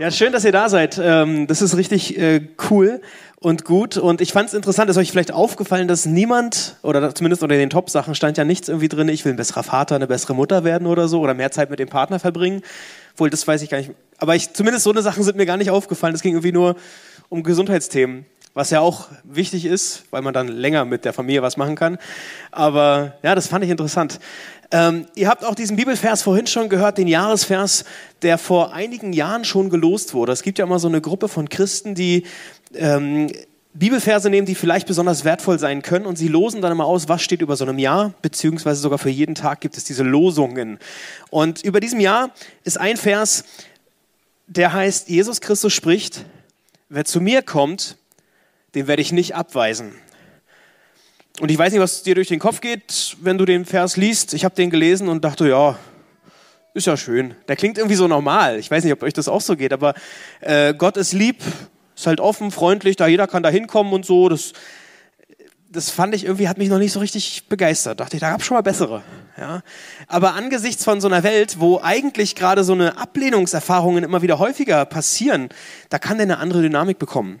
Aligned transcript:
Ja, 0.00 0.12
schön, 0.12 0.32
dass 0.32 0.44
ihr 0.44 0.52
da 0.52 0.68
seid. 0.68 1.00
Ähm, 1.02 1.48
Das 1.48 1.60
ist 1.60 1.76
richtig 1.76 2.16
äh, 2.16 2.40
cool 2.70 3.00
und 3.40 3.64
gut. 3.64 3.96
Und 3.96 4.20
ich 4.20 4.32
fand 4.32 4.48
es 4.48 4.54
interessant, 4.54 4.88
ist 4.88 4.96
euch 4.96 5.10
vielleicht 5.10 5.32
aufgefallen, 5.32 5.88
dass 5.88 6.06
niemand, 6.06 6.76
oder 6.82 7.12
zumindest 7.16 7.42
unter 7.42 7.56
den 7.56 7.68
Top-Sachen 7.68 8.14
stand 8.14 8.38
ja 8.38 8.44
nichts 8.44 8.68
irgendwie 8.68 8.88
drin, 8.88 9.08
ich 9.08 9.24
will 9.24 9.32
ein 9.32 9.36
besserer 9.36 9.64
Vater, 9.64 9.96
eine 9.96 10.06
bessere 10.06 10.36
Mutter 10.36 10.62
werden 10.62 10.86
oder 10.86 11.08
so, 11.08 11.20
oder 11.20 11.34
mehr 11.34 11.50
Zeit 11.50 11.68
mit 11.70 11.80
dem 11.80 11.88
Partner 11.88 12.20
verbringen. 12.20 12.62
Wohl, 13.16 13.28
das 13.28 13.44
weiß 13.44 13.60
ich 13.62 13.70
gar 13.70 13.78
nicht. 13.78 13.90
Aber 14.18 14.36
ich, 14.36 14.52
zumindest 14.52 14.84
so 14.84 14.92
eine 14.92 15.02
Sachen 15.02 15.24
sind 15.24 15.36
mir 15.36 15.46
gar 15.46 15.56
nicht 15.56 15.70
aufgefallen. 15.70 16.14
Es 16.14 16.22
ging 16.22 16.34
irgendwie 16.34 16.52
nur 16.52 16.76
um 17.28 17.42
Gesundheitsthemen, 17.42 18.24
was 18.54 18.70
ja 18.70 18.80
auch 18.80 19.08
wichtig 19.24 19.64
ist, 19.64 20.04
weil 20.10 20.22
man 20.22 20.34
dann 20.34 20.48
länger 20.48 20.84
mit 20.84 21.04
der 21.04 21.12
Familie 21.12 21.42
was 21.42 21.56
machen 21.56 21.76
kann. 21.76 21.98
Aber 22.50 23.14
ja, 23.22 23.34
das 23.34 23.46
fand 23.46 23.64
ich 23.64 23.70
interessant. 23.70 24.18
Ähm, 24.70 25.06
ihr 25.14 25.28
habt 25.28 25.44
auch 25.44 25.54
diesen 25.54 25.76
Bibelvers 25.76 26.22
vorhin 26.22 26.46
schon 26.46 26.68
gehört, 26.68 26.98
den 26.98 27.08
Jahresvers, 27.08 27.84
der 28.22 28.36
vor 28.36 28.74
einigen 28.74 29.12
Jahren 29.12 29.44
schon 29.44 29.70
gelost 29.70 30.12
wurde. 30.12 30.32
Es 30.32 30.42
gibt 30.42 30.58
ja 30.58 30.66
immer 30.66 30.78
so 30.78 30.88
eine 30.88 31.00
Gruppe 31.00 31.28
von 31.28 31.48
Christen, 31.48 31.94
die 31.94 32.24
ähm, 32.74 33.30
Bibelverse 33.72 34.28
nehmen, 34.28 34.46
die 34.46 34.54
vielleicht 34.54 34.86
besonders 34.86 35.24
wertvoll 35.24 35.58
sein 35.58 35.82
können 35.82 36.04
und 36.04 36.16
sie 36.16 36.28
losen 36.28 36.60
dann 36.60 36.72
immer 36.72 36.84
aus, 36.84 37.08
was 37.08 37.22
steht 37.22 37.42
über 37.42 37.56
so 37.56 37.64
einem 37.64 37.78
Jahr, 37.78 38.12
beziehungsweise 38.22 38.80
sogar 38.80 38.98
für 38.98 39.10
jeden 39.10 39.34
Tag 39.34 39.60
gibt 39.60 39.76
es 39.76 39.84
diese 39.84 40.02
Losungen. 40.02 40.78
Und 41.30 41.62
über 41.62 41.80
diesem 41.80 42.00
Jahr 42.00 42.30
ist 42.64 42.78
ein 42.78 42.96
Vers, 42.96 43.44
der 44.48 44.72
heißt, 44.72 45.08
Jesus 45.08 45.40
Christus 45.40 45.72
spricht, 45.72 46.24
wer 46.88 47.04
zu 47.04 47.20
mir 47.20 47.42
kommt, 47.42 47.96
den 48.74 48.86
werde 48.86 49.02
ich 49.02 49.12
nicht 49.12 49.34
abweisen. 49.34 49.94
Und 51.40 51.50
ich 51.50 51.58
weiß 51.58 51.72
nicht, 51.72 51.80
was 51.80 52.02
dir 52.02 52.14
durch 52.14 52.28
den 52.28 52.40
Kopf 52.40 52.60
geht, 52.60 53.16
wenn 53.20 53.38
du 53.38 53.44
den 53.44 53.64
Vers 53.64 53.96
liest. 53.96 54.34
Ich 54.34 54.44
habe 54.44 54.54
den 54.54 54.70
gelesen 54.70 55.08
und 55.08 55.24
dachte, 55.24 55.48
ja, 55.48 55.78
ist 56.74 56.86
ja 56.86 56.96
schön. 56.96 57.34
Der 57.46 57.56
klingt 57.56 57.78
irgendwie 57.78 57.96
so 57.96 58.08
normal. 58.08 58.58
Ich 58.58 58.70
weiß 58.70 58.84
nicht, 58.84 58.92
ob 58.92 59.02
euch 59.02 59.12
das 59.12 59.28
auch 59.28 59.40
so 59.40 59.56
geht, 59.56 59.72
aber 59.72 59.94
äh, 60.40 60.74
Gott 60.74 60.96
ist 60.96 61.12
lieb, 61.12 61.42
ist 61.94 62.06
halt 62.06 62.20
offen, 62.20 62.50
freundlich, 62.50 62.96
da 62.96 63.06
jeder 63.06 63.26
kann 63.26 63.42
da 63.42 63.50
hinkommen 63.50 63.92
und 63.92 64.04
so. 64.04 64.28
Das, 64.28 64.52
das 65.70 65.90
fand 65.90 66.14
ich 66.14 66.24
irgendwie, 66.24 66.48
hat 66.48 66.58
mich 66.58 66.68
noch 66.68 66.78
nicht 66.78 66.92
so 66.92 67.00
richtig 67.00 67.48
begeistert. 67.48 68.00
Dachte 68.00 68.16
ich, 68.16 68.20
da 68.20 68.30
gab 68.30 68.40
es 68.40 68.46
schon 68.46 68.56
mal 68.56 68.62
bessere. 68.62 69.02
Ja? 69.36 69.62
Aber 70.06 70.34
angesichts 70.34 70.84
von 70.84 71.00
so 71.00 71.08
einer 71.08 71.22
Welt, 71.22 71.60
wo 71.60 71.80
eigentlich 71.80 72.34
gerade 72.34 72.64
so 72.64 72.72
eine 72.72 72.98
Ablehnungserfahrungen 72.98 74.02
immer 74.02 74.22
wieder 74.22 74.38
häufiger 74.38 74.84
passieren, 74.84 75.50
da 75.88 75.98
kann 75.98 76.18
der 76.18 76.24
eine 76.24 76.38
andere 76.38 76.62
Dynamik 76.62 76.98
bekommen. 76.98 77.40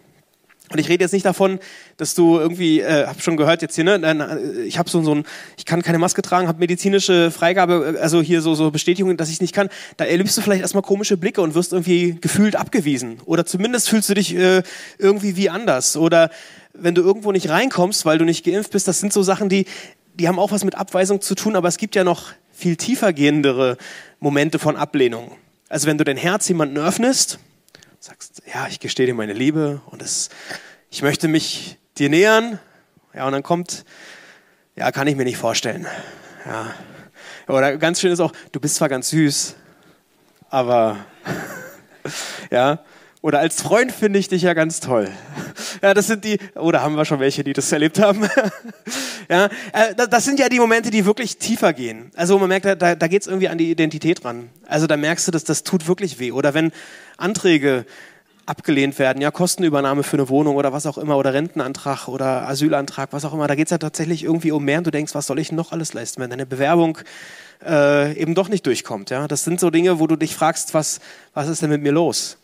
Und 0.70 0.78
ich 0.78 0.88
rede 0.88 1.04
jetzt 1.04 1.12
nicht 1.12 1.24
davon, 1.24 1.58
dass 1.96 2.14
du 2.14 2.38
irgendwie, 2.38 2.80
äh, 2.80 3.06
hab 3.06 3.22
schon 3.22 3.36
gehört 3.36 3.62
jetzt 3.62 3.74
hier, 3.74 3.84
ne, 3.84 4.64
ich 4.66 4.78
habe 4.78 4.90
so, 4.90 5.02
so 5.02 5.14
ein, 5.14 5.24
ich 5.56 5.64
kann 5.64 5.82
keine 5.82 5.98
Maske 5.98 6.22
tragen, 6.22 6.48
habe 6.48 6.58
medizinische 6.58 7.30
Freigabe, 7.30 7.98
also 8.00 8.20
hier 8.20 8.42
so, 8.42 8.54
so 8.54 8.70
Bestätigungen, 8.70 9.16
dass 9.16 9.30
ich 9.30 9.40
nicht 9.40 9.54
kann. 9.54 9.68
Da 9.96 10.04
erlebst 10.04 10.36
du 10.36 10.42
vielleicht 10.42 10.62
erstmal 10.62 10.82
komische 10.82 11.16
Blicke 11.16 11.40
und 11.40 11.54
wirst 11.54 11.72
irgendwie 11.72 12.18
gefühlt 12.20 12.56
abgewiesen. 12.56 13.20
Oder 13.24 13.46
zumindest 13.46 13.88
fühlst 13.88 14.08
du 14.10 14.14
dich 14.14 14.34
äh, 14.34 14.62
irgendwie 14.98 15.36
wie 15.36 15.50
anders. 15.50 15.96
Oder 15.96 16.30
wenn 16.74 16.94
du 16.94 17.02
irgendwo 17.02 17.32
nicht 17.32 17.48
reinkommst, 17.48 18.04
weil 18.04 18.18
du 18.18 18.24
nicht 18.24 18.44
geimpft 18.44 18.72
bist, 18.72 18.88
das 18.88 19.00
sind 19.00 19.12
so 19.12 19.22
Sachen, 19.22 19.48
die, 19.48 19.66
die 20.14 20.28
haben 20.28 20.38
auch 20.38 20.52
was 20.52 20.64
mit 20.64 20.74
Abweisung 20.74 21.20
zu 21.20 21.34
tun, 21.34 21.56
aber 21.56 21.68
es 21.68 21.78
gibt 21.78 21.94
ja 21.94 22.04
noch 22.04 22.32
viel 22.52 22.76
tiefer 22.76 23.12
gehendere 23.12 23.76
Momente 24.20 24.58
von 24.58 24.76
Ablehnung. 24.76 25.32
Also 25.68 25.86
wenn 25.86 25.98
du 25.98 26.04
dein 26.04 26.16
Herz 26.16 26.48
jemanden 26.48 26.78
öffnest, 26.78 27.38
sagst, 28.00 28.42
ja, 28.52 28.66
ich 28.68 28.80
gestehe 28.80 29.06
dir 29.06 29.14
meine 29.14 29.32
Liebe 29.32 29.80
und 29.86 30.02
es, 30.02 30.30
ich 30.90 31.02
möchte 31.02 31.28
mich 31.28 31.76
dir 31.98 32.08
nähern. 32.08 32.58
Ja, 33.14 33.26
und 33.26 33.32
dann 33.32 33.42
kommt, 33.42 33.84
ja, 34.76 34.90
kann 34.92 35.06
ich 35.06 35.16
mir 35.16 35.24
nicht 35.24 35.38
vorstellen. 35.38 35.86
Ja. 36.46 36.74
Oder 37.46 37.76
ganz 37.78 38.00
schön 38.00 38.12
ist 38.12 38.20
auch, 38.20 38.32
du 38.52 38.60
bist 38.60 38.76
zwar 38.76 38.88
ganz 38.88 39.10
süß, 39.10 39.54
aber, 40.50 40.98
ja. 42.50 42.80
Oder 43.20 43.40
als 43.40 43.60
Freund 43.60 43.90
finde 43.90 44.20
ich 44.20 44.28
dich 44.28 44.42
ja 44.42 44.54
ganz 44.54 44.78
toll. 44.78 45.10
Ja, 45.82 45.92
das 45.92 46.06
sind 46.06 46.24
die, 46.24 46.38
oder 46.54 46.82
haben 46.82 46.94
wir 46.94 47.04
schon 47.04 47.18
welche, 47.18 47.42
die 47.42 47.52
das 47.52 47.72
erlebt 47.72 47.98
haben? 47.98 48.28
ja, 49.28 49.48
das 49.96 50.24
sind 50.24 50.38
ja 50.38 50.48
die 50.48 50.60
Momente, 50.60 50.90
die 50.90 51.04
wirklich 51.04 51.36
tiefer 51.36 51.72
gehen. 51.72 52.12
Also 52.14 52.38
man 52.38 52.48
merkt, 52.48 52.66
da, 52.80 52.94
da 52.94 53.08
geht 53.08 53.22
es 53.22 53.26
irgendwie 53.26 53.48
an 53.48 53.58
die 53.58 53.72
Identität 53.72 54.24
ran. 54.24 54.50
Also 54.66 54.86
da 54.86 54.96
merkst 54.96 55.26
du, 55.26 55.32
dass 55.32 55.42
das 55.42 55.64
tut 55.64 55.88
wirklich 55.88 56.20
weh. 56.20 56.30
Oder 56.30 56.54
wenn 56.54 56.70
Anträge 57.16 57.86
abgelehnt 58.48 58.98
werden, 58.98 59.20
ja, 59.20 59.30
Kostenübernahme 59.30 60.02
für 60.02 60.16
eine 60.16 60.28
Wohnung 60.30 60.56
oder 60.56 60.72
was 60.72 60.86
auch 60.86 60.96
immer, 60.96 61.18
oder 61.18 61.34
Rentenantrag 61.34 62.08
oder 62.08 62.48
Asylantrag, 62.48 63.12
was 63.12 63.26
auch 63.26 63.34
immer, 63.34 63.46
da 63.46 63.54
geht 63.54 63.66
es 63.66 63.70
ja 63.70 63.78
tatsächlich 63.78 64.24
irgendwie 64.24 64.52
um 64.52 64.64
mehr 64.64 64.78
und 64.78 64.86
du 64.86 64.90
denkst, 64.90 65.14
was 65.14 65.26
soll 65.26 65.38
ich 65.38 65.52
noch 65.52 65.72
alles 65.72 65.92
leisten, 65.92 66.22
wenn 66.22 66.30
deine 66.30 66.46
Bewerbung 66.46 66.98
äh, 67.64 68.16
eben 68.18 68.34
doch 68.34 68.48
nicht 68.48 68.64
durchkommt. 68.64 69.10
Ja? 69.10 69.28
Das 69.28 69.44
sind 69.44 69.60
so 69.60 69.70
Dinge, 69.70 70.00
wo 70.00 70.06
du 70.06 70.16
dich 70.16 70.34
fragst, 70.34 70.72
was, 70.72 71.00
was 71.34 71.48
ist 71.48 71.60
denn 71.60 71.68
mit 71.68 71.82
mir 71.82 71.92
los? 71.92 72.38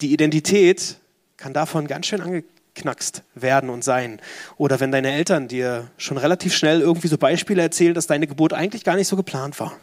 Die 0.00 0.12
Identität 0.12 0.96
kann 1.36 1.52
davon 1.52 1.86
ganz 1.86 2.06
schön 2.06 2.22
angeknackst 2.22 3.22
werden 3.34 3.70
und 3.70 3.84
sein. 3.84 4.20
Oder 4.56 4.80
wenn 4.80 4.90
deine 4.90 5.12
Eltern 5.12 5.46
dir 5.46 5.90
schon 5.96 6.18
relativ 6.18 6.54
schnell 6.56 6.80
irgendwie 6.80 7.08
so 7.08 7.18
Beispiele 7.18 7.62
erzählen, 7.62 7.94
dass 7.94 8.08
deine 8.08 8.26
Geburt 8.26 8.52
eigentlich 8.52 8.82
gar 8.82 8.96
nicht 8.96 9.08
so 9.08 9.16
geplant 9.16 9.60
war 9.60 9.74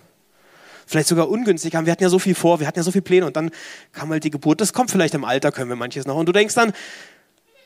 vielleicht 0.88 1.10
sogar 1.10 1.30
ungünstig 1.30 1.76
haben. 1.76 1.86
Wir 1.86 1.92
hatten 1.92 2.02
ja 2.02 2.10
so 2.10 2.18
viel 2.18 2.34
vor, 2.34 2.60
wir 2.60 2.66
hatten 2.66 2.80
ja 2.80 2.84
so 2.84 2.92
viele 2.92 3.04
Pläne 3.04 3.28
und 3.28 3.36
dann 3.36 3.52
kam 3.92 4.10
halt 4.10 4.24
die 4.24 4.32
Geburt. 4.32 4.62
Das 4.62 4.74
kommt 4.74 4.90
vielleicht 4.90 5.14
im 5.14 5.24
Alter, 5.24 5.52
können 5.52 5.70
wir 5.70 5.76
manches 5.76 6.08
noch. 6.08 6.16
Und 6.16 6.26
du 6.26 6.32
denkst 6.32 6.56
dann, 6.56 6.72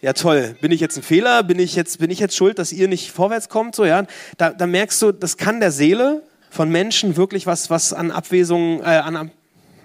ja 0.01 0.13
toll, 0.13 0.55
bin 0.59 0.71
ich 0.71 0.81
jetzt 0.81 0.97
ein 0.97 1.03
Fehler? 1.03 1.43
Bin 1.43 1.59
ich 1.59 1.75
jetzt, 1.75 1.99
bin 1.99 2.09
ich 2.09 2.19
jetzt 2.19 2.35
schuld, 2.35 2.59
dass 2.59 2.73
ihr 2.73 2.87
nicht 2.87 3.11
vorwärts 3.11 3.47
kommt? 3.47 3.75
So, 3.75 3.85
ja, 3.85 4.05
da, 4.37 4.49
da 4.49 4.65
merkst 4.65 5.01
du, 5.01 5.11
das 5.11 5.37
kann 5.37 5.59
der 5.59 5.71
Seele 5.71 6.23
von 6.49 6.69
Menschen 6.69 7.15
wirklich 7.15 7.45
was, 7.45 7.69
was 7.69 7.93
an 7.93 8.11
Abwesung, 8.11 8.81
äh, 8.81 8.85
an, 8.85 9.31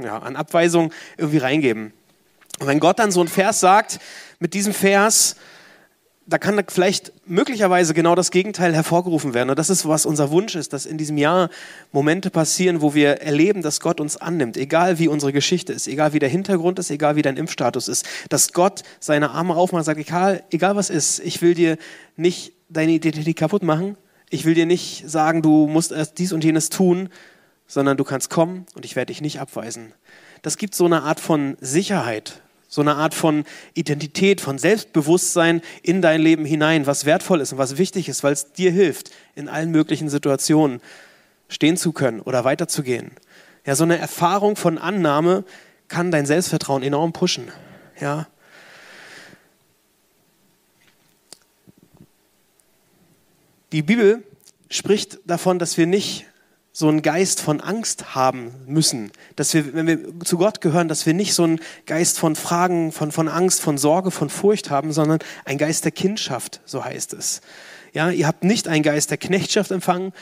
ja, 0.03 0.19
an 0.19 0.35
Abweisung 0.35 0.93
irgendwie 1.19 1.39
reingeben. 1.39 1.93
Und 2.59 2.67
wenn 2.67 2.81
Gott 2.81 2.99
dann 2.99 3.13
so 3.13 3.21
ein 3.21 3.29
Vers 3.29 3.61
sagt, 3.61 4.01
mit 4.39 4.55
diesem 4.55 4.73
Vers, 4.73 5.37
da 6.29 6.39
kann 6.39 6.61
vielleicht 6.69 7.13
möglicherweise 7.27 7.95
genau 7.95 8.17
das 8.17 8.33
Gegenteil 8.33 8.75
hervorgerufen 8.75 9.33
werden. 9.33 9.51
Und 9.51 9.59
das 9.59 9.71
ist, 9.71 9.87
was 9.87 10.07
unser 10.07 10.31
Wunsch 10.31 10.57
ist, 10.57 10.73
dass 10.73 10.85
in 10.85 10.99
diesem 10.99 11.19
Jahr 11.19 11.51
Momente 11.93 12.31
passieren, 12.31 12.81
wo 12.83 12.95
wir 12.95 13.21
erleben, 13.21 13.63
dass 13.63 13.79
Gott 13.79 14.01
uns 14.01 14.17
annimmt, 14.17 14.57
egal 14.57 14.99
wie 14.99 15.07
unsere 15.07 15.33
Geschichte 15.33 15.73
ist, 15.73 15.87
egal 15.87 16.13
wie 16.15 16.19
der 16.19 16.29
Hintergrund 16.29 16.81
ist, 16.81 16.91
egal 16.91 17.15
wie 17.15 17.23
dein 17.23 17.37
Impfstatus 17.37 17.87
ist, 17.87 18.07
dass 18.29 18.53
Gott 18.53 18.83
seine 18.99 19.31
Arme 19.31 19.55
aufmacht 19.55 19.81
und 19.81 19.85
sagt, 19.85 20.01
egal, 20.01 20.43
egal 20.51 20.75
was 20.75 20.91
ist, 20.91 21.21
ich 21.21 21.43
will 21.43 21.55
dir 21.55 21.79
nicht 22.17 22.53
deine 22.69 22.93
Identität 22.93 23.37
kaputt 23.37 23.63
machen, 23.63 23.97
ich 24.29 24.45
will 24.45 24.55
dir 24.55 24.67
nicht 24.67 25.09
sagen, 25.09 25.43
du 25.43 25.69
musst 25.69 25.93
erst 25.93 26.19
dies 26.19 26.33
und 26.33 26.43
jenes 26.43 26.71
tun, 26.71 27.09
sondern 27.69 27.97
du 27.97 28.03
kannst 28.03 28.31
kommen 28.31 28.67
und 28.75 28.85
ich 28.85 28.97
werde 28.97 29.13
dich 29.13 29.21
nicht 29.21 29.41
abweisen. 29.41 29.93
Das 30.43 30.57
gibt 30.57 30.75
so 30.75 30.87
eine 30.87 31.03
Art 31.03 31.21
von 31.21 31.57
Sicherheit, 31.61 32.43
so 32.69 32.81
eine 32.81 32.97
Art 32.97 33.15
von 33.15 33.45
Identität, 33.75 34.41
von 34.41 34.59
Selbstbewusstsein 34.59 35.63
in 35.83 36.03
dein 36.03 36.21
Leben 36.21 36.45
hinein, 36.45 36.87
was 36.87 37.05
wertvoll 37.05 37.41
ist 37.41 37.53
und 37.53 37.59
was 37.59 37.79
wichtig 37.79 38.09
ist, 38.09 38.25
weil 38.25 38.33
es 38.33 38.53
dir 38.53 38.71
hilft, 38.71 39.11
in 39.35 39.49
allen 39.49 39.71
möglichen 39.71 40.09
Situationen 40.09 40.81
stehen 41.49 41.77
zu 41.77 41.93
können 41.93 42.21
oder 42.21 42.45
weiterzugehen. 42.45 43.13
Ja, 43.65 43.77
so 43.77 43.85
eine 43.85 43.99
Erfahrung 43.99 44.57
von 44.57 44.79
Annahme 44.79 45.45
kann 45.89 46.11
dein 46.11 46.27
Selbstvertrauen 46.27 46.83
enorm 46.83 47.13
pushen. 47.13 47.51
Ja. 48.01 48.27
Die 53.73 53.83
Bibel 53.83 54.23
spricht 54.71 55.19
davon, 55.25 55.59
dass 55.59 55.77
wir 55.77 55.87
nicht 55.87 56.27
so 56.79 56.89
einen 56.89 57.01
Geist 57.01 57.41
von 57.41 57.63
Angst 57.63 58.15
haben 58.15 58.53
müssen, 58.67 59.11
dass 59.35 59.55
wir, 59.55 59.73
wenn 59.73 59.87
wir 59.87 60.21
zu 60.27 60.37
Gott 60.37 60.61
gehören, 60.61 60.89
dass 60.89 61.07
wir 61.07 61.15
nicht 61.15 61.33
so 61.33 61.45
einen 61.45 61.59
Geist 61.87 62.19
von 62.19 62.37
Fragen, 62.37 62.93
von, 62.93 63.13
von 63.13 63.29
Angst, 63.29 63.63
von 63.63 63.79
Sorge, 63.79 64.11
von 64.11 64.29
Furcht 64.29 64.69
haben, 64.69 64.93
sondern 64.93 65.21
ein 65.47 65.57
Geist 65.57 65.87
der 65.87 65.93
Kindschaft, 65.93 66.61
so 66.67 66.85
heißt 66.85 67.15
es. 67.15 67.41
Ja, 67.95 68.11
ihr 68.11 68.27
habt 68.27 68.45
nicht 68.45 68.69
einen 68.69 68.83
Geist 68.83 69.11
der 69.11 69.17
Knechtschaft 69.17 69.71
empfangen, 69.71 70.13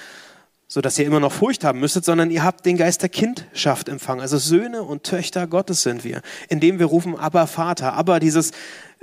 so 0.68 0.80
dass 0.80 0.96
ihr 0.96 1.06
immer 1.06 1.18
noch 1.18 1.32
Furcht 1.32 1.64
haben 1.64 1.80
müsstet, 1.80 2.04
sondern 2.04 2.30
ihr 2.30 2.44
habt 2.44 2.64
den 2.66 2.76
Geist 2.76 3.02
der 3.02 3.08
Kindschaft 3.08 3.88
empfangen. 3.88 4.20
Also 4.20 4.38
Söhne 4.38 4.84
und 4.84 5.02
Töchter 5.02 5.48
Gottes 5.48 5.82
sind 5.82 6.04
wir, 6.04 6.22
indem 6.48 6.78
wir 6.78 6.86
rufen, 6.86 7.16
aber 7.18 7.48
Vater, 7.48 7.94
aber 7.94 8.20
dieses, 8.20 8.52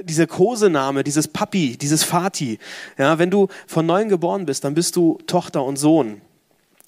dieser 0.01 0.25
Kosename, 0.25 1.03
dieses 1.03 1.27
Papi, 1.27 1.75
dieses 1.75 2.05
Vati. 2.05 2.59
Ja, 2.97 3.19
wenn 3.19 3.29
du 3.29 3.49
von 3.67 3.85
neuem 3.85 4.07
geboren 4.07 4.45
bist, 4.45 4.63
dann 4.63 4.73
bist 4.73 4.95
du 4.95 5.19
Tochter 5.27 5.65
und 5.65 5.75
Sohn. 5.75 6.21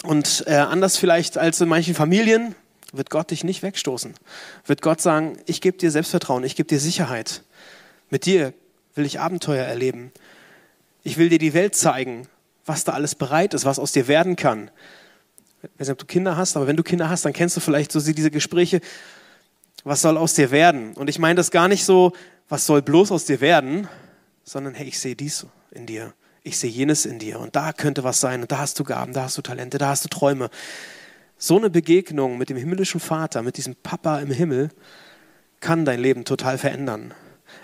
Und 0.04 0.44
äh, 0.48 0.56
anders 0.56 0.98
vielleicht 0.98 1.38
als 1.38 1.60
in 1.62 1.70
manchen 1.70 1.96
Familien 1.96 2.56
wird 2.92 3.10
Gott 3.10 3.32
dich 3.32 3.44
nicht 3.44 3.64
wegstoßen. 3.64 4.14
Wird 4.66 4.82
Gott 4.82 5.02
sagen, 5.02 5.38
ich 5.46 5.62
gebe 5.62 5.78
dir 5.78 5.92
Selbstvertrauen, 5.92 6.44
ich 6.44 6.56
gebe 6.56 6.68
dir 6.68 6.80
Sicherheit. 6.80 7.44
Mit 8.10 8.26
dir 8.26 8.54
will 8.96 9.06
ich 9.06 9.20
Abenteuer 9.20 9.66
erleben. 9.66 10.12
Ich 11.04 11.18
will 11.18 11.30
dir 11.30 11.40
die 11.40 11.54
Welt 11.54 11.76
zeigen, 11.76 12.28
was 12.66 12.84
da 12.84 12.94
alles 12.94 13.16
bereit 13.16 13.54
ist, 13.54 13.66
was 13.66 13.80
aus 13.80 13.94
dir 13.94 14.08
werden 14.08 14.36
kann. 14.36 14.70
Ich 15.64 15.70
weiß 15.80 15.88
nicht, 15.88 15.94
ob 15.94 15.98
du 16.00 16.06
Kinder 16.06 16.38
hast, 16.38 16.56
aber 16.58 16.68
wenn 16.68 16.78
du 16.78 16.84
Kinder 16.84 17.10
hast, 17.10 17.26
dann 17.26 17.34
kennst 17.34 17.56
du 17.56 17.62
vielleicht 17.62 17.92
so 17.92 18.00
diese 18.00 18.32
Gespräche, 18.32 18.82
was 19.86 20.02
soll 20.02 20.18
aus 20.18 20.34
dir 20.34 20.52
werden? 20.52 20.94
Und 20.94 21.10
ich 21.10 21.20
meine 21.20 21.36
das 21.36 21.52
gar 21.52 21.68
nicht 21.68 21.86
so, 21.86 22.14
was 22.50 22.66
soll 22.66 22.82
bloß 22.82 23.12
aus 23.12 23.26
dir 23.26 23.42
werden, 23.42 23.88
sondern 24.44 24.74
hey, 24.76 24.88
ich 24.88 25.00
sehe 25.00 25.16
dies 25.16 25.46
in 25.72 25.86
dir, 25.86 26.14
ich 26.44 26.58
sehe 26.58 26.70
jenes 26.70 27.06
in 27.06 27.20
dir 27.20 27.40
und 27.40 27.56
da 27.56 27.72
könnte 27.72 28.04
was 28.04 28.20
sein 28.20 28.42
und 28.42 28.52
da 28.52 28.60
hast 28.60 28.80
du 28.80 28.84
Gaben, 28.84 29.14
da 29.14 29.24
hast 29.24 29.38
du 29.38 29.42
Talente, 29.42 29.78
da 29.78 29.88
hast 29.88 30.04
du 30.04 30.10
Träume. 30.10 30.50
So 31.38 31.58
eine 31.58 31.70
Begegnung 31.70 32.38
mit 32.38 32.50
dem 32.50 32.58
himmlischen 32.58 33.00
Vater, 33.00 33.42
mit 33.42 33.58
diesem 33.58 33.76
Papa 33.76 34.20
im 34.20 34.32
Himmel, 34.32 34.70
kann 35.62 35.86
dein 35.86 36.00
Leben 36.00 36.26
total 36.26 36.58
verändern. 36.58 37.14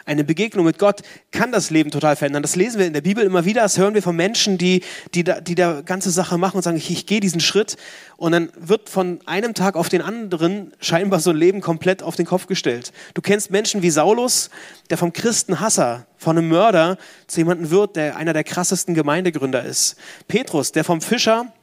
Eine 0.06 0.24
Begegnung 0.24 0.66
mit 0.66 0.80
Gott 0.80 1.02
kann 1.32 1.52
das 1.52 1.70
Leben 1.70 1.92
total 1.92 2.16
verändern. 2.16 2.42
Das 2.42 2.56
lesen 2.56 2.80
wir 2.80 2.88
in 2.88 2.94
der 2.94 3.02
Bibel 3.02 3.24
immer 3.24 3.46
wieder. 3.46 3.62
Das 3.62 3.78
hören 3.78 3.94
wir 3.94 4.02
von 4.02 4.16
Menschen, 4.16 4.58
die, 4.58 4.84
die, 5.14 5.24
da, 5.24 5.42
die 5.42 5.56
da 5.56 5.82
ganze 5.82 6.12
Sache 6.12 6.38
machen 6.38 6.58
und 6.58 6.64
sagen, 6.64 6.78
ich, 6.78 6.90
ich 6.90 7.06
gehe 7.06 7.20
diesen 7.20 7.40
Schritt. 7.40 7.78
Und 8.18 8.32
dann 8.32 8.50
wird 8.60 8.90
von 8.90 9.20
einem 9.26 9.54
Tag 9.54 9.76
auf 9.76 9.90
den 9.90 10.02
anderen 10.02 10.74
scheinbar 10.80 11.20
so 11.20 11.30
ein 11.30 11.36
Leben 11.38 11.62
komplett 11.62 12.04
auf 12.04 12.16
den 12.16 12.26
Kopf 12.26 12.48
gestellt. 12.48 12.92
Du 13.14 13.22
kennst 13.22 13.52
Menschen 13.52 13.82
wie 13.82 13.90
Saulus, 13.90 14.50
der 14.90 14.98
vom 14.98 15.14
Christenhasser, 15.14 16.06
von 16.18 16.38
einem 16.38 16.50
Mörder 16.50 16.98
zu 17.28 17.40
jemandem 17.40 17.70
wird, 17.72 17.96
der 17.96 18.18
einer 18.18 18.34
der 18.34 18.44
krassesten 18.44 18.94
Gemeindegründer 18.96 19.64
ist. 19.64 19.96
Petrus, 20.28 20.72
der 20.72 20.84
vom 20.84 21.02
Fischer 21.02 21.54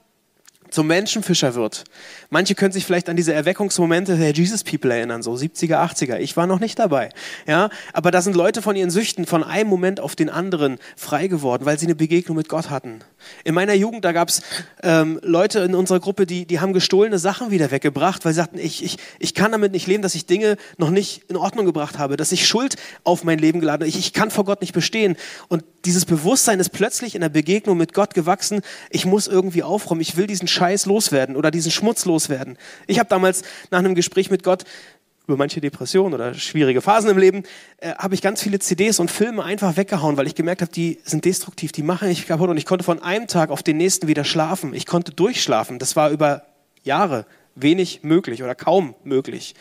zum 0.70 0.86
Menschenfischer 0.86 1.54
wird. 1.54 1.84
Manche 2.30 2.54
können 2.54 2.72
sich 2.72 2.84
vielleicht 2.84 3.08
an 3.08 3.16
diese 3.16 3.32
Erweckungsmomente 3.32 4.16
der 4.16 4.32
Jesus 4.32 4.64
People 4.64 4.94
erinnern, 4.94 5.22
so 5.22 5.34
70er, 5.34 5.76
80er. 5.76 6.18
Ich 6.18 6.36
war 6.36 6.46
noch 6.46 6.60
nicht 6.60 6.78
dabei. 6.78 7.10
Ja, 7.46 7.70
aber 7.92 8.10
da 8.10 8.22
sind 8.22 8.36
Leute 8.36 8.62
von 8.62 8.76
ihren 8.76 8.90
Süchten 8.90 9.26
von 9.26 9.44
einem 9.44 9.70
Moment 9.70 10.00
auf 10.00 10.16
den 10.16 10.30
anderen 10.30 10.78
frei 10.96 11.28
geworden, 11.28 11.64
weil 11.66 11.78
sie 11.78 11.86
eine 11.86 11.94
Begegnung 11.94 12.36
mit 12.36 12.48
Gott 12.48 12.70
hatten. 12.70 13.00
In 13.44 13.54
meiner 13.54 13.74
Jugend, 13.74 14.04
da 14.04 14.12
gab 14.12 14.28
es 14.28 14.42
ähm, 14.82 15.18
Leute 15.22 15.60
in 15.60 15.74
unserer 15.74 16.00
Gruppe, 16.00 16.26
die, 16.26 16.46
die 16.46 16.60
haben 16.60 16.72
gestohlene 16.72 17.18
Sachen 17.18 17.50
wieder 17.50 17.70
weggebracht, 17.70 18.24
weil 18.24 18.32
sie 18.32 18.38
sagten, 18.38 18.58
ich, 18.58 18.84
ich, 18.84 18.98
ich 19.18 19.34
kann 19.34 19.52
damit 19.52 19.72
nicht 19.72 19.86
leben, 19.86 20.02
dass 20.02 20.14
ich 20.14 20.26
Dinge 20.26 20.56
noch 20.78 20.90
nicht 20.90 21.22
in 21.28 21.36
Ordnung 21.36 21.66
gebracht 21.66 21.98
habe, 21.98 22.16
dass 22.16 22.32
ich 22.32 22.46
Schuld 22.46 22.76
auf 23.04 23.24
mein 23.24 23.38
Leben 23.38 23.60
geladen 23.60 23.82
habe. 23.82 23.88
Ich, 23.88 23.98
ich 23.98 24.12
kann 24.12 24.30
vor 24.30 24.44
Gott 24.44 24.60
nicht 24.60 24.72
bestehen. 24.72 25.16
Und 25.48 25.64
dieses 25.84 26.04
Bewusstsein 26.04 26.60
ist 26.60 26.70
plötzlich 26.70 27.14
in 27.14 27.20
der 27.20 27.28
Begegnung 27.28 27.76
mit 27.76 27.92
Gott 27.92 28.14
gewachsen. 28.14 28.60
Ich 28.90 29.06
muss 29.06 29.26
irgendwie 29.28 29.62
aufräumen. 29.62 30.00
Ich 30.00 30.16
will 30.16 30.26
diesen 30.26 30.48
Scheiß 30.48 30.86
loswerden 30.86 31.36
oder 31.36 31.50
diesen 31.50 31.70
Schmutz 31.70 32.04
loswerden. 32.04 32.58
Ich 32.86 32.98
habe 32.98 33.08
damals 33.08 33.42
nach 33.70 33.78
einem 33.78 33.94
Gespräch 33.94 34.30
mit 34.30 34.42
Gott 34.42 34.64
über 35.26 35.36
manche 35.36 35.60
Depressionen 35.60 36.14
oder 36.14 36.34
schwierige 36.34 36.80
Phasen 36.80 37.10
im 37.10 37.18
Leben, 37.18 37.42
äh, 37.78 37.94
habe 37.94 38.14
ich 38.14 38.22
ganz 38.22 38.42
viele 38.42 38.58
CDs 38.58 39.00
und 39.00 39.10
Filme 39.10 39.42
einfach 39.44 39.76
weggehauen, 39.76 40.16
weil 40.16 40.26
ich 40.26 40.34
gemerkt 40.34 40.62
habe, 40.62 40.72
die 40.72 41.00
sind 41.04 41.24
destruktiv, 41.24 41.72
die 41.72 41.82
machen 41.82 42.08
mich 42.08 42.26
kaputt 42.26 42.48
und 42.48 42.56
ich 42.56 42.66
konnte 42.66 42.84
von 42.84 43.02
einem 43.02 43.26
Tag 43.26 43.50
auf 43.50 43.62
den 43.62 43.76
nächsten 43.76 44.06
wieder 44.08 44.24
schlafen. 44.24 44.72
Ich 44.74 44.86
konnte 44.86 45.12
durchschlafen. 45.12 45.78
Das 45.78 45.96
war 45.96 46.10
über 46.10 46.42
Jahre 46.82 47.26
wenig 47.54 48.00
möglich 48.02 48.42
oder 48.42 48.54
kaum 48.54 48.94
möglich. 49.02 49.54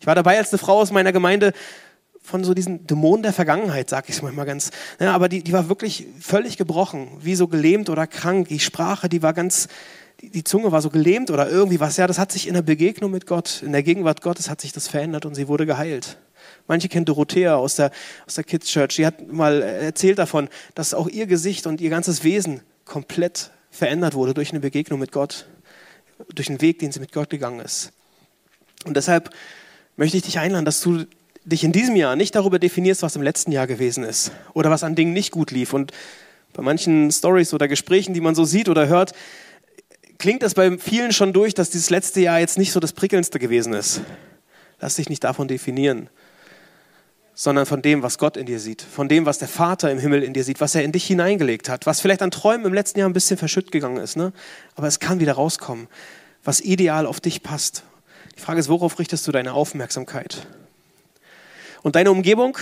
Ich 0.00 0.06
war 0.06 0.14
dabei, 0.14 0.36
als 0.36 0.52
eine 0.52 0.58
Frau 0.58 0.78
aus 0.80 0.90
meiner 0.90 1.12
Gemeinde 1.12 1.52
von 2.20 2.42
so 2.42 2.54
diesen 2.54 2.86
Dämonen 2.86 3.22
der 3.22 3.32
Vergangenheit, 3.32 3.88
sag 3.88 4.08
ich 4.08 4.16
es 4.16 4.22
manchmal 4.22 4.46
ganz. 4.46 4.70
Ja, 4.98 5.14
aber 5.14 5.28
die, 5.28 5.42
die 5.42 5.52
war 5.52 5.68
wirklich 5.68 6.08
völlig 6.20 6.56
gebrochen, 6.56 7.08
wie 7.20 7.36
so 7.36 7.46
gelähmt 7.46 7.88
oder 7.88 8.06
krank. 8.06 8.48
Die 8.48 8.58
Sprache, 8.58 9.08
die 9.08 9.22
war 9.22 9.32
ganz, 9.32 9.68
die, 10.20 10.30
die 10.30 10.44
Zunge 10.44 10.72
war 10.72 10.82
so 10.82 10.90
gelähmt 10.90 11.30
oder 11.30 11.48
irgendwie 11.48 11.80
was. 11.80 11.96
Ja, 11.96 12.06
das 12.06 12.18
hat 12.18 12.32
sich 12.32 12.48
in 12.48 12.54
der 12.54 12.62
Begegnung 12.62 13.10
mit 13.10 13.26
Gott, 13.26 13.62
in 13.64 13.72
der 13.72 13.82
Gegenwart 13.82 14.22
Gottes 14.22 14.48
hat 14.48 14.60
sich 14.60 14.72
das 14.72 14.88
verändert 14.88 15.26
und 15.26 15.34
sie 15.34 15.48
wurde 15.48 15.66
geheilt. 15.66 16.18
Manche 16.68 16.88
kennen 16.88 17.04
Dorothea 17.04 17.56
aus 17.56 17.76
der, 17.76 17.90
aus 18.26 18.34
der 18.34 18.44
Kids 18.44 18.68
Church. 18.68 18.96
Die 18.96 19.06
hat 19.06 19.32
mal 19.32 19.62
erzählt 19.62 20.18
davon, 20.18 20.48
dass 20.74 20.94
auch 20.94 21.08
ihr 21.08 21.26
Gesicht 21.26 21.66
und 21.66 21.80
ihr 21.80 21.90
ganzes 21.90 22.24
Wesen 22.24 22.60
komplett 22.84 23.50
verändert 23.70 24.14
wurde 24.14 24.34
durch 24.34 24.50
eine 24.50 24.60
Begegnung 24.60 24.98
mit 24.98 25.12
Gott, 25.12 25.46
durch 26.34 26.48
einen 26.48 26.60
Weg, 26.60 26.78
den 26.78 26.92
sie 26.92 27.00
mit 27.00 27.12
Gott 27.12 27.30
gegangen 27.30 27.60
ist. 27.60 27.92
Und 28.84 28.96
deshalb 28.96 29.30
möchte 29.96 30.16
ich 30.16 30.22
dich 30.22 30.38
einladen, 30.38 30.64
dass 30.64 30.80
du 30.80 31.04
dich 31.44 31.62
in 31.62 31.72
diesem 31.72 31.96
Jahr 31.96 32.16
nicht 32.16 32.34
darüber 32.34 32.58
definierst, 32.58 33.02
was 33.02 33.16
im 33.16 33.22
letzten 33.22 33.52
Jahr 33.52 33.66
gewesen 33.66 34.04
ist 34.04 34.32
oder 34.52 34.70
was 34.70 34.82
an 34.82 34.94
Dingen 34.94 35.12
nicht 35.12 35.30
gut 35.30 35.50
lief. 35.50 35.72
Und 35.72 35.92
bei 36.52 36.62
manchen 36.62 37.10
Stories 37.12 37.54
oder 37.54 37.68
Gesprächen, 37.68 38.14
die 38.14 38.20
man 38.20 38.34
so 38.34 38.44
sieht 38.44 38.68
oder 38.68 38.88
hört, 38.88 39.12
klingt 40.18 40.42
das 40.42 40.54
bei 40.54 40.78
vielen 40.78 41.12
schon 41.12 41.32
durch, 41.32 41.54
dass 41.54 41.70
dieses 41.70 41.90
letzte 41.90 42.20
Jahr 42.20 42.38
jetzt 42.38 42.58
nicht 42.58 42.72
so 42.72 42.80
das 42.80 42.92
prickelndste 42.92 43.38
gewesen 43.38 43.72
ist. 43.72 44.00
Lass 44.80 44.96
dich 44.96 45.08
nicht 45.08 45.24
davon 45.24 45.48
definieren, 45.48 46.10
sondern 47.34 47.66
von 47.66 47.82
dem, 47.82 48.02
was 48.02 48.18
Gott 48.18 48.36
in 48.36 48.46
dir 48.46 48.60
sieht, 48.60 48.82
von 48.82 49.08
dem, 49.08 49.26
was 49.26 49.38
der 49.38 49.48
Vater 49.48 49.90
im 49.90 49.98
Himmel 49.98 50.22
in 50.22 50.32
dir 50.32 50.44
sieht, 50.44 50.60
was 50.60 50.74
er 50.74 50.84
in 50.84 50.92
dich 50.92 51.06
hineingelegt 51.06 51.68
hat, 51.68 51.86
was 51.86 52.00
vielleicht 52.00 52.22
an 52.22 52.30
Träumen 52.30 52.66
im 52.66 52.74
letzten 52.74 52.98
Jahr 52.98 53.08
ein 53.08 53.14
bisschen 53.14 53.38
verschütt 53.38 53.72
gegangen 53.72 53.98
ist, 53.98 54.16
ne? 54.16 54.32
aber 54.74 54.86
es 54.86 55.00
kann 55.00 55.20
wieder 55.20 55.34
rauskommen, 55.34 55.88
was 56.44 56.60
ideal 56.60 57.06
auf 57.06 57.20
dich 57.20 57.42
passt. 57.42 57.84
Die 58.36 58.40
Frage 58.40 58.60
ist, 58.60 58.68
worauf 58.68 58.98
richtest 58.98 59.26
du 59.26 59.32
deine 59.32 59.54
Aufmerksamkeit? 59.54 60.46
Und 61.82 61.96
deine 61.96 62.10
Umgebung, 62.10 62.58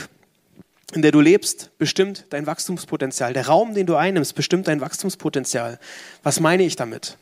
in 0.93 1.03
der 1.03 1.11
du 1.11 1.21
lebst, 1.21 1.71
bestimmt 1.79 2.27
dein 2.31 2.47
Wachstumspotenzial. 2.47 3.33
Der 3.33 3.47
Raum, 3.47 3.75
den 3.75 3.87
du 3.87 3.97
einnimmst, 3.97 4.35
bestimmt 4.35 4.69
dein 4.69 4.81
Wachstumspotenzial. 4.81 5.81
Was 6.23 6.41
meine 6.41 6.63
ich 6.63 6.77
damit? 6.77 7.17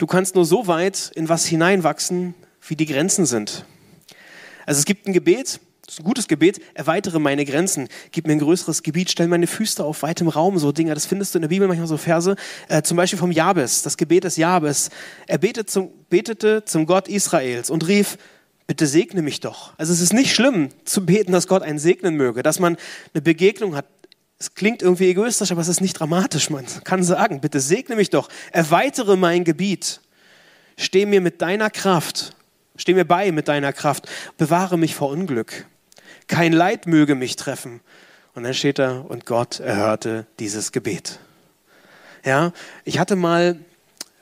Du 0.00 0.06
kannst 0.06 0.34
nur 0.34 0.46
so 0.46 0.66
weit 0.66 1.12
in 1.14 1.28
was 1.28 1.44
hineinwachsen, 1.44 2.32
wie 2.66 2.74
die 2.74 2.86
Grenzen 2.86 3.26
sind. 3.26 3.66
Also 4.64 4.78
es 4.78 4.86
gibt 4.86 5.06
ein 5.06 5.12
Gebet, 5.12 5.60
das 5.84 5.96
ist 5.96 6.00
ein 6.00 6.04
gutes 6.04 6.26
Gebet, 6.26 6.58
erweitere 6.72 7.18
meine 7.18 7.44
Grenzen, 7.44 7.86
gib 8.10 8.26
mir 8.26 8.32
ein 8.32 8.38
größeres 8.38 8.82
Gebiet, 8.82 9.10
stell 9.10 9.28
meine 9.28 9.46
Füße 9.46 9.84
auf 9.84 10.02
weitem 10.02 10.28
Raum, 10.28 10.58
so 10.58 10.72
Dinge, 10.72 10.94
das 10.94 11.04
findest 11.04 11.34
du 11.34 11.38
in 11.38 11.42
der 11.42 11.50
Bibel 11.50 11.68
manchmal 11.68 11.86
so 11.86 11.98
Verse, 11.98 12.34
äh, 12.68 12.80
zum 12.80 12.96
Beispiel 12.96 13.18
vom 13.18 13.30
Jabes, 13.30 13.82
das 13.82 13.98
Gebet 13.98 14.24
des 14.24 14.38
Jabes. 14.38 14.88
Er 15.26 15.36
betete 15.36 15.66
zum, 15.66 15.90
betete 16.08 16.64
zum 16.64 16.86
Gott 16.86 17.06
Israels 17.06 17.68
und 17.68 17.86
rief, 17.86 18.16
bitte 18.66 18.86
segne 18.86 19.20
mich 19.20 19.40
doch. 19.40 19.74
Also 19.76 19.92
es 19.92 20.00
ist 20.00 20.14
nicht 20.14 20.34
schlimm 20.34 20.70
zu 20.86 21.04
beten, 21.04 21.32
dass 21.32 21.46
Gott 21.46 21.62
einen 21.62 21.78
segnen 21.78 22.16
möge, 22.16 22.42
dass 22.42 22.58
man 22.58 22.78
eine 23.12 23.20
Begegnung 23.20 23.76
hat. 23.76 23.84
Es 24.40 24.54
klingt 24.54 24.80
irgendwie 24.80 25.10
egoistisch, 25.10 25.52
aber 25.52 25.60
es 25.60 25.68
ist 25.68 25.82
nicht 25.82 26.00
dramatisch. 26.00 26.48
Man 26.48 26.64
kann 26.82 27.02
sagen, 27.02 27.42
bitte 27.42 27.60
segne 27.60 27.94
mich 27.94 28.08
doch, 28.08 28.30
erweitere 28.52 29.16
mein 29.16 29.44
Gebiet, 29.44 30.00
steh 30.78 31.04
mir 31.04 31.20
mit 31.20 31.42
deiner 31.42 31.68
Kraft, 31.68 32.34
steh 32.74 32.94
mir 32.94 33.04
bei 33.04 33.32
mit 33.32 33.48
deiner 33.48 33.74
Kraft, 33.74 34.08
bewahre 34.38 34.78
mich 34.78 34.94
vor 34.94 35.10
Unglück. 35.10 35.66
Kein 36.26 36.54
Leid 36.54 36.86
möge 36.86 37.14
mich 37.14 37.36
treffen. 37.36 37.80
Und 38.34 38.44
dann 38.44 38.54
steht 38.54 38.78
da, 38.78 39.00
und 39.00 39.26
Gott 39.26 39.60
erhörte 39.60 40.26
dieses 40.38 40.72
Gebet. 40.72 41.18
Ja, 42.24 42.52
ich 42.84 42.98
hatte 42.98 43.16
mal 43.16 43.58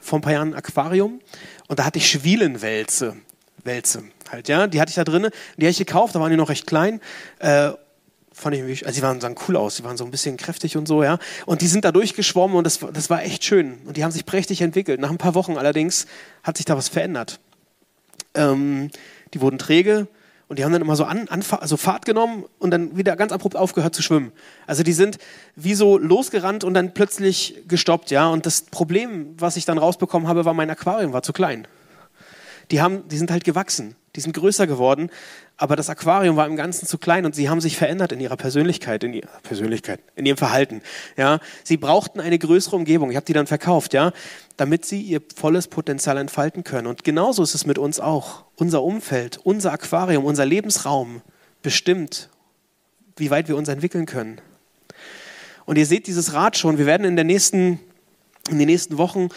vor 0.00 0.18
ein 0.18 0.22
paar 0.22 0.32
Jahren 0.32 0.48
ein 0.48 0.58
Aquarium 0.58 1.20
und 1.68 1.78
da 1.78 1.84
hatte 1.84 1.98
ich 1.98 2.10
Schwielenwälze. 2.10 3.16
Wälze 3.64 4.04
halt, 4.30 4.48
ja. 4.48 4.66
Die 4.66 4.80
hatte 4.80 4.90
ich 4.90 4.96
da 4.96 5.04
drin, 5.04 5.28
die 5.56 5.64
habe 5.64 5.70
ich 5.70 5.78
gekauft, 5.78 6.14
da 6.14 6.20
waren 6.20 6.30
die 6.30 6.36
noch 6.36 6.48
recht 6.48 6.66
klein. 6.66 7.00
Äh, 7.38 7.70
fand 8.38 8.56
ich, 8.56 8.86
also 8.86 8.96
die 8.96 9.02
waren, 9.02 9.20
sahen 9.20 9.34
cool 9.48 9.56
aus, 9.56 9.76
die 9.76 9.84
waren 9.84 9.96
so 9.96 10.04
ein 10.04 10.10
bisschen 10.10 10.36
kräftig 10.36 10.76
und 10.76 10.86
so, 10.86 11.02
ja. 11.02 11.18
Und 11.46 11.60
die 11.60 11.66
sind 11.66 11.84
da 11.84 11.92
durchgeschwommen 11.92 12.56
und 12.56 12.64
das, 12.64 12.78
das 12.92 13.10
war 13.10 13.22
echt 13.22 13.44
schön. 13.44 13.78
Und 13.84 13.96
die 13.96 14.04
haben 14.04 14.12
sich 14.12 14.26
prächtig 14.26 14.60
entwickelt. 14.60 15.00
Nach 15.00 15.10
ein 15.10 15.18
paar 15.18 15.34
Wochen 15.34 15.56
allerdings 15.56 16.06
hat 16.42 16.56
sich 16.56 16.66
da 16.66 16.76
was 16.76 16.88
verändert. 16.88 17.40
Ähm, 18.34 18.90
die 19.34 19.40
wurden 19.40 19.58
träge 19.58 20.06
und 20.48 20.58
die 20.58 20.64
haben 20.64 20.72
dann 20.72 20.82
immer 20.82 20.96
so 20.96 21.04
an, 21.04 21.28
an, 21.28 21.42
also 21.50 21.76
Fahrt 21.76 22.04
genommen 22.04 22.44
und 22.58 22.70
dann 22.70 22.96
wieder 22.96 23.16
ganz 23.16 23.32
abrupt 23.32 23.56
aufgehört 23.56 23.94
zu 23.94 24.02
schwimmen. 24.02 24.32
Also 24.66 24.82
die 24.82 24.92
sind 24.92 25.18
wie 25.56 25.74
so 25.74 25.98
losgerannt 25.98 26.64
und 26.64 26.74
dann 26.74 26.94
plötzlich 26.94 27.62
gestoppt, 27.66 28.10
ja. 28.10 28.28
Und 28.28 28.46
das 28.46 28.62
Problem, 28.62 29.34
was 29.38 29.56
ich 29.56 29.64
dann 29.64 29.78
rausbekommen 29.78 30.28
habe, 30.28 30.44
war, 30.44 30.54
mein 30.54 30.70
Aquarium 30.70 31.12
war 31.12 31.22
zu 31.22 31.32
klein 31.32 31.66
die, 32.70 32.80
haben, 32.80 33.08
die 33.08 33.16
sind 33.16 33.30
halt 33.30 33.44
gewachsen, 33.44 33.96
die 34.16 34.20
sind 34.20 34.32
größer 34.32 34.66
geworden, 34.66 35.10
aber 35.56 35.76
das 35.76 35.90
Aquarium 35.90 36.36
war 36.36 36.46
im 36.46 36.56
Ganzen 36.56 36.86
zu 36.86 36.98
klein 36.98 37.26
und 37.26 37.34
sie 37.34 37.48
haben 37.48 37.60
sich 37.60 37.76
verändert 37.76 38.12
in 38.12 38.20
ihrer 38.20 38.36
Persönlichkeit, 38.36 39.04
in 39.04 39.12
ihrer 39.12 39.40
Persönlichkeit, 39.42 40.00
in 40.14 40.24
ihrem 40.24 40.36
Verhalten. 40.36 40.82
Ja, 41.16 41.40
sie 41.64 41.76
brauchten 41.76 42.20
eine 42.20 42.38
größere 42.38 42.76
Umgebung. 42.76 43.10
Ich 43.10 43.16
habe 43.16 43.26
die 43.26 43.32
dann 43.32 43.46
verkauft, 43.46 43.92
ja, 43.92 44.12
damit 44.56 44.84
sie 44.84 45.00
ihr 45.00 45.20
volles 45.34 45.68
Potenzial 45.68 46.16
entfalten 46.16 46.64
können. 46.64 46.86
Und 46.86 47.04
genauso 47.04 47.42
ist 47.42 47.54
es 47.54 47.66
mit 47.66 47.78
uns 47.78 48.00
auch. 48.00 48.44
Unser 48.56 48.82
Umfeld, 48.82 49.38
unser 49.42 49.72
Aquarium, 49.72 50.24
unser 50.24 50.46
Lebensraum 50.46 51.22
bestimmt, 51.62 52.28
wie 53.16 53.30
weit 53.30 53.48
wir 53.48 53.56
uns 53.56 53.68
entwickeln 53.68 54.06
können. 54.06 54.40
Und 55.66 55.76
ihr 55.76 55.86
seht 55.86 56.06
dieses 56.06 56.32
Rad 56.32 56.56
schon. 56.56 56.78
Wir 56.78 56.86
werden 56.86 57.04
in 57.04 57.16
der 57.16 57.24
nächsten, 57.24 57.80
in 58.48 58.58
den 58.58 58.68
nächsten 58.68 58.96
Wochen 58.96 59.28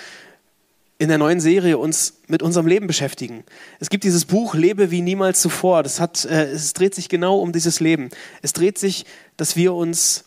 in 1.02 1.08
der 1.08 1.18
neuen 1.18 1.40
Serie 1.40 1.80
uns 1.80 2.22
mit 2.28 2.44
unserem 2.44 2.68
Leben 2.68 2.86
beschäftigen. 2.86 3.44
Es 3.80 3.90
gibt 3.90 4.04
dieses 4.04 4.26
Buch 4.26 4.54
Lebe 4.54 4.92
wie 4.92 5.02
niemals 5.02 5.42
zuvor. 5.42 5.82
Das 5.82 6.00
hat, 6.00 6.26
äh, 6.26 6.52
es 6.52 6.74
dreht 6.74 6.94
sich 6.94 7.10
genau 7.10 7.40
um 7.40 7.52
dieses 7.52 7.80
Leben. 7.80 8.12
Es 8.44 8.54
dreht 8.54 8.78
sich, 8.78 9.08
dass 9.36 9.56
wir 9.56 9.74
uns, 9.74 10.26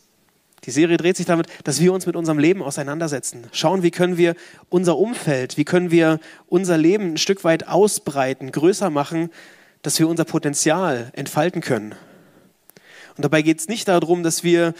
die 0.65 0.73
Serie 0.73 0.97
dreht 0.97 1.17
sich 1.17 1.27
damit, 1.27 1.47
dass 1.63 1.81
wir 1.81 1.93
uns 1.93 2.07
mit 2.07 2.17
unserem 2.17 2.41
Leben 2.41 2.61
auseinandersetzen. 2.61 3.47
Schauen, 3.53 3.85
wie 3.85 3.93
können 3.93 4.17
wir 4.17 4.35
unser 4.69 4.99
Umfeld, 4.99 5.57
wie 5.57 5.65
können 5.65 5.93
wir 5.93 6.19
unser 6.49 6.77
Leben 6.77 7.13
ein 7.13 7.19
Stück 7.19 7.45
weit 7.45 7.69
ausbreiten, 7.69 8.51
größer 8.51 8.91
machen, 8.91 9.31
dass 9.83 10.01
wir 10.01 10.09
unser 10.09 10.25
Potenzial 10.25 11.13
entfalten 11.13 11.61
können. 11.61 11.95
Und 13.17 13.25
dabei 13.25 13.43
geht 13.43 13.61
es 13.61 13.69
nicht 13.69 13.87
darum, 13.87 14.25
dass 14.25 14.43
wir 14.43 14.75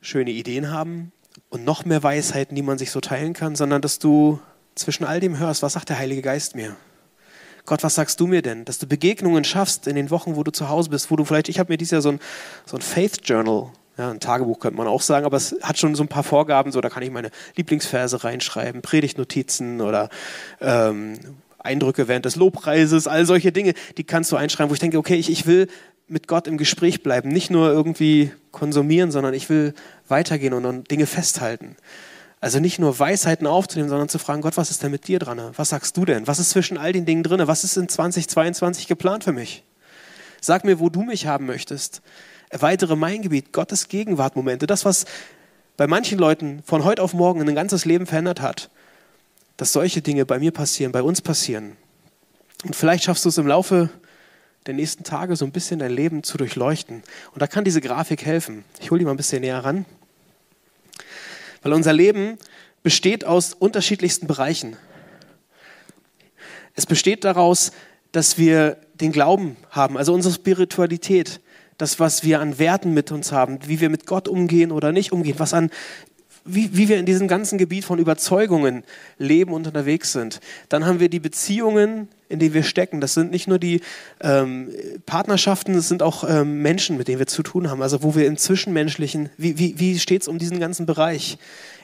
schöne 0.00 0.32
Ideen 0.32 0.72
haben, 0.72 1.12
und 1.50 1.64
noch 1.64 1.84
mehr 1.84 2.02
Weisheiten, 2.02 2.54
die 2.54 2.62
man 2.62 2.78
sich 2.78 2.90
so 2.90 3.00
teilen 3.00 3.34
kann, 3.34 3.56
sondern 3.56 3.82
dass 3.82 3.98
du 3.98 4.40
zwischen 4.74 5.04
all 5.04 5.20
dem 5.20 5.38
hörst, 5.38 5.62
was 5.62 5.74
sagt 5.74 5.88
der 5.90 5.98
Heilige 5.98 6.22
Geist 6.22 6.54
mir? 6.54 6.76
Gott, 7.66 7.82
was 7.82 7.94
sagst 7.94 8.18
du 8.20 8.26
mir 8.26 8.40
denn? 8.40 8.64
Dass 8.64 8.78
du 8.78 8.86
Begegnungen 8.86 9.44
schaffst 9.44 9.86
in 9.86 9.94
den 9.94 10.10
Wochen, 10.10 10.36
wo 10.36 10.42
du 10.42 10.50
zu 10.50 10.68
Hause 10.68 10.90
bist, 10.90 11.10
wo 11.10 11.16
du 11.16 11.24
vielleicht, 11.24 11.48
ich 11.48 11.58
habe 11.58 11.72
mir 11.72 11.76
dieses 11.76 11.92
Jahr 11.92 12.02
so 12.02 12.12
ein, 12.12 12.20
so 12.64 12.76
ein 12.76 12.80
Faith 12.80 13.20
Journal, 13.24 13.66
ja, 13.98 14.10
ein 14.10 14.20
Tagebuch 14.20 14.60
könnte 14.60 14.78
man 14.78 14.86
auch 14.86 15.02
sagen, 15.02 15.26
aber 15.26 15.36
es 15.36 15.54
hat 15.62 15.78
schon 15.78 15.94
so 15.94 16.02
ein 16.02 16.08
paar 16.08 16.22
Vorgaben, 16.22 16.72
so 16.72 16.80
da 16.80 16.88
kann 16.88 17.02
ich 17.02 17.10
meine 17.10 17.30
Lieblingsverse 17.56 18.24
reinschreiben, 18.24 18.80
Predigtnotizen 18.80 19.82
oder 19.82 20.08
ähm, 20.60 21.18
Eindrücke 21.60 22.08
während 22.08 22.24
des 22.24 22.36
Lobpreises, 22.36 23.06
all 23.06 23.26
solche 23.26 23.52
Dinge, 23.52 23.74
die 23.96 24.04
kannst 24.04 24.32
du 24.32 24.36
einschreiben, 24.36 24.70
wo 24.70 24.74
ich 24.74 24.80
denke, 24.80 24.98
okay, 24.98 25.16
ich, 25.16 25.30
ich 25.30 25.46
will 25.46 25.68
mit 26.08 26.26
Gott 26.26 26.48
im 26.48 26.58
Gespräch 26.58 27.02
bleiben, 27.02 27.28
nicht 27.28 27.50
nur 27.50 27.70
irgendwie 27.70 28.32
konsumieren, 28.50 29.12
sondern 29.12 29.32
ich 29.32 29.48
will 29.48 29.74
weitergehen 30.08 30.54
und, 30.54 30.64
und 30.64 30.90
Dinge 30.90 31.06
festhalten. 31.06 31.76
Also 32.40 32.58
nicht 32.58 32.78
nur 32.78 32.98
Weisheiten 32.98 33.46
aufzunehmen, 33.46 33.90
sondern 33.90 34.08
zu 34.08 34.18
fragen, 34.18 34.40
Gott, 34.40 34.56
was 34.56 34.70
ist 34.70 34.82
denn 34.82 34.90
mit 34.90 35.06
dir 35.08 35.18
dran? 35.18 35.40
Was 35.56 35.68
sagst 35.68 35.96
du 35.96 36.04
denn? 36.04 36.26
Was 36.26 36.38
ist 36.38 36.50
zwischen 36.50 36.78
all 36.78 36.92
den 36.92 37.04
Dingen 37.04 37.22
drin? 37.22 37.40
Was 37.44 37.64
ist 37.64 37.76
in 37.76 37.88
2022 37.88 38.86
geplant 38.86 39.24
für 39.24 39.32
mich? 39.32 39.62
Sag 40.40 40.64
mir, 40.64 40.80
wo 40.80 40.88
du 40.88 41.02
mich 41.02 41.26
haben 41.26 41.44
möchtest. 41.44 42.00
Erweitere 42.48 42.96
mein 42.96 43.20
Gebiet, 43.22 43.52
Gottes 43.52 43.88
Gegenwartmomente. 43.88 44.66
Das, 44.66 44.86
was 44.86 45.04
bei 45.76 45.86
manchen 45.86 46.18
Leuten 46.18 46.62
von 46.64 46.82
heute 46.82 47.02
auf 47.02 47.12
morgen 47.12 47.46
ein 47.46 47.54
ganzes 47.54 47.84
Leben 47.84 48.06
verändert 48.06 48.40
hat, 48.40 48.70
dass 49.60 49.74
solche 49.74 50.00
Dinge 50.00 50.24
bei 50.24 50.38
mir 50.38 50.52
passieren, 50.52 50.90
bei 50.90 51.02
uns 51.02 51.20
passieren. 51.20 51.76
Und 52.64 52.74
vielleicht 52.74 53.04
schaffst 53.04 53.26
du 53.26 53.28
es 53.28 53.36
im 53.36 53.46
Laufe 53.46 53.90
der 54.64 54.72
nächsten 54.72 55.04
Tage 55.04 55.36
so 55.36 55.44
ein 55.44 55.52
bisschen 55.52 55.80
dein 55.80 55.92
Leben 55.92 56.22
zu 56.22 56.38
durchleuchten. 56.38 57.02
Und 57.32 57.42
da 57.42 57.46
kann 57.46 57.62
diese 57.62 57.82
Grafik 57.82 58.24
helfen. 58.24 58.64
Ich 58.80 58.90
hole 58.90 59.00
die 59.00 59.04
mal 59.04 59.10
ein 59.10 59.18
bisschen 59.18 59.42
näher 59.42 59.62
ran. 59.62 59.84
Weil 61.60 61.74
unser 61.74 61.92
Leben 61.92 62.38
besteht 62.82 63.26
aus 63.26 63.52
unterschiedlichsten 63.52 64.26
Bereichen. 64.26 64.78
Es 66.74 66.86
besteht 66.86 67.24
daraus, 67.24 67.72
dass 68.12 68.38
wir 68.38 68.78
den 68.94 69.12
Glauben 69.12 69.58
haben, 69.68 69.98
also 69.98 70.14
unsere 70.14 70.32
Spiritualität, 70.32 71.42
das, 71.76 72.00
was 72.00 72.24
wir 72.24 72.40
an 72.40 72.58
Werten 72.58 72.94
mit 72.94 73.12
uns 73.12 73.30
haben, 73.30 73.58
wie 73.66 73.80
wir 73.80 73.90
mit 73.90 74.06
Gott 74.06 74.26
umgehen 74.26 74.72
oder 74.72 74.90
nicht 74.90 75.12
umgehen, 75.12 75.38
was 75.38 75.52
an 75.52 75.70
wie, 76.44 76.76
wie 76.76 76.88
wir 76.88 76.98
in 76.98 77.06
diesem 77.06 77.28
ganzen 77.28 77.58
Gebiet 77.58 77.84
von 77.84 77.98
Überzeugungen 77.98 78.84
leben 79.18 79.52
und 79.52 79.66
unterwegs 79.66 80.12
sind. 80.12 80.40
Dann 80.68 80.86
haben 80.86 81.00
wir 81.00 81.08
die 81.08 81.20
Beziehungen, 81.20 82.08
in 82.28 82.38
denen 82.38 82.54
wir 82.54 82.62
stecken. 82.62 83.00
Das 83.00 83.14
sind 83.14 83.30
nicht 83.30 83.48
nur 83.48 83.58
die 83.58 83.80
ähm, 84.20 84.70
Partnerschaften, 85.06 85.74
das 85.74 85.88
sind 85.88 86.02
auch 86.02 86.24
ähm, 86.28 86.62
Menschen, 86.62 86.96
mit 86.96 87.08
denen 87.08 87.18
wir 87.18 87.26
zu 87.26 87.42
tun 87.42 87.70
haben. 87.70 87.82
Also 87.82 88.02
wo 88.02 88.14
wir 88.14 88.26
im 88.26 88.36
Zwischenmenschlichen, 88.36 89.30
wie, 89.36 89.58
wie, 89.58 89.78
wie 89.78 89.98
steht 89.98 90.22
es 90.22 90.28
um 90.28 90.38
diesen 90.38 90.60
ganzen 90.60 90.86
Bereich? 90.86 91.38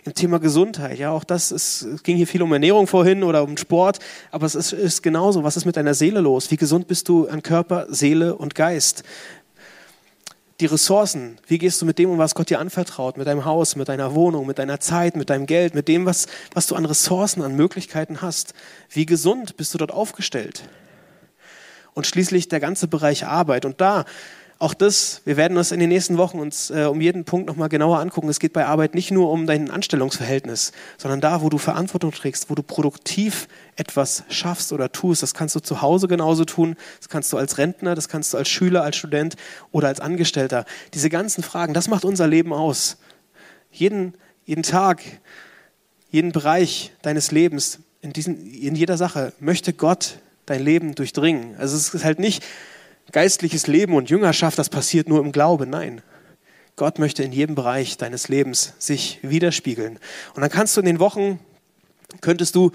Im 0.05 0.15
Thema 0.15 0.39
Gesundheit, 0.39 1.01
ja, 1.01 1.11
auch 1.11 1.25
das 1.25 1.51
ist, 1.51 1.83
es 1.83 2.03
ging 2.05 2.17
hier 2.17 2.29
viel 2.29 2.41
um 2.41 2.53
Ernährung 2.53 2.87
vorhin 2.87 3.25
oder 3.25 3.43
um 3.43 3.57
Sport, 3.57 3.99
aber 4.31 4.47
es 4.47 4.55
ist, 4.55 4.73
ist 4.73 5.03
genauso. 5.03 5.43
Was 5.43 5.57
ist 5.57 5.65
mit 5.65 5.77
deiner 5.77 5.95
Seele 5.95 6.21
los? 6.21 6.49
Wie 6.53 6.57
gesund 6.57 6.87
bist 6.87 7.09
du 7.09 7.27
an 7.27 7.43
Körper, 7.43 7.87
Seele 7.89 8.37
und 8.37 8.55
Geist? 8.55 9.03
Die 10.61 10.67
Ressourcen, 10.67 11.39
wie 11.47 11.59
gehst 11.59 11.83
du 11.83 11.87
mit 11.87 11.99
dem 11.99 12.11
um, 12.11 12.19
was 12.19 12.35
Gott 12.35 12.49
dir 12.49 12.61
anvertraut, 12.61 13.17
mit 13.19 13.27
deinem 13.27 13.45
Haus, 13.45 13.77
mit 13.77 13.89
deiner 13.89 14.15
Wohnung, 14.15 14.47
mit 14.47 14.59
deiner 14.59 14.81
Zeit, 14.81 15.17
mit 15.17 15.29
deinem 15.29 15.47
Geld, 15.47 15.75
mit 15.75 15.89
dem, 15.89 16.07
was, 16.07 16.27
was 16.55 16.67
du 16.67 16.75
an 16.75 16.87
Ressourcen, 16.87 17.43
an 17.43 17.55
Möglichkeiten 17.55 18.23
hast. 18.23 18.55
Wie 18.89 19.05
gesund 19.05 19.57
bist 19.57 19.75
du 19.75 19.79
dort 19.79 19.93
aufgestellt? 19.93 20.63
Und 21.93 22.07
schließlich 22.07 22.49
der 22.49 22.61
ganze 22.61 22.89
Bereich 22.89 23.27
Arbeit. 23.27 23.65
Und 23.65 23.81
da 23.81 24.05
auch 24.59 24.73
das, 24.73 25.21
wir 25.27 25.37
werden 25.37 25.59
uns 25.59 25.71
in 25.71 25.81
den 25.81 25.91
nächsten 25.91 26.17
Wochen 26.17 26.39
uns 26.39 26.71
äh, 26.71 26.85
um 26.85 27.01
jeden 27.03 27.25
Punkt 27.25 27.47
nochmal 27.47 27.69
genauer 27.69 27.99
angucken. 27.99 28.29
Es 28.31 28.41
geht 28.41 28.55
bei 28.55 28.65
Arbeit 28.65 28.95
nicht 28.95 29.11
nur 29.11 29.31
um 29.31 29.47
dein 29.47 29.71
Anstellungsverhältnis, 29.71 30.73
sondern 30.97 31.21
da, 31.21 31.43
wo 31.43 31.51
du 31.51 31.59
Verantwortung 31.59 32.11
trägst, 32.11 32.49
wo 32.49 32.55
du 32.55 32.63
produktiv 32.63 33.49
etwas 33.77 34.25
schaffst 34.31 34.73
oder 34.73 34.91
tust. 34.91 35.23
Das 35.23 35.35
kannst 35.35 35.55
du 35.57 35.61
zu 35.61 35.83
Hause 35.83 36.09
genauso 36.09 36.47
tun. 36.47 36.77
Das 36.99 37.11
kannst 37.11 37.33
du 37.35 37.37
als 37.37 37.59
Rentner, 37.59 37.95
das 37.95 38.09
kannst 38.09 38.33
du 38.33 38.39
als 38.39 38.49
Schüler, 38.49 38.83
als 38.83 38.97
Student 38.97 39.37
oder 39.73 39.89
als 39.89 40.01
Angestellter. 40.01 40.65
Diese 40.95 41.11
ganzen 41.11 41.43
Fragen, 41.43 41.75
das 41.75 41.89
macht 41.89 42.07
unser 42.07 42.27
Leben 42.27 42.55
aus. 42.55 42.97
Jeden, 43.71 44.15
jeden 44.47 44.63
Tag, 44.63 45.03
jeden 46.11 46.33
Bereich 46.33 46.93
deines 47.03 47.31
Lebens, 47.31 47.81
in, 48.01 48.15
diesen, 48.15 48.47
in 48.47 48.75
jeder 48.75 48.97
Sache 48.97 49.35
möchte 49.39 49.75
Gott 49.75 50.19
dein 50.47 50.63
Leben 50.63 50.95
durchdringen. 50.95 51.57
Also 51.59 51.77
es 51.77 51.93
ist 51.93 52.05
halt 52.05 52.21
nicht, 52.21 52.43
geistliches 53.13 53.67
Leben 53.67 53.95
und 53.95 54.11
Jüngerschaft, 54.11 54.59
das 54.59 54.69
passiert 54.69 55.09
nur 55.09 55.21
im 55.21 55.33
Glauben. 55.33 55.71
Nein. 55.71 56.03
Gott 56.77 56.99
möchte 56.99 57.23
in 57.23 57.33
jedem 57.33 57.55
Bereich 57.55 57.97
deines 57.97 58.29
Lebens 58.29 58.75
sich 58.79 59.19
widerspiegeln. 59.23 59.99
Und 60.35 60.43
dann 60.43 60.51
kannst 60.51 60.77
du 60.77 60.81
in 60.81 60.87
den 60.87 60.99
Wochen, 60.99 61.41
könntest 62.21 62.55
du 62.55 62.73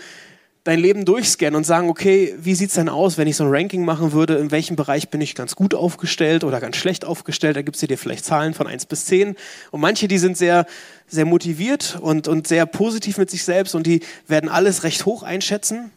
dein 0.64 0.80
Leben 0.80 1.06
durchscannen 1.06 1.56
und 1.56 1.66
sagen, 1.66 1.90
okay, 1.90 2.36
wie 2.40 2.54
sieht 2.54 2.70
es 2.70 2.76
denn 2.76 2.90
aus, 2.90 3.18
wenn 3.18 3.28
ich 3.28 3.36
so 3.36 3.44
ein 3.44 3.52
Ranking 3.52 3.84
machen 3.84 4.12
würde, 4.12 4.38
in 4.38 4.52
welchem 4.52 4.76
Bereich 4.76 5.10
bin 5.10 5.22
ich 5.22 5.34
ganz 5.34 5.56
gut 5.56 5.74
aufgestellt 5.74 6.44
oder 6.44 6.60
ganz 6.60 6.78
schlecht 6.78 7.04
aufgestellt, 7.04 7.56
da 7.56 7.62
gibst 7.62 7.82
du 7.82 7.88
dir 7.88 7.98
vielleicht 7.98 8.26
Zahlen 8.26 8.54
von 8.54 8.68
1 8.68 8.86
bis 8.86 9.06
10 9.06 9.36
und 9.72 9.82
manche, 9.82 10.08
die 10.08 10.20
sind 10.20 10.38
sehr, 10.38 10.68
sehr 11.08 11.26
motiviert 11.26 11.98
und, 12.00 12.28
und 12.28 12.48
sehr 12.48 12.68
positiv 12.68 13.18
mit 13.18 13.32
sich 13.32 13.44
selbst 13.44 13.74
und 13.74 13.88
die 13.88 14.02
werden 14.28 14.50
alles 14.50 14.84
recht 14.84 15.06
hoch 15.06 15.24
einschätzen 15.24 15.92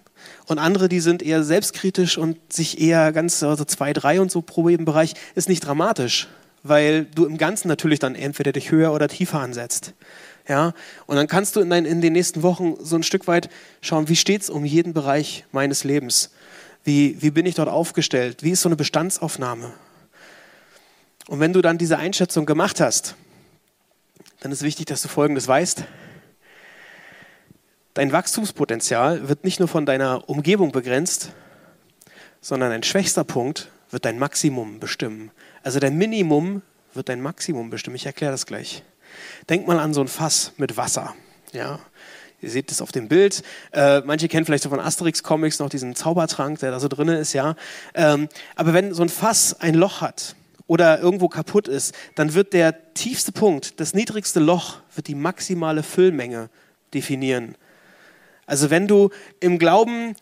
und 0.46 0.58
andere, 0.58 0.88
die 0.88 1.00
sind 1.00 1.22
eher 1.22 1.42
selbstkritisch 1.42 2.18
und 2.18 2.38
sich 2.52 2.80
eher 2.80 3.12
ganz, 3.12 3.42
also 3.42 3.64
zwei, 3.64 3.92
drei 3.92 4.20
und 4.20 4.30
so 4.30 4.42
pro 4.42 4.64
Bereich, 4.64 5.14
ist 5.34 5.48
nicht 5.48 5.64
dramatisch, 5.64 6.28
weil 6.62 7.06
du 7.06 7.24
im 7.24 7.38
Ganzen 7.38 7.68
natürlich 7.68 7.98
dann 7.98 8.14
entweder 8.14 8.52
dich 8.52 8.70
höher 8.70 8.92
oder 8.92 9.08
tiefer 9.08 9.40
ansetzt. 9.40 9.94
Ja, 10.46 10.74
und 11.06 11.16
dann 11.16 11.26
kannst 11.26 11.56
du 11.56 11.60
in, 11.60 11.70
dein, 11.70 11.86
in 11.86 12.02
den 12.02 12.12
nächsten 12.12 12.42
Wochen 12.42 12.74
so 12.78 12.96
ein 12.96 13.02
Stück 13.02 13.26
weit 13.26 13.48
schauen, 13.80 14.08
wie 14.08 14.16
steht 14.16 14.42
es 14.42 14.50
um 14.50 14.66
jeden 14.66 14.92
Bereich 14.92 15.46
meines 15.52 15.84
Lebens? 15.84 16.30
Wie, 16.84 17.16
wie 17.22 17.30
bin 17.30 17.46
ich 17.46 17.54
dort 17.54 17.70
aufgestellt? 17.70 18.42
Wie 18.42 18.50
ist 18.50 18.60
so 18.60 18.68
eine 18.68 18.76
Bestandsaufnahme? 18.76 19.72
Und 21.28 21.40
wenn 21.40 21.54
du 21.54 21.62
dann 21.62 21.78
diese 21.78 21.96
Einschätzung 21.96 22.44
gemacht 22.44 22.80
hast, 22.80 23.14
dann 24.40 24.52
ist 24.52 24.62
wichtig, 24.62 24.84
dass 24.84 25.00
du 25.00 25.08
Folgendes 25.08 25.48
weißt. 25.48 25.84
Dein 27.94 28.10
Wachstumspotenzial 28.10 29.28
wird 29.28 29.44
nicht 29.44 29.60
nur 29.60 29.68
von 29.68 29.86
deiner 29.86 30.28
Umgebung 30.28 30.72
begrenzt, 30.72 31.30
sondern 32.40 32.70
dein 32.70 32.82
schwächster 32.82 33.22
Punkt 33.22 33.70
wird 33.90 34.04
dein 34.04 34.18
Maximum 34.18 34.80
bestimmen. 34.80 35.30
Also 35.62 35.78
dein 35.78 35.96
Minimum 35.96 36.62
wird 36.92 37.08
dein 37.08 37.22
Maximum 37.22 37.70
bestimmen. 37.70 37.94
Ich 37.94 38.06
erkläre 38.06 38.32
das 38.32 38.46
gleich. 38.46 38.82
Denk 39.48 39.68
mal 39.68 39.78
an 39.78 39.94
so 39.94 40.00
ein 40.00 40.08
Fass 40.08 40.52
mit 40.56 40.76
Wasser. 40.76 41.14
Ja, 41.52 41.78
Ihr 42.44 42.50
seht 42.50 42.70
das 42.70 42.82
auf 42.82 42.92
dem 42.92 43.08
Bild. 43.08 43.42
Äh, 43.72 44.00
manche 44.00 44.28
kennen 44.28 44.44
vielleicht 44.44 44.64
so 44.64 44.68
von 44.68 44.80
Asterix-Comics 44.80 45.60
noch 45.60 45.70
diesen 45.70 45.94
Zaubertrank, 45.94 46.58
der 46.58 46.72
da 46.72 46.80
so 46.80 46.88
drin 46.88 47.08
ist, 47.08 47.32
ja. 47.32 47.56
Ähm, 47.94 48.28
aber 48.54 48.74
wenn 48.74 48.92
so 48.92 49.02
ein 49.02 49.08
Fass 49.08 49.58
ein 49.60 49.74
Loch 49.74 50.02
hat 50.02 50.36
oder 50.66 51.00
irgendwo 51.00 51.28
kaputt 51.28 51.68
ist, 51.68 51.94
dann 52.16 52.34
wird 52.34 52.52
der 52.52 52.92
tiefste 52.92 53.32
Punkt, 53.32 53.80
das 53.80 53.94
niedrigste 53.94 54.40
Loch, 54.40 54.80
wird 54.94 55.08
die 55.08 55.14
maximale 55.14 55.82
Füllmenge 55.82 56.50
definieren. 56.92 57.56
Also 58.46 58.70
wenn 58.70 58.86
du 58.86 59.10
im 59.40 59.58
Glauben 59.58 60.16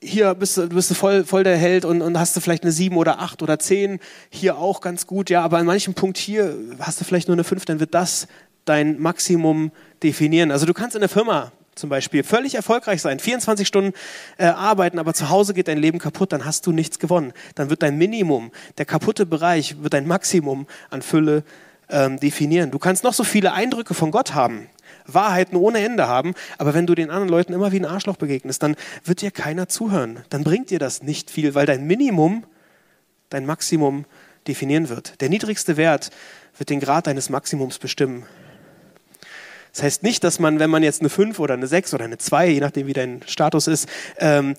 hier 0.00 0.34
bist 0.34 0.56
du, 0.56 0.68
bist 0.68 0.90
du 0.90 0.94
voll, 0.94 1.24
voll 1.24 1.44
der 1.44 1.56
Held 1.56 1.84
und, 1.84 2.02
und 2.02 2.18
hast 2.18 2.36
du 2.36 2.40
vielleicht 2.40 2.62
eine 2.62 2.72
sieben 2.72 2.96
oder 2.96 3.18
acht 3.18 3.42
oder 3.42 3.58
zehn, 3.58 3.98
hier 4.30 4.58
auch 4.58 4.80
ganz 4.80 5.06
gut, 5.06 5.28
ja, 5.28 5.42
aber 5.42 5.58
an 5.58 5.66
manchem 5.66 5.94
Punkt 5.94 6.18
hier 6.18 6.56
hast 6.78 7.00
du 7.00 7.04
vielleicht 7.04 7.28
nur 7.28 7.34
eine 7.34 7.44
fünf, 7.44 7.64
dann 7.64 7.80
wird 7.80 7.94
das 7.94 8.28
dein 8.64 9.00
Maximum 9.00 9.72
definieren. 10.02 10.50
Also 10.50 10.66
du 10.66 10.74
kannst 10.74 10.94
in 10.94 11.00
der 11.00 11.08
Firma 11.08 11.52
zum 11.74 11.90
Beispiel 11.90 12.24
völlig 12.24 12.54
erfolgreich 12.54 13.00
sein, 13.00 13.18
24 13.18 13.66
Stunden 13.66 13.92
äh, 14.36 14.46
arbeiten, 14.46 14.98
aber 14.98 15.14
zu 15.14 15.30
Hause 15.30 15.54
geht 15.54 15.68
dein 15.68 15.78
Leben 15.78 15.98
kaputt, 15.98 16.32
dann 16.32 16.44
hast 16.44 16.66
du 16.66 16.72
nichts 16.72 16.98
gewonnen. 16.98 17.32
Dann 17.54 17.70
wird 17.70 17.82
dein 17.82 17.96
Minimum, 17.96 18.50
der 18.78 18.84
kaputte 18.84 19.26
Bereich, 19.26 19.80
wird 19.82 19.94
dein 19.94 20.06
Maximum 20.06 20.66
an 20.90 21.02
Fülle 21.02 21.44
ähm, 21.88 22.18
definieren. 22.18 22.70
Du 22.70 22.78
kannst 22.78 23.04
noch 23.04 23.14
so 23.14 23.24
viele 23.24 23.52
Eindrücke 23.52 23.94
von 23.94 24.10
Gott 24.10 24.34
haben. 24.34 24.68
Wahrheiten 25.08 25.56
ohne 25.56 25.80
Ende 25.80 26.06
haben, 26.06 26.34
aber 26.58 26.74
wenn 26.74 26.86
du 26.86 26.94
den 26.94 27.10
anderen 27.10 27.28
Leuten 27.28 27.52
immer 27.52 27.72
wie 27.72 27.80
ein 27.80 27.84
Arschloch 27.84 28.16
begegnest, 28.16 28.62
dann 28.62 28.76
wird 29.04 29.22
dir 29.22 29.30
keiner 29.30 29.68
zuhören. 29.68 30.20
Dann 30.30 30.44
bringt 30.44 30.70
dir 30.70 30.78
das 30.78 31.02
nicht 31.02 31.30
viel, 31.30 31.54
weil 31.54 31.66
dein 31.66 31.86
Minimum 31.86 32.44
dein 33.30 33.46
Maximum 33.46 34.04
definieren 34.46 34.88
wird. 34.88 35.20
Der 35.20 35.28
niedrigste 35.28 35.76
Wert 35.76 36.10
wird 36.56 36.70
den 36.70 36.80
Grad 36.80 37.06
deines 37.06 37.28
Maximums 37.30 37.78
bestimmen. 37.78 38.24
Das 39.72 39.82
heißt 39.82 40.02
nicht, 40.02 40.24
dass 40.24 40.38
man, 40.38 40.58
wenn 40.58 40.70
man 40.70 40.82
jetzt 40.82 41.00
eine 41.00 41.10
5 41.10 41.38
oder 41.38 41.54
eine 41.54 41.66
6 41.66 41.94
oder 41.94 42.04
eine 42.04 42.18
2, 42.18 42.48
je 42.48 42.60
nachdem 42.60 42.86
wie 42.86 42.94
dein 42.94 43.20
Status 43.26 43.66
ist, 43.66 43.88
ähm, 44.18 44.54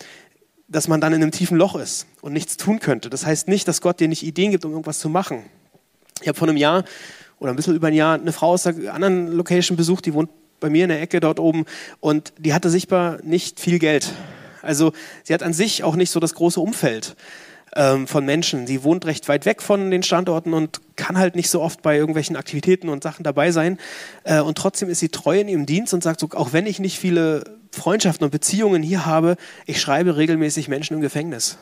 dass 0.67 0.87
man 0.87 1.01
dann 1.01 1.13
in 1.13 1.21
einem 1.21 1.31
tiefen 1.31 1.57
Loch 1.57 1.75
ist 1.75 2.05
und 2.21 2.31
nichts 2.31 2.55
tun 2.57 2.79
könnte. 2.79 3.09
Das 3.09 3.25
heißt 3.25 3.47
nicht, 3.47 3.67
dass 3.67 3.81
Gott 3.81 3.99
dir 3.99 4.07
nicht 4.07 4.23
Ideen 4.23 4.51
gibt, 4.51 4.65
um 4.65 4.71
irgendwas 4.71 4.99
zu 4.99 5.09
machen. 5.09 5.43
Ich 6.21 6.27
habe 6.27 6.37
vor 6.37 6.47
einem 6.47 6.57
Jahr 6.57 6.83
oder 7.39 7.51
ein 7.51 7.55
bisschen 7.55 7.75
über 7.75 7.87
ein 7.87 7.93
Jahr 7.93 8.19
eine 8.19 8.31
Frau 8.31 8.51
aus 8.51 8.63
der 8.63 8.93
anderen 8.93 9.27
Location 9.27 9.77
besucht, 9.77 10.05
die 10.05 10.13
wohnt 10.13 10.29
bei 10.59 10.69
mir 10.69 10.83
in 10.83 10.89
der 10.89 11.01
Ecke 11.01 11.19
dort 11.19 11.39
oben 11.39 11.65
und 11.99 12.33
die 12.37 12.53
hatte 12.53 12.69
sichtbar 12.69 13.19
nicht 13.23 13.59
viel 13.59 13.79
Geld. 13.79 14.13
Also 14.61 14.91
sie 15.23 15.33
hat 15.33 15.43
an 15.43 15.53
sich 15.53 15.83
auch 15.83 15.95
nicht 15.95 16.11
so 16.11 16.19
das 16.19 16.33
große 16.33 16.59
Umfeld 16.59 17.15
ähm, 17.75 18.07
von 18.07 18.25
Menschen. 18.25 18.67
Sie 18.67 18.83
wohnt 18.83 19.05
recht 19.05 19.27
weit 19.27 19.45
weg 19.45 19.61
von 19.61 19.91
den 19.91 20.03
Standorten 20.03 20.53
und 20.53 20.81
kann 20.95 21.17
halt 21.17 21.35
nicht 21.35 21.49
so 21.49 21.61
oft 21.61 21.81
bei 21.81 21.97
irgendwelchen 21.97 22.35
Aktivitäten 22.35 22.89
und 22.89 23.03
Sachen 23.03 23.23
dabei 23.23 23.51
sein. 23.51 23.77
Äh, 24.23 24.41
und 24.41 24.57
trotzdem 24.57 24.89
ist 24.89 24.99
sie 24.99 25.09
treu 25.09 25.39
in 25.39 25.47
ihrem 25.47 25.65
Dienst 25.65 25.93
und 25.93 26.03
sagt 26.03 26.19
so, 26.19 26.29
auch 26.33 26.53
wenn 26.53 26.65
ich 26.65 26.79
nicht 26.79 26.99
viele 26.99 27.43
Freundschaften 27.71 28.25
und 28.25 28.31
Beziehungen 28.31 28.81
hier 28.81 29.05
habe, 29.05 29.35
ich 29.65 29.79
schreibe 29.79 30.17
regelmäßig 30.17 30.67
Menschen 30.67 30.95
im 30.95 31.01
Gefängnis. 31.01 31.57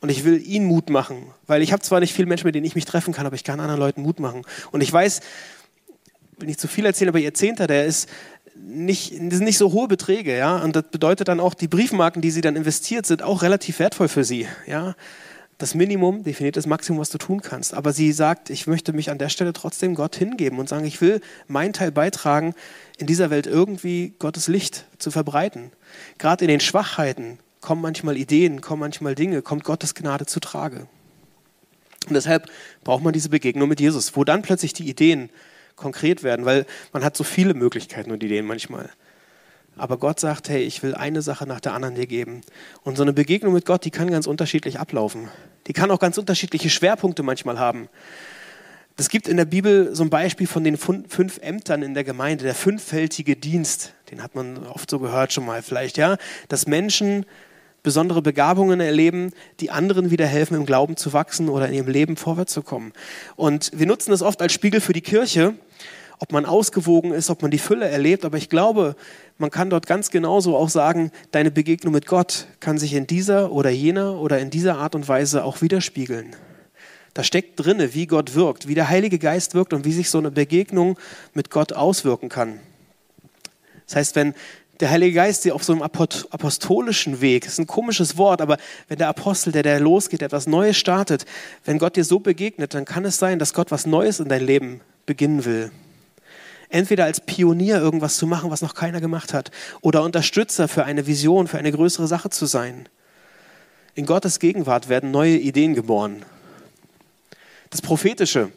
Und 0.00 0.10
ich 0.10 0.24
will 0.24 0.42
ihnen 0.46 0.66
Mut 0.66 0.90
machen, 0.90 1.28
weil 1.46 1.62
ich 1.62 1.72
habe 1.72 1.82
zwar 1.82 2.00
nicht 2.00 2.12
viele 2.12 2.28
Menschen, 2.28 2.46
mit 2.46 2.54
denen 2.54 2.66
ich 2.66 2.74
mich 2.74 2.84
treffen 2.84 3.14
kann, 3.14 3.24
aber 3.24 3.34
ich 3.34 3.44
kann 3.44 3.60
anderen 3.60 3.80
Leuten 3.80 4.02
Mut 4.02 4.20
machen. 4.20 4.42
Und 4.70 4.82
ich 4.82 4.92
weiß, 4.92 5.20
will 6.38 6.46
nicht 6.46 6.60
zu 6.60 6.68
viel 6.68 6.86
erzählen, 6.86 7.08
aber 7.08 7.18
ihr 7.18 7.34
Zehnter, 7.34 7.66
der 7.66 7.86
ist 7.86 8.08
nicht, 8.54 9.10
sind 9.10 9.40
nicht 9.40 9.58
so 9.58 9.72
hohe 9.72 9.88
Beträge, 9.88 10.36
ja. 10.36 10.56
Und 10.56 10.76
das 10.76 10.84
bedeutet 10.90 11.28
dann 11.28 11.40
auch, 11.40 11.54
die 11.54 11.68
Briefmarken, 11.68 12.22
die 12.22 12.30
sie 12.30 12.40
dann 12.40 12.56
investiert, 12.56 13.06
sind 13.06 13.22
auch 13.22 13.42
relativ 13.42 13.78
wertvoll 13.78 14.08
für 14.08 14.24
sie, 14.24 14.46
ja. 14.66 14.94
Das 15.58 15.74
Minimum 15.74 16.22
definiert 16.22 16.58
das 16.58 16.66
Maximum, 16.66 17.00
was 17.00 17.08
du 17.08 17.16
tun 17.16 17.40
kannst. 17.40 17.72
Aber 17.72 17.94
sie 17.94 18.12
sagt, 18.12 18.50
ich 18.50 18.66
möchte 18.66 18.92
mich 18.92 19.10
an 19.10 19.16
der 19.16 19.30
Stelle 19.30 19.54
trotzdem 19.54 19.94
Gott 19.94 20.14
hingeben 20.14 20.58
und 20.58 20.68
sagen, 20.68 20.84
ich 20.84 21.00
will 21.00 21.22
meinen 21.48 21.72
Teil 21.72 21.90
beitragen, 21.90 22.54
in 22.98 23.06
dieser 23.06 23.30
Welt 23.30 23.46
irgendwie 23.46 24.12
Gottes 24.18 24.48
Licht 24.48 24.84
zu 24.98 25.10
verbreiten. 25.10 25.72
Gerade 26.18 26.44
in 26.44 26.48
den 26.48 26.60
Schwachheiten 26.60 27.38
kommen 27.62 27.80
manchmal 27.80 28.18
Ideen, 28.18 28.60
kommen 28.60 28.80
manchmal 28.80 29.14
Dinge, 29.14 29.40
kommt 29.40 29.64
Gottes 29.64 29.94
Gnade 29.94 30.26
zu 30.26 30.40
Trage. 30.40 30.88
Und 32.06 32.14
deshalb 32.14 32.50
braucht 32.84 33.02
man 33.02 33.14
diese 33.14 33.30
Begegnung 33.30 33.68
mit 33.68 33.80
Jesus, 33.80 34.14
wo 34.14 34.24
dann 34.24 34.42
plötzlich 34.42 34.74
die 34.74 34.88
Ideen 34.88 35.30
konkret 35.76 36.22
werden, 36.22 36.44
weil 36.44 36.66
man 36.92 37.04
hat 37.04 37.16
so 37.16 37.24
viele 37.24 37.54
Möglichkeiten 37.54 38.10
und 38.10 38.22
Ideen 38.22 38.46
manchmal. 38.46 38.90
Aber 39.76 39.98
Gott 39.98 40.18
sagt, 40.18 40.48
hey, 40.48 40.62
ich 40.62 40.82
will 40.82 40.94
eine 40.94 41.20
Sache 41.20 41.46
nach 41.46 41.60
der 41.60 41.74
anderen 41.74 41.94
dir 41.94 42.06
geben. 42.06 42.40
Und 42.82 42.96
so 42.96 43.02
eine 43.02 43.12
Begegnung 43.12 43.52
mit 43.52 43.66
Gott, 43.66 43.84
die 43.84 43.90
kann 43.90 44.10
ganz 44.10 44.26
unterschiedlich 44.26 44.80
ablaufen. 44.80 45.28
Die 45.66 45.74
kann 45.74 45.90
auch 45.90 45.98
ganz 45.98 46.16
unterschiedliche 46.16 46.70
Schwerpunkte 46.70 47.22
manchmal 47.22 47.58
haben. 47.58 47.88
Es 48.96 49.10
gibt 49.10 49.28
in 49.28 49.36
der 49.36 49.44
Bibel 49.44 49.94
so 49.94 50.02
ein 50.02 50.08
Beispiel 50.08 50.46
von 50.46 50.64
den 50.64 50.78
fünf 50.78 51.38
Ämtern 51.42 51.82
in 51.82 51.92
der 51.92 52.04
Gemeinde, 52.04 52.44
der 52.44 52.54
fünffältige 52.54 53.36
Dienst. 53.36 53.92
Den 54.10 54.22
hat 54.22 54.34
man 54.34 54.66
oft 54.66 54.88
so 54.88 54.98
gehört 54.98 55.34
schon 55.34 55.44
mal 55.44 55.60
vielleicht, 55.60 55.98
ja. 55.98 56.16
Dass 56.48 56.66
Menschen 56.66 57.26
besondere 57.86 58.20
Begabungen 58.20 58.80
erleben, 58.80 59.32
die 59.60 59.70
anderen 59.70 60.10
wieder 60.10 60.26
helfen, 60.26 60.56
im 60.56 60.66
Glauben 60.66 60.96
zu 60.96 61.12
wachsen 61.12 61.48
oder 61.48 61.68
in 61.68 61.74
ihrem 61.74 61.86
Leben 61.86 62.16
vorwärts 62.16 62.52
zu 62.52 62.62
kommen. 62.62 62.92
Und 63.36 63.70
wir 63.72 63.86
nutzen 63.86 64.10
das 64.10 64.22
oft 64.22 64.42
als 64.42 64.52
Spiegel 64.52 64.80
für 64.80 64.92
die 64.92 65.02
Kirche, 65.02 65.54
ob 66.18 66.32
man 66.32 66.46
ausgewogen 66.46 67.12
ist, 67.12 67.30
ob 67.30 67.42
man 67.42 67.52
die 67.52 67.60
Fülle 67.60 67.88
erlebt. 67.88 68.24
Aber 68.24 68.38
ich 68.38 68.48
glaube, 68.48 68.96
man 69.38 69.52
kann 69.52 69.70
dort 69.70 69.86
ganz 69.86 70.10
genauso 70.10 70.56
auch 70.56 70.68
sagen, 70.68 71.12
deine 71.30 71.52
Begegnung 71.52 71.94
mit 71.94 72.06
Gott 72.06 72.48
kann 72.58 72.76
sich 72.76 72.92
in 72.92 73.06
dieser 73.06 73.52
oder 73.52 73.70
jener 73.70 74.18
oder 74.18 74.40
in 74.40 74.50
dieser 74.50 74.78
Art 74.78 74.96
und 74.96 75.06
Weise 75.06 75.44
auch 75.44 75.62
widerspiegeln. 75.62 76.34
Da 77.14 77.22
steckt 77.22 77.52
drinne, 77.64 77.94
wie 77.94 78.08
Gott 78.08 78.34
wirkt, 78.34 78.66
wie 78.66 78.74
der 78.74 78.88
Heilige 78.88 79.20
Geist 79.20 79.54
wirkt 79.54 79.72
und 79.72 79.84
wie 79.84 79.92
sich 79.92 80.10
so 80.10 80.18
eine 80.18 80.32
Begegnung 80.32 80.98
mit 81.34 81.52
Gott 81.52 81.72
auswirken 81.72 82.30
kann. 82.30 82.58
Das 83.86 83.94
heißt, 83.94 84.16
wenn 84.16 84.34
der 84.80 84.90
Heilige 84.90 85.14
Geist 85.14 85.42
sie 85.42 85.52
auf 85.52 85.64
so 85.64 85.72
einem 85.72 85.82
apostolischen 85.82 87.20
Weg, 87.20 87.46
ist 87.46 87.58
ein 87.58 87.66
komisches 87.66 88.16
Wort, 88.16 88.40
aber 88.40 88.58
wenn 88.88 88.98
der 88.98 89.08
Apostel, 89.08 89.52
der, 89.52 89.62
der 89.62 89.80
losgeht, 89.80 90.22
etwas 90.22 90.46
Neues 90.46 90.76
startet, 90.76 91.24
wenn 91.64 91.78
Gott 91.78 91.96
dir 91.96 92.04
so 92.04 92.18
begegnet, 92.18 92.74
dann 92.74 92.84
kann 92.84 93.04
es 93.04 93.18
sein, 93.18 93.38
dass 93.38 93.54
Gott 93.54 93.70
was 93.70 93.86
Neues 93.86 94.20
in 94.20 94.28
dein 94.28 94.44
Leben 94.44 94.80
beginnen 95.06 95.44
will. 95.44 95.70
Entweder 96.68 97.04
als 97.04 97.20
Pionier 97.20 97.78
irgendwas 97.78 98.16
zu 98.16 98.26
machen, 98.26 98.50
was 98.50 98.60
noch 98.60 98.74
keiner 98.74 99.00
gemacht 99.00 99.32
hat, 99.32 99.50
oder 99.80 100.02
Unterstützer 100.02 100.68
für 100.68 100.84
eine 100.84 101.06
Vision, 101.06 101.46
für 101.46 101.58
eine 101.58 101.72
größere 101.72 102.08
Sache 102.08 102.28
zu 102.28 102.46
sein. 102.46 102.88
In 103.94 104.04
Gottes 104.04 104.40
Gegenwart 104.40 104.88
werden 104.88 105.10
neue 105.10 105.36
Ideen 105.36 105.74
geboren. 105.74 106.24
Das 107.70 107.80
Prophetische. 107.80 108.52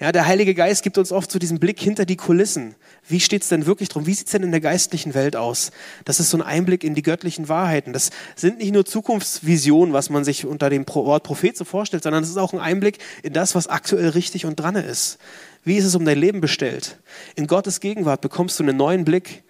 Ja, 0.00 0.12
der 0.12 0.26
Heilige 0.26 0.54
Geist 0.54 0.82
gibt 0.82 0.96
uns 0.96 1.12
oft 1.12 1.30
so 1.30 1.38
diesen 1.38 1.60
Blick 1.60 1.78
hinter 1.78 2.06
die 2.06 2.16
Kulissen. 2.16 2.74
Wie 3.06 3.20
steht 3.20 3.42
es 3.42 3.50
denn 3.50 3.66
wirklich 3.66 3.90
drum? 3.90 4.06
Wie 4.06 4.14
sieht 4.14 4.28
es 4.28 4.32
denn 4.32 4.42
in 4.42 4.50
der 4.50 4.62
geistlichen 4.62 5.12
Welt 5.12 5.36
aus? 5.36 5.72
Das 6.06 6.20
ist 6.20 6.30
so 6.30 6.38
ein 6.38 6.42
Einblick 6.42 6.84
in 6.84 6.94
die 6.94 7.02
göttlichen 7.02 7.50
Wahrheiten. 7.50 7.92
Das 7.92 8.08
sind 8.34 8.58
nicht 8.58 8.72
nur 8.72 8.86
Zukunftsvisionen, 8.86 9.92
was 9.92 10.08
man 10.08 10.24
sich 10.24 10.46
unter 10.46 10.70
dem 10.70 10.88
Wort 10.88 11.22
Prophet 11.22 11.54
so 11.54 11.66
vorstellt, 11.66 12.02
sondern 12.02 12.22
es 12.22 12.30
ist 12.30 12.38
auch 12.38 12.54
ein 12.54 12.60
Einblick 12.60 12.96
in 13.22 13.34
das, 13.34 13.54
was 13.54 13.66
aktuell 13.66 14.08
richtig 14.08 14.46
und 14.46 14.56
dran 14.56 14.74
ist. 14.74 15.18
Wie 15.64 15.76
ist 15.76 15.84
es 15.84 15.94
um 15.94 16.06
dein 16.06 16.18
Leben 16.18 16.40
bestellt? 16.40 16.96
In 17.36 17.46
Gottes 17.46 17.80
Gegenwart 17.80 18.22
bekommst 18.22 18.58
du 18.58 18.62
einen 18.62 18.78
neuen 18.78 19.04
Blick 19.04 19.42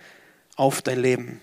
auf 0.57 0.83
dein 0.83 0.99
Leben. 0.99 1.41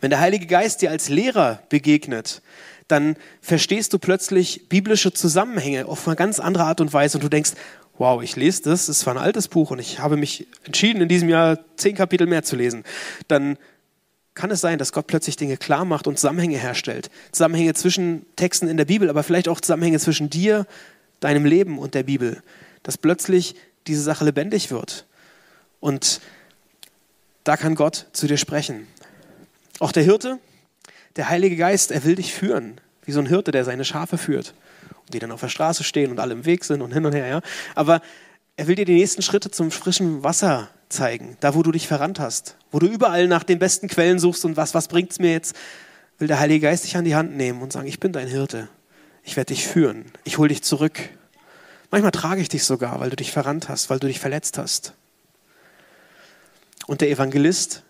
Wenn 0.00 0.08
der 0.08 0.20
Heilige 0.20 0.46
Geist 0.46 0.80
dir 0.80 0.90
als 0.90 1.10
Lehrer 1.10 1.62
begegnet, 1.68 2.40
dann 2.88 3.16
verstehst 3.40 3.92
du 3.92 3.98
plötzlich 3.98 4.68
biblische 4.68 5.12
Zusammenhänge 5.12 5.86
auf 5.86 6.06
eine 6.06 6.16
ganz 6.16 6.40
andere 6.40 6.64
Art 6.64 6.80
und 6.80 6.92
Weise 6.92 7.18
und 7.18 7.24
du 7.24 7.28
denkst, 7.28 7.52
wow, 7.98 8.22
ich 8.22 8.36
lese 8.36 8.62
das, 8.62 8.88
es 8.88 9.06
war 9.06 9.14
ein 9.14 9.22
altes 9.22 9.48
Buch 9.48 9.70
und 9.70 9.78
ich 9.78 9.98
habe 9.98 10.16
mich 10.16 10.46
entschieden, 10.64 11.02
in 11.02 11.08
diesem 11.08 11.28
Jahr 11.28 11.58
zehn 11.76 11.94
Kapitel 11.94 12.26
mehr 12.26 12.42
zu 12.42 12.56
lesen. 12.56 12.84
Dann 13.28 13.58
kann 14.34 14.50
es 14.50 14.60
sein, 14.60 14.78
dass 14.78 14.92
Gott 14.92 15.06
plötzlich 15.06 15.36
Dinge 15.36 15.56
klar 15.56 15.84
macht 15.84 16.06
und 16.06 16.18
Zusammenhänge 16.18 16.56
herstellt. 16.56 17.10
Zusammenhänge 17.32 17.74
zwischen 17.74 18.24
Texten 18.36 18.68
in 18.68 18.78
der 18.78 18.86
Bibel, 18.86 19.10
aber 19.10 19.22
vielleicht 19.22 19.48
auch 19.48 19.60
Zusammenhänge 19.60 19.98
zwischen 19.98 20.30
dir, 20.30 20.66
deinem 21.20 21.44
Leben 21.44 21.78
und 21.78 21.94
der 21.94 22.02
Bibel. 22.02 22.42
Dass 22.82 22.96
plötzlich 22.96 23.54
diese 23.86 24.02
Sache 24.02 24.24
lebendig 24.24 24.70
wird. 24.70 25.06
Und 25.80 26.20
da 27.44 27.56
kann 27.56 27.74
Gott 27.74 28.06
zu 28.12 28.26
dir 28.26 28.38
sprechen. 28.38 28.86
Auch 29.80 29.92
der 29.92 30.02
Hirte, 30.02 30.38
der 31.16 31.28
Heilige 31.28 31.56
Geist, 31.56 31.90
er 31.90 32.04
will 32.04 32.14
dich 32.14 32.32
führen, 32.32 32.80
wie 33.04 33.12
so 33.12 33.20
ein 33.20 33.26
Hirte, 33.26 33.50
der 33.50 33.64
seine 33.64 33.84
Schafe 33.84 34.16
führt 34.16 34.54
die 35.12 35.18
dann 35.18 35.32
auf 35.32 35.40
der 35.40 35.48
Straße 35.48 35.84
stehen 35.84 36.10
und 36.10 36.20
alle 36.20 36.32
im 36.32 36.44
Weg 36.44 36.64
sind 36.64 36.82
und 36.82 36.92
hin 36.92 37.04
und 37.04 37.14
her. 37.14 37.26
Ja? 37.26 37.40
Aber 37.74 38.00
er 38.56 38.66
will 38.66 38.74
dir 38.74 38.84
die 38.84 38.94
nächsten 38.94 39.22
Schritte 39.22 39.50
zum 39.50 39.70
frischen 39.70 40.22
Wasser 40.22 40.68
zeigen, 40.88 41.36
da 41.40 41.54
wo 41.54 41.62
du 41.62 41.72
dich 41.72 41.88
verrannt 41.88 42.20
hast, 42.20 42.56
wo 42.70 42.78
du 42.78 42.86
überall 42.86 43.26
nach 43.26 43.44
den 43.44 43.58
besten 43.58 43.88
Quellen 43.88 44.18
suchst 44.18 44.44
und 44.44 44.56
was, 44.56 44.74
was 44.74 44.88
bringt 44.88 45.12
es 45.12 45.18
mir 45.18 45.32
jetzt, 45.32 45.56
will 46.18 46.28
der 46.28 46.38
Heilige 46.38 46.66
Geist 46.66 46.84
dich 46.84 46.96
an 46.96 47.04
die 47.04 47.14
Hand 47.14 47.36
nehmen 47.36 47.62
und 47.62 47.72
sagen, 47.72 47.88
ich 47.88 47.98
bin 47.98 48.12
dein 48.12 48.28
Hirte, 48.28 48.68
ich 49.22 49.36
werde 49.36 49.54
dich 49.54 49.66
führen, 49.66 50.04
ich 50.24 50.38
hole 50.38 50.48
dich 50.48 50.62
zurück. 50.62 50.98
Manchmal 51.90 52.12
trage 52.12 52.40
ich 52.40 52.48
dich 52.48 52.64
sogar, 52.64 53.00
weil 53.00 53.10
du 53.10 53.16
dich 53.16 53.32
verrannt 53.32 53.68
hast, 53.68 53.90
weil 53.90 53.98
du 53.98 54.06
dich 54.06 54.20
verletzt 54.20 54.58
hast. 54.58 54.94
Und 56.86 57.00
der 57.00 57.10
Evangelist 57.10 57.82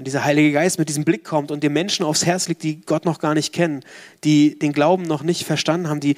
wenn 0.00 0.04
dieser 0.06 0.24
Heilige 0.24 0.52
Geist 0.52 0.78
mit 0.78 0.88
diesem 0.88 1.04
Blick 1.04 1.24
kommt 1.24 1.50
und 1.50 1.62
dir 1.62 1.68
Menschen 1.68 2.06
aufs 2.06 2.24
Herz 2.24 2.48
liegt, 2.48 2.62
die 2.62 2.80
Gott 2.80 3.04
noch 3.04 3.18
gar 3.18 3.34
nicht 3.34 3.52
kennen, 3.52 3.84
die 4.24 4.58
den 4.58 4.72
Glauben 4.72 5.02
noch 5.02 5.22
nicht 5.22 5.44
verstanden 5.44 5.90
haben, 5.90 6.00
die, 6.00 6.16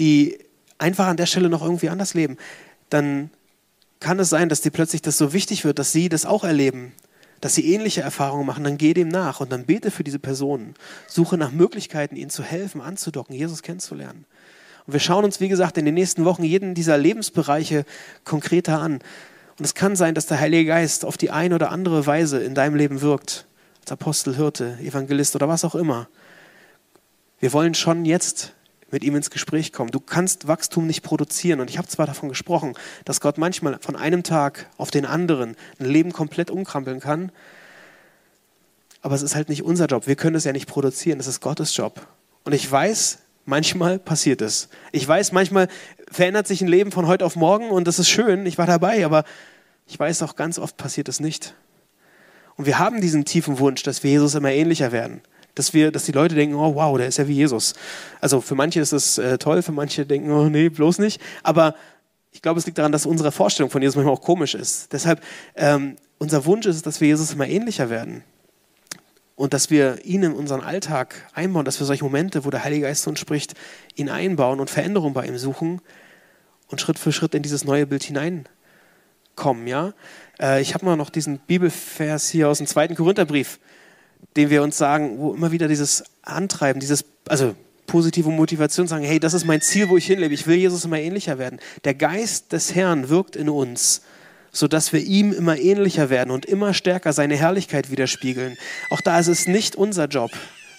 die 0.00 0.38
einfach 0.78 1.06
an 1.06 1.16
der 1.16 1.26
Stelle 1.26 1.48
noch 1.48 1.62
irgendwie 1.62 1.90
anders 1.90 2.14
leben, 2.14 2.36
dann 2.88 3.30
kann 4.00 4.18
es 4.18 4.30
sein, 4.30 4.48
dass 4.48 4.62
dir 4.62 4.70
plötzlich 4.70 5.02
das 5.02 5.18
so 5.18 5.32
wichtig 5.32 5.64
wird, 5.64 5.78
dass 5.78 5.92
sie 5.92 6.08
das 6.08 6.24
auch 6.24 6.42
erleben, 6.42 6.92
dass 7.40 7.54
sie 7.54 7.72
ähnliche 7.72 8.00
Erfahrungen 8.00 8.46
machen, 8.46 8.64
dann 8.64 8.78
geh 8.78 8.94
dem 8.94 9.08
nach 9.08 9.40
und 9.40 9.52
dann 9.52 9.64
bete 9.64 9.90
für 9.90 10.04
diese 10.04 10.18
Personen. 10.18 10.74
Suche 11.06 11.36
nach 11.36 11.52
Möglichkeiten, 11.52 12.16
ihnen 12.16 12.30
zu 12.30 12.42
helfen, 12.42 12.80
anzudocken, 12.80 13.34
Jesus 13.34 13.62
kennenzulernen. 13.62 14.24
Und 14.86 14.94
wir 14.94 15.00
schauen 15.00 15.24
uns, 15.24 15.40
wie 15.40 15.48
gesagt, 15.48 15.78
in 15.78 15.84
den 15.84 15.94
nächsten 15.94 16.24
Wochen 16.24 16.42
jeden 16.42 16.74
dieser 16.74 16.98
Lebensbereiche 16.98 17.84
konkreter 18.24 18.80
an. 18.80 19.00
Und 19.58 19.64
es 19.64 19.74
kann 19.74 19.96
sein, 19.96 20.14
dass 20.14 20.26
der 20.26 20.40
Heilige 20.40 20.66
Geist 20.66 21.04
auf 21.04 21.16
die 21.16 21.30
eine 21.30 21.54
oder 21.54 21.70
andere 21.70 22.06
Weise 22.06 22.42
in 22.42 22.54
deinem 22.54 22.74
Leben 22.74 23.02
wirkt, 23.02 23.46
als 23.82 23.92
Apostel, 23.92 24.36
Hirte, 24.36 24.78
Evangelist 24.82 25.34
oder 25.36 25.48
was 25.48 25.64
auch 25.64 25.74
immer. 25.74 26.08
Wir 27.38 27.52
wollen 27.52 27.74
schon 27.74 28.04
jetzt 28.04 28.54
mit 28.92 29.04
ihm 29.04 29.16
ins 29.16 29.30
Gespräch 29.30 29.72
kommen. 29.72 29.90
Du 29.90 30.00
kannst 30.00 30.48
Wachstum 30.48 30.86
nicht 30.86 31.02
produzieren. 31.02 31.60
Und 31.60 31.70
ich 31.70 31.78
habe 31.78 31.88
zwar 31.88 32.06
davon 32.06 32.28
gesprochen, 32.28 32.74
dass 33.04 33.20
Gott 33.20 33.38
manchmal 33.38 33.78
von 33.80 33.96
einem 33.96 34.22
Tag 34.22 34.68
auf 34.76 34.90
den 34.90 35.06
anderen 35.06 35.56
ein 35.78 35.86
Leben 35.86 36.12
komplett 36.12 36.50
umkrampeln 36.50 37.00
kann, 37.00 37.32
aber 39.02 39.14
es 39.14 39.22
ist 39.22 39.34
halt 39.34 39.48
nicht 39.48 39.62
unser 39.62 39.86
Job. 39.86 40.06
Wir 40.06 40.16
können 40.16 40.36
es 40.36 40.44
ja 40.44 40.52
nicht 40.52 40.66
produzieren. 40.68 41.20
Es 41.20 41.26
ist 41.26 41.40
Gottes 41.40 41.74
Job. 41.76 42.06
Und 42.44 42.52
ich 42.52 42.70
weiß, 42.70 43.18
manchmal 43.46 43.98
passiert 43.98 44.42
es. 44.42 44.68
Ich 44.92 45.06
weiß, 45.06 45.32
manchmal 45.32 45.68
verändert 46.10 46.46
sich 46.46 46.60
ein 46.60 46.68
Leben 46.68 46.92
von 46.92 47.06
heute 47.06 47.24
auf 47.24 47.36
morgen 47.36 47.70
und 47.70 47.86
das 47.86 47.98
ist 47.98 48.08
schön. 48.08 48.44
Ich 48.46 48.58
war 48.58 48.66
dabei, 48.66 49.04
aber 49.04 49.24
ich 49.86 49.98
weiß 49.98 50.22
auch, 50.22 50.36
ganz 50.36 50.58
oft 50.58 50.76
passiert 50.76 51.08
es 51.08 51.20
nicht. 51.20 51.54
Und 52.56 52.66
wir 52.66 52.78
haben 52.78 53.00
diesen 53.00 53.24
tiefen 53.24 53.58
Wunsch, 53.58 53.82
dass 53.82 54.02
wir 54.02 54.10
Jesus 54.10 54.34
immer 54.34 54.50
ähnlicher 54.50 54.92
werden. 54.92 55.22
Dass, 55.54 55.74
wir, 55.74 55.90
dass 55.90 56.04
die 56.04 56.12
Leute 56.12 56.34
denken, 56.34 56.54
oh 56.54 56.74
wow, 56.74 56.96
der 56.96 57.08
ist 57.08 57.18
ja 57.18 57.26
wie 57.26 57.34
Jesus. 57.34 57.74
Also 58.20 58.40
für 58.40 58.54
manche 58.54 58.80
ist 58.80 58.92
das 58.92 59.18
äh, 59.18 59.38
toll, 59.38 59.62
für 59.62 59.72
manche 59.72 60.06
denken, 60.06 60.30
oh 60.30 60.48
nee, 60.48 60.68
bloß 60.68 60.98
nicht. 60.98 61.20
Aber 61.42 61.74
ich 62.32 62.42
glaube, 62.42 62.60
es 62.60 62.66
liegt 62.66 62.78
daran, 62.78 62.92
dass 62.92 63.06
unsere 63.06 63.32
Vorstellung 63.32 63.70
von 63.70 63.82
Jesus 63.82 63.96
manchmal 63.96 64.14
auch 64.14 64.22
komisch 64.22 64.54
ist. 64.54 64.92
Deshalb, 64.92 65.22
ähm, 65.56 65.96
unser 66.18 66.44
Wunsch 66.44 66.66
ist, 66.66 66.86
dass 66.86 67.00
wir 67.00 67.08
Jesus 67.08 67.32
immer 67.32 67.48
ähnlicher 67.48 67.90
werden. 67.90 68.22
Und 69.34 69.54
dass 69.54 69.70
wir 69.70 70.04
ihn 70.04 70.22
in 70.22 70.32
unseren 70.32 70.60
Alltag 70.60 71.14
einbauen, 71.32 71.64
dass 71.64 71.80
wir 71.80 71.86
solche 71.86 72.04
Momente, 72.04 72.44
wo 72.44 72.50
der 72.50 72.62
Heilige 72.62 72.82
Geist 72.82 73.04
zu 73.04 73.10
uns 73.10 73.18
spricht, 73.18 73.54
ihn 73.96 74.10
einbauen 74.10 74.60
und 74.60 74.68
Veränderung 74.68 75.14
bei 75.14 75.26
ihm 75.26 75.38
suchen 75.38 75.80
und 76.68 76.80
Schritt 76.80 76.98
für 76.98 77.10
Schritt 77.10 77.34
in 77.34 77.42
dieses 77.42 77.64
neue 77.64 77.86
Bild 77.86 78.02
hinein 78.02 78.46
kommen. 79.36 79.66
Ja? 79.66 79.94
Äh, 80.38 80.60
ich 80.60 80.74
habe 80.74 80.84
mal 80.84 80.96
noch 80.96 81.10
diesen 81.10 81.38
Bibelvers 81.38 82.28
hier 82.28 82.48
aus 82.48 82.58
dem 82.58 82.66
zweiten 82.66 82.94
Korintherbrief, 82.94 83.58
den 84.36 84.50
wir 84.50 84.62
uns 84.62 84.78
sagen, 84.78 85.18
wo 85.18 85.34
immer 85.34 85.52
wieder 85.52 85.68
dieses 85.68 86.04
Antreiben, 86.22 86.80
dieses, 86.80 87.04
also 87.26 87.54
positive 87.86 88.30
Motivation 88.30 88.86
sagen, 88.86 89.04
hey, 89.04 89.18
das 89.18 89.34
ist 89.34 89.44
mein 89.44 89.60
Ziel, 89.60 89.88
wo 89.88 89.96
ich 89.96 90.06
hinlebe. 90.06 90.32
Ich 90.32 90.46
will 90.46 90.56
Jesus 90.56 90.84
immer 90.84 90.98
ähnlicher 90.98 91.38
werden. 91.38 91.58
Der 91.84 91.94
Geist 91.94 92.52
des 92.52 92.74
Herrn 92.74 93.08
wirkt 93.08 93.36
in 93.36 93.48
uns 93.48 94.02
sodass 94.52 94.92
wir 94.92 95.00
ihm 95.00 95.32
immer 95.32 95.58
ähnlicher 95.58 96.10
werden 96.10 96.30
und 96.30 96.46
immer 96.46 96.74
stärker 96.74 97.12
seine 97.12 97.36
Herrlichkeit 97.36 97.90
widerspiegeln. 97.90 98.56
Auch 98.90 99.00
da 99.00 99.18
ist 99.18 99.28
es 99.28 99.46
nicht 99.46 99.76
unser 99.76 100.06
Job. 100.06 100.30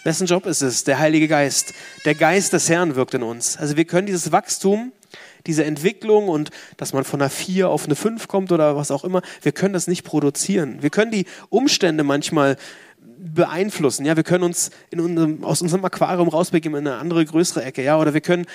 Wessen 0.04 0.28
Job 0.28 0.46
ist 0.46 0.62
es? 0.62 0.84
Der 0.84 1.00
Heilige 1.00 1.28
Geist. 1.28 1.74
Der 2.06 2.16
Geist 2.16 2.54
des 2.54 2.70
Herrn 2.70 2.96
wirkt 2.96 3.14
in 3.14 3.24
uns. 3.24 3.58
Also 3.58 3.78
wir 3.78 3.86
können 3.86 4.08
dieses 4.08 4.32
Wachstum, 4.32 4.92
diese 5.46 5.64
Entwicklung 5.64 6.28
und 6.28 6.50
dass 6.78 6.94
man 6.94 7.04
von 7.04 7.22
einer 7.22 7.30
4 7.30 7.70
auf 7.70 7.86
eine 7.86 7.96
5 7.96 8.28
kommt 8.28 8.52
oder 8.52 8.76
was 8.76 8.92
auch 8.92 9.04
immer, 9.04 9.22
wir 9.42 9.52
können 9.52 9.74
das 9.74 9.88
nicht 9.88 10.04
produzieren. 10.04 10.82
Wir 10.82 10.90
können 10.90 11.12
die 11.12 11.26
Umstände 11.50 12.04
manchmal 12.04 12.58
beeinflussen. 13.22 14.06
Ja, 14.06 14.16
wir 14.16 14.24
können 14.24 14.44
uns 14.44 14.72
unserem, 14.92 15.44
aus 15.44 15.62
unserem 15.62 15.86
Aquarium 15.86 16.28
rausbegeben 16.28 16.78
in 16.80 16.88
eine 16.88 16.98
andere, 16.98 17.24
größere 17.24 17.64
Ecke. 17.64 17.84
Ja, 17.84 18.00
oder 18.00 18.14
wir 18.14 18.22
können 18.22 18.46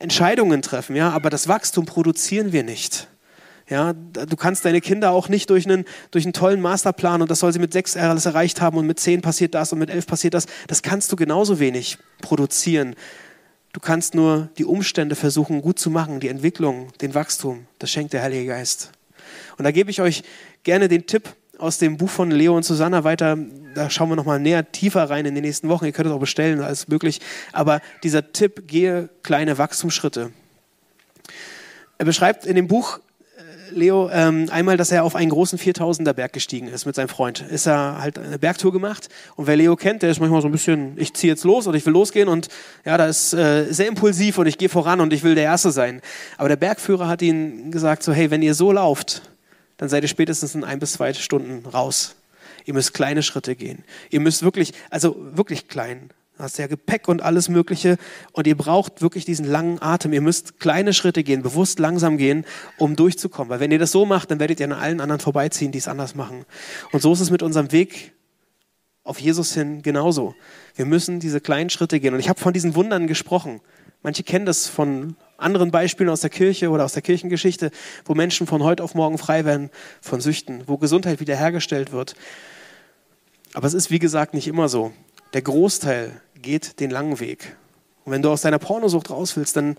Entscheidungen 0.00 0.60
treffen. 0.60 0.96
Ja, 0.96 1.10
aber 1.10 1.30
das 1.30 1.46
Wachstum 1.48 1.86
produzieren 1.86 2.52
wir 2.52 2.64
nicht. 2.64 3.08
Ja, 3.70 3.92
du 3.92 4.36
kannst 4.36 4.64
deine 4.64 4.80
Kinder 4.80 5.10
auch 5.10 5.28
nicht 5.28 5.50
durch 5.50 5.66
einen, 5.66 5.84
durch 6.10 6.24
einen 6.24 6.32
tollen 6.32 6.60
Masterplan 6.60 7.20
und 7.20 7.30
das 7.30 7.40
soll 7.40 7.52
sie 7.52 7.58
mit 7.58 7.72
sechs 7.72 7.96
alles 7.96 8.24
erreicht 8.24 8.62
haben 8.62 8.78
und 8.78 8.86
mit 8.86 8.98
zehn 8.98 9.20
passiert 9.20 9.54
das 9.54 9.72
und 9.72 9.78
mit 9.78 9.90
elf 9.90 10.06
passiert 10.06 10.32
das. 10.32 10.46
Das 10.68 10.82
kannst 10.82 11.12
du 11.12 11.16
genauso 11.16 11.60
wenig 11.60 11.98
produzieren. 12.22 12.96
Du 13.74 13.80
kannst 13.80 14.14
nur 14.14 14.48
die 14.56 14.64
Umstände 14.64 15.14
versuchen 15.14 15.60
gut 15.60 15.78
zu 15.78 15.90
machen, 15.90 16.18
die 16.18 16.28
Entwicklung, 16.28 16.88
den 17.02 17.14
Wachstum. 17.14 17.66
Das 17.78 17.90
schenkt 17.90 18.14
der 18.14 18.22
Heilige 18.22 18.46
Geist. 18.46 18.90
Und 19.58 19.64
da 19.64 19.70
gebe 19.70 19.90
ich 19.90 20.00
euch 20.00 20.22
gerne 20.62 20.88
den 20.88 21.06
Tipp 21.06 21.34
aus 21.58 21.78
dem 21.78 21.96
Buch 21.96 22.10
von 22.10 22.30
Leo 22.30 22.56
und 22.56 22.64
Susanna 22.64 23.04
weiter. 23.04 23.36
Da 23.74 23.90
schauen 23.90 24.08
wir 24.08 24.16
nochmal 24.16 24.40
näher, 24.40 24.70
tiefer 24.72 25.10
rein 25.10 25.26
in 25.26 25.34
den 25.34 25.44
nächsten 25.44 25.68
Wochen. 25.68 25.84
Ihr 25.84 25.92
könnt 25.92 26.08
es 26.08 26.12
auch 26.12 26.20
bestellen, 26.20 26.60
alles 26.60 26.88
möglich. 26.88 27.20
Aber 27.52 27.80
dieser 28.02 28.32
Tipp, 28.32 28.66
gehe 28.66 29.08
kleine 29.22 29.58
Wachstumsschritte. 29.58 30.32
Er 31.98 32.04
beschreibt 32.04 32.46
in 32.46 32.54
dem 32.54 32.68
Buch 32.68 33.00
Leo 33.70 34.08
ähm, 34.12 34.48
einmal, 34.50 34.76
dass 34.76 34.90
er 34.90 35.04
auf 35.04 35.14
einen 35.14 35.30
großen 35.30 35.58
4000er 35.58 36.12
Berg 36.12 36.32
gestiegen 36.32 36.68
ist 36.68 36.86
mit 36.86 36.94
seinem 36.94 37.08
Freund. 37.08 37.44
Ist 37.50 37.66
er 37.66 38.00
halt 38.00 38.18
eine 38.18 38.38
Bergtour 38.38 38.72
gemacht 38.72 39.08
und 39.36 39.46
wer 39.46 39.56
Leo 39.56 39.76
kennt, 39.76 40.02
der 40.02 40.10
ist 40.10 40.20
manchmal 40.20 40.42
so 40.42 40.48
ein 40.48 40.52
bisschen, 40.52 40.94
ich 40.96 41.14
ziehe 41.14 41.32
jetzt 41.32 41.44
los 41.44 41.66
oder 41.66 41.76
ich 41.76 41.84
will 41.86 41.92
losgehen 41.92 42.28
und 42.28 42.48
ja, 42.84 42.96
da 42.96 43.06
ist 43.06 43.34
äh, 43.34 43.66
sehr 43.70 43.88
impulsiv 43.88 44.38
und 44.38 44.46
ich 44.46 44.58
gehe 44.58 44.68
voran 44.68 45.00
und 45.00 45.12
ich 45.12 45.22
will 45.22 45.34
der 45.34 45.44
Erste 45.44 45.70
sein. 45.70 46.00
Aber 46.36 46.48
der 46.48 46.56
Bergführer 46.56 47.08
hat 47.08 47.22
ihnen 47.22 47.70
gesagt 47.70 48.02
so, 48.02 48.12
hey, 48.12 48.30
wenn 48.30 48.42
ihr 48.42 48.54
so 48.54 48.72
lauft, 48.72 49.22
dann 49.78 49.88
seid 49.88 50.02
ihr 50.02 50.08
spätestens 50.08 50.54
in 50.54 50.64
ein 50.64 50.78
bis 50.78 50.92
zwei 50.92 51.14
Stunden 51.14 51.66
raus. 51.66 52.16
Ihr 52.66 52.74
müsst 52.74 52.92
kleine 52.92 53.22
Schritte 53.22 53.56
gehen. 53.56 53.84
Ihr 54.10 54.20
müsst 54.20 54.42
wirklich, 54.42 54.74
also 54.90 55.16
wirklich 55.18 55.68
klein. 55.68 56.10
Du 56.36 56.44
hast 56.44 56.58
ja 56.58 56.66
Gepäck 56.66 57.08
und 57.08 57.22
alles 57.22 57.48
Mögliche. 57.48 57.96
Und 58.32 58.46
ihr 58.46 58.56
braucht 58.56 59.00
wirklich 59.00 59.24
diesen 59.24 59.46
langen 59.46 59.80
Atem. 59.80 60.12
Ihr 60.12 60.20
müsst 60.20 60.60
kleine 60.60 60.92
Schritte 60.92 61.24
gehen, 61.24 61.42
bewusst 61.42 61.78
langsam 61.78 62.18
gehen, 62.18 62.44
um 62.76 62.94
durchzukommen. 62.94 63.50
Weil 63.50 63.60
wenn 63.60 63.72
ihr 63.72 63.78
das 63.78 63.92
so 63.92 64.04
macht, 64.04 64.30
dann 64.30 64.38
werdet 64.38 64.60
ihr 64.60 64.66
an 64.66 64.72
allen 64.72 65.00
anderen 65.00 65.20
vorbeiziehen, 65.20 65.72
die 65.72 65.78
es 65.78 65.88
anders 65.88 66.14
machen. 66.14 66.44
Und 66.92 67.00
so 67.00 67.12
ist 67.12 67.20
es 67.20 67.30
mit 67.30 67.42
unserem 67.42 67.72
Weg 67.72 68.12
auf 69.02 69.18
Jesus 69.18 69.54
hin 69.54 69.82
genauso. 69.82 70.34
Wir 70.76 70.84
müssen 70.84 71.18
diese 71.18 71.40
kleinen 71.40 71.70
Schritte 71.70 71.98
gehen. 71.98 72.14
Und 72.14 72.20
ich 72.20 72.28
habe 72.28 72.38
von 72.38 72.52
diesen 72.52 72.74
Wundern 72.74 73.06
gesprochen. 73.06 73.60
Manche 74.02 74.22
kennen 74.22 74.46
das 74.46 74.68
von 74.68 75.16
anderen 75.38 75.70
Beispielen 75.70 76.10
aus 76.10 76.20
der 76.20 76.30
Kirche 76.30 76.68
oder 76.68 76.84
aus 76.84 76.92
der 76.92 77.02
Kirchengeschichte, 77.02 77.70
wo 78.04 78.14
Menschen 78.14 78.46
von 78.46 78.62
heute 78.62 78.82
auf 78.84 78.94
morgen 78.94 79.16
frei 79.16 79.44
werden 79.44 79.70
von 80.02 80.20
Süchten, 80.20 80.64
wo 80.66 80.76
Gesundheit 80.76 81.20
wiederhergestellt 81.20 81.92
wird. 81.92 82.14
Aber 83.54 83.66
es 83.66 83.74
ist, 83.74 83.90
wie 83.90 83.98
gesagt, 83.98 84.34
nicht 84.34 84.48
immer 84.48 84.68
so. 84.68 84.92
Der 85.32 85.42
Großteil 85.42 86.20
geht 86.42 86.80
den 86.80 86.90
langen 86.90 87.20
Weg. 87.20 87.56
Und 88.04 88.12
wenn 88.12 88.22
du 88.22 88.30
aus 88.30 88.42
deiner 88.42 88.58
Pornosucht 88.58 89.10
raus 89.10 89.36
willst, 89.36 89.56
dann 89.56 89.76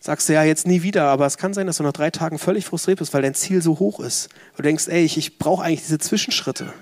sagst 0.00 0.28
du 0.28 0.34
ja 0.34 0.44
jetzt 0.44 0.66
nie 0.66 0.82
wieder, 0.82 1.04
aber 1.04 1.26
es 1.26 1.38
kann 1.38 1.54
sein, 1.54 1.66
dass 1.66 1.78
du 1.78 1.82
nach 1.82 1.92
drei 1.92 2.10
Tagen 2.10 2.38
völlig 2.38 2.66
frustriert 2.66 2.98
bist, 2.98 3.14
weil 3.14 3.22
dein 3.22 3.34
Ziel 3.34 3.62
so 3.62 3.78
hoch 3.78 4.00
ist. 4.00 4.28
Du 4.56 4.62
denkst, 4.62 4.88
ey, 4.88 5.04
ich, 5.04 5.16
ich 5.16 5.38
brauche 5.38 5.64
eigentlich 5.64 5.82
diese 5.82 5.98
Zwischenschritte. 5.98 6.72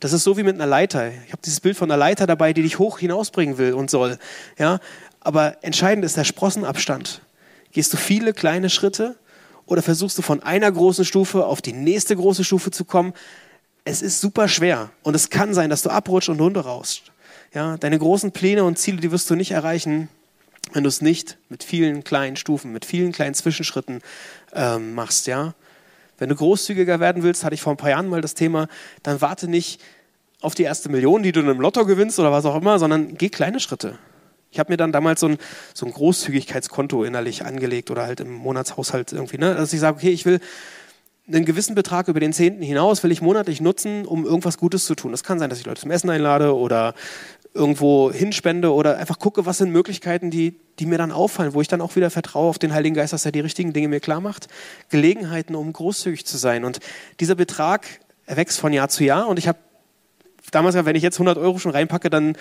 Das 0.00 0.12
ist 0.12 0.24
so 0.24 0.36
wie 0.36 0.42
mit 0.42 0.54
einer 0.54 0.66
Leiter. 0.66 1.08
Ich 1.26 1.32
habe 1.32 1.42
dieses 1.44 1.60
Bild 1.60 1.76
von 1.76 1.90
einer 1.90 1.98
Leiter 1.98 2.26
dabei, 2.26 2.52
die 2.52 2.62
dich 2.62 2.78
hoch 2.78 2.98
hinausbringen 2.98 3.58
will 3.58 3.72
und 3.72 3.90
soll. 3.90 4.18
Ja? 4.58 4.80
Aber 5.20 5.62
entscheidend 5.62 6.04
ist 6.04 6.16
der 6.16 6.24
Sprossenabstand. 6.24 7.22
Gehst 7.76 7.92
du 7.92 7.98
viele 7.98 8.32
kleine 8.32 8.70
Schritte 8.70 9.16
oder 9.66 9.82
versuchst 9.82 10.16
du 10.16 10.22
von 10.22 10.42
einer 10.42 10.72
großen 10.72 11.04
Stufe 11.04 11.44
auf 11.44 11.60
die 11.60 11.74
nächste 11.74 12.16
große 12.16 12.42
Stufe 12.42 12.70
zu 12.70 12.86
kommen? 12.86 13.12
Es 13.84 14.00
ist 14.00 14.22
super 14.22 14.48
schwer 14.48 14.92
und 15.02 15.14
es 15.14 15.28
kann 15.28 15.52
sein, 15.52 15.68
dass 15.68 15.82
du 15.82 15.90
abrutschst 15.90 16.30
und 16.30 16.40
runter 16.40 16.62
rauscht. 16.62 17.12
Ja, 17.52 17.76
deine 17.76 17.98
großen 17.98 18.32
Pläne 18.32 18.64
und 18.64 18.78
Ziele, 18.78 19.02
die 19.02 19.12
wirst 19.12 19.28
du 19.28 19.34
nicht 19.34 19.50
erreichen, 19.50 20.08
wenn 20.72 20.84
du 20.84 20.88
es 20.88 21.02
nicht 21.02 21.36
mit 21.50 21.62
vielen 21.62 22.02
kleinen 22.02 22.36
Stufen, 22.36 22.72
mit 22.72 22.86
vielen 22.86 23.12
kleinen 23.12 23.34
Zwischenschritten 23.34 24.00
ähm, 24.54 24.94
machst. 24.94 25.26
Ja? 25.26 25.52
Wenn 26.16 26.30
du 26.30 26.34
großzügiger 26.34 26.98
werden 26.98 27.22
willst, 27.22 27.44
hatte 27.44 27.56
ich 27.56 27.60
vor 27.60 27.74
ein 27.74 27.76
paar 27.76 27.90
Jahren 27.90 28.08
mal 28.08 28.22
das 28.22 28.32
Thema, 28.32 28.68
dann 29.02 29.20
warte 29.20 29.48
nicht 29.48 29.82
auf 30.40 30.54
die 30.54 30.62
erste 30.62 30.88
Million, 30.88 31.22
die 31.22 31.32
du 31.32 31.40
in 31.40 31.50
einem 31.50 31.60
Lotto 31.60 31.84
gewinnst 31.84 32.18
oder 32.18 32.32
was 32.32 32.46
auch 32.46 32.56
immer, 32.56 32.78
sondern 32.78 33.18
geh 33.18 33.28
kleine 33.28 33.60
Schritte. 33.60 33.98
Ich 34.56 34.58
habe 34.58 34.72
mir 34.72 34.78
dann 34.78 34.90
damals 34.90 35.20
so 35.20 35.28
ein, 35.28 35.36
so 35.74 35.84
ein 35.84 35.92
Großzügigkeitskonto 35.92 37.04
innerlich 37.04 37.44
angelegt 37.44 37.90
oder 37.90 38.06
halt 38.06 38.20
im 38.20 38.32
Monatshaushalt 38.32 39.12
irgendwie, 39.12 39.36
ne? 39.36 39.54
dass 39.54 39.70
ich 39.74 39.80
sage, 39.80 39.98
okay, 39.98 40.08
ich 40.08 40.24
will 40.24 40.40
einen 41.28 41.44
gewissen 41.44 41.74
Betrag 41.74 42.08
über 42.08 42.20
den 42.20 42.32
Zehnten 42.32 42.62
hinaus 42.62 43.02
will 43.02 43.12
ich 43.12 43.20
monatlich 43.20 43.60
nutzen, 43.60 44.06
um 44.06 44.24
irgendwas 44.24 44.56
Gutes 44.56 44.86
zu 44.86 44.94
tun. 44.94 45.10
Das 45.10 45.24
kann 45.24 45.38
sein, 45.38 45.50
dass 45.50 45.60
ich 45.60 45.66
Leute 45.66 45.82
zum 45.82 45.90
Essen 45.90 46.08
einlade 46.08 46.56
oder 46.56 46.94
irgendwo 47.52 48.10
hinspende 48.10 48.72
oder 48.72 48.96
einfach 48.96 49.18
gucke, 49.18 49.44
was 49.44 49.58
sind 49.58 49.72
Möglichkeiten, 49.72 50.30
die, 50.30 50.58
die 50.78 50.86
mir 50.86 50.96
dann 50.96 51.12
auffallen, 51.12 51.52
wo 51.52 51.60
ich 51.60 51.68
dann 51.68 51.82
auch 51.82 51.94
wieder 51.94 52.08
vertraue 52.08 52.48
auf 52.48 52.58
den 52.58 52.72
Heiligen 52.72 52.94
Geist, 52.94 53.12
dass 53.12 53.26
er 53.26 53.32
die 53.32 53.40
richtigen 53.40 53.74
Dinge 53.74 53.88
mir 53.88 54.00
klar 54.00 54.22
macht. 54.22 54.48
Gelegenheiten, 54.88 55.54
um 55.54 55.70
großzügig 55.70 56.24
zu 56.24 56.38
sein. 56.38 56.64
Und 56.64 56.80
dieser 57.20 57.34
Betrag 57.34 57.86
wächst 58.26 58.58
von 58.58 58.72
Jahr 58.72 58.88
zu 58.88 59.04
Jahr. 59.04 59.28
Und 59.28 59.38
ich 59.38 59.48
habe 59.48 59.58
damals 60.50 60.72
gesagt, 60.72 60.86
wenn 60.86 60.96
ich 60.96 61.02
jetzt 61.02 61.16
100 61.16 61.36
Euro 61.36 61.58
schon 61.58 61.72
reinpacke, 61.72 62.08
dann 62.08 62.38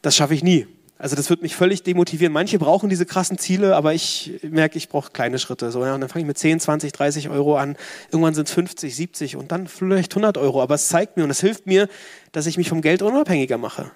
das 0.00 0.16
schaffe 0.16 0.32
ich 0.32 0.42
nie. 0.42 0.66
Also 0.98 1.14
das 1.14 1.30
wird 1.30 1.42
mich 1.42 1.54
völlig 1.54 1.84
demotivieren. 1.84 2.32
Manche 2.32 2.58
brauchen 2.58 2.88
diese 2.88 3.06
krassen 3.06 3.38
Ziele, 3.38 3.76
aber 3.76 3.94
ich 3.94 4.40
merke, 4.42 4.76
ich 4.76 4.88
brauche 4.88 5.12
kleine 5.12 5.38
Schritte. 5.38 5.70
So, 5.70 5.84
ja, 5.84 5.94
und 5.94 6.00
dann 6.00 6.10
fange 6.10 6.22
ich 6.22 6.26
mit 6.26 6.38
10, 6.38 6.58
20, 6.58 6.92
30 6.92 7.28
Euro 7.28 7.56
an. 7.56 7.76
Irgendwann 8.10 8.34
sind 8.34 8.48
es 8.48 8.54
50, 8.54 8.96
70 8.96 9.36
und 9.36 9.52
dann 9.52 9.68
vielleicht 9.68 10.12
100 10.12 10.38
Euro. 10.38 10.60
Aber 10.60 10.74
es 10.74 10.88
zeigt 10.88 11.16
mir 11.16 11.22
und 11.22 11.30
es 11.30 11.40
hilft 11.40 11.66
mir, 11.66 11.88
dass 12.32 12.46
ich 12.46 12.56
mich 12.56 12.68
vom 12.68 12.82
Geld 12.82 13.02
unabhängiger 13.02 13.58
mache. 13.58 13.92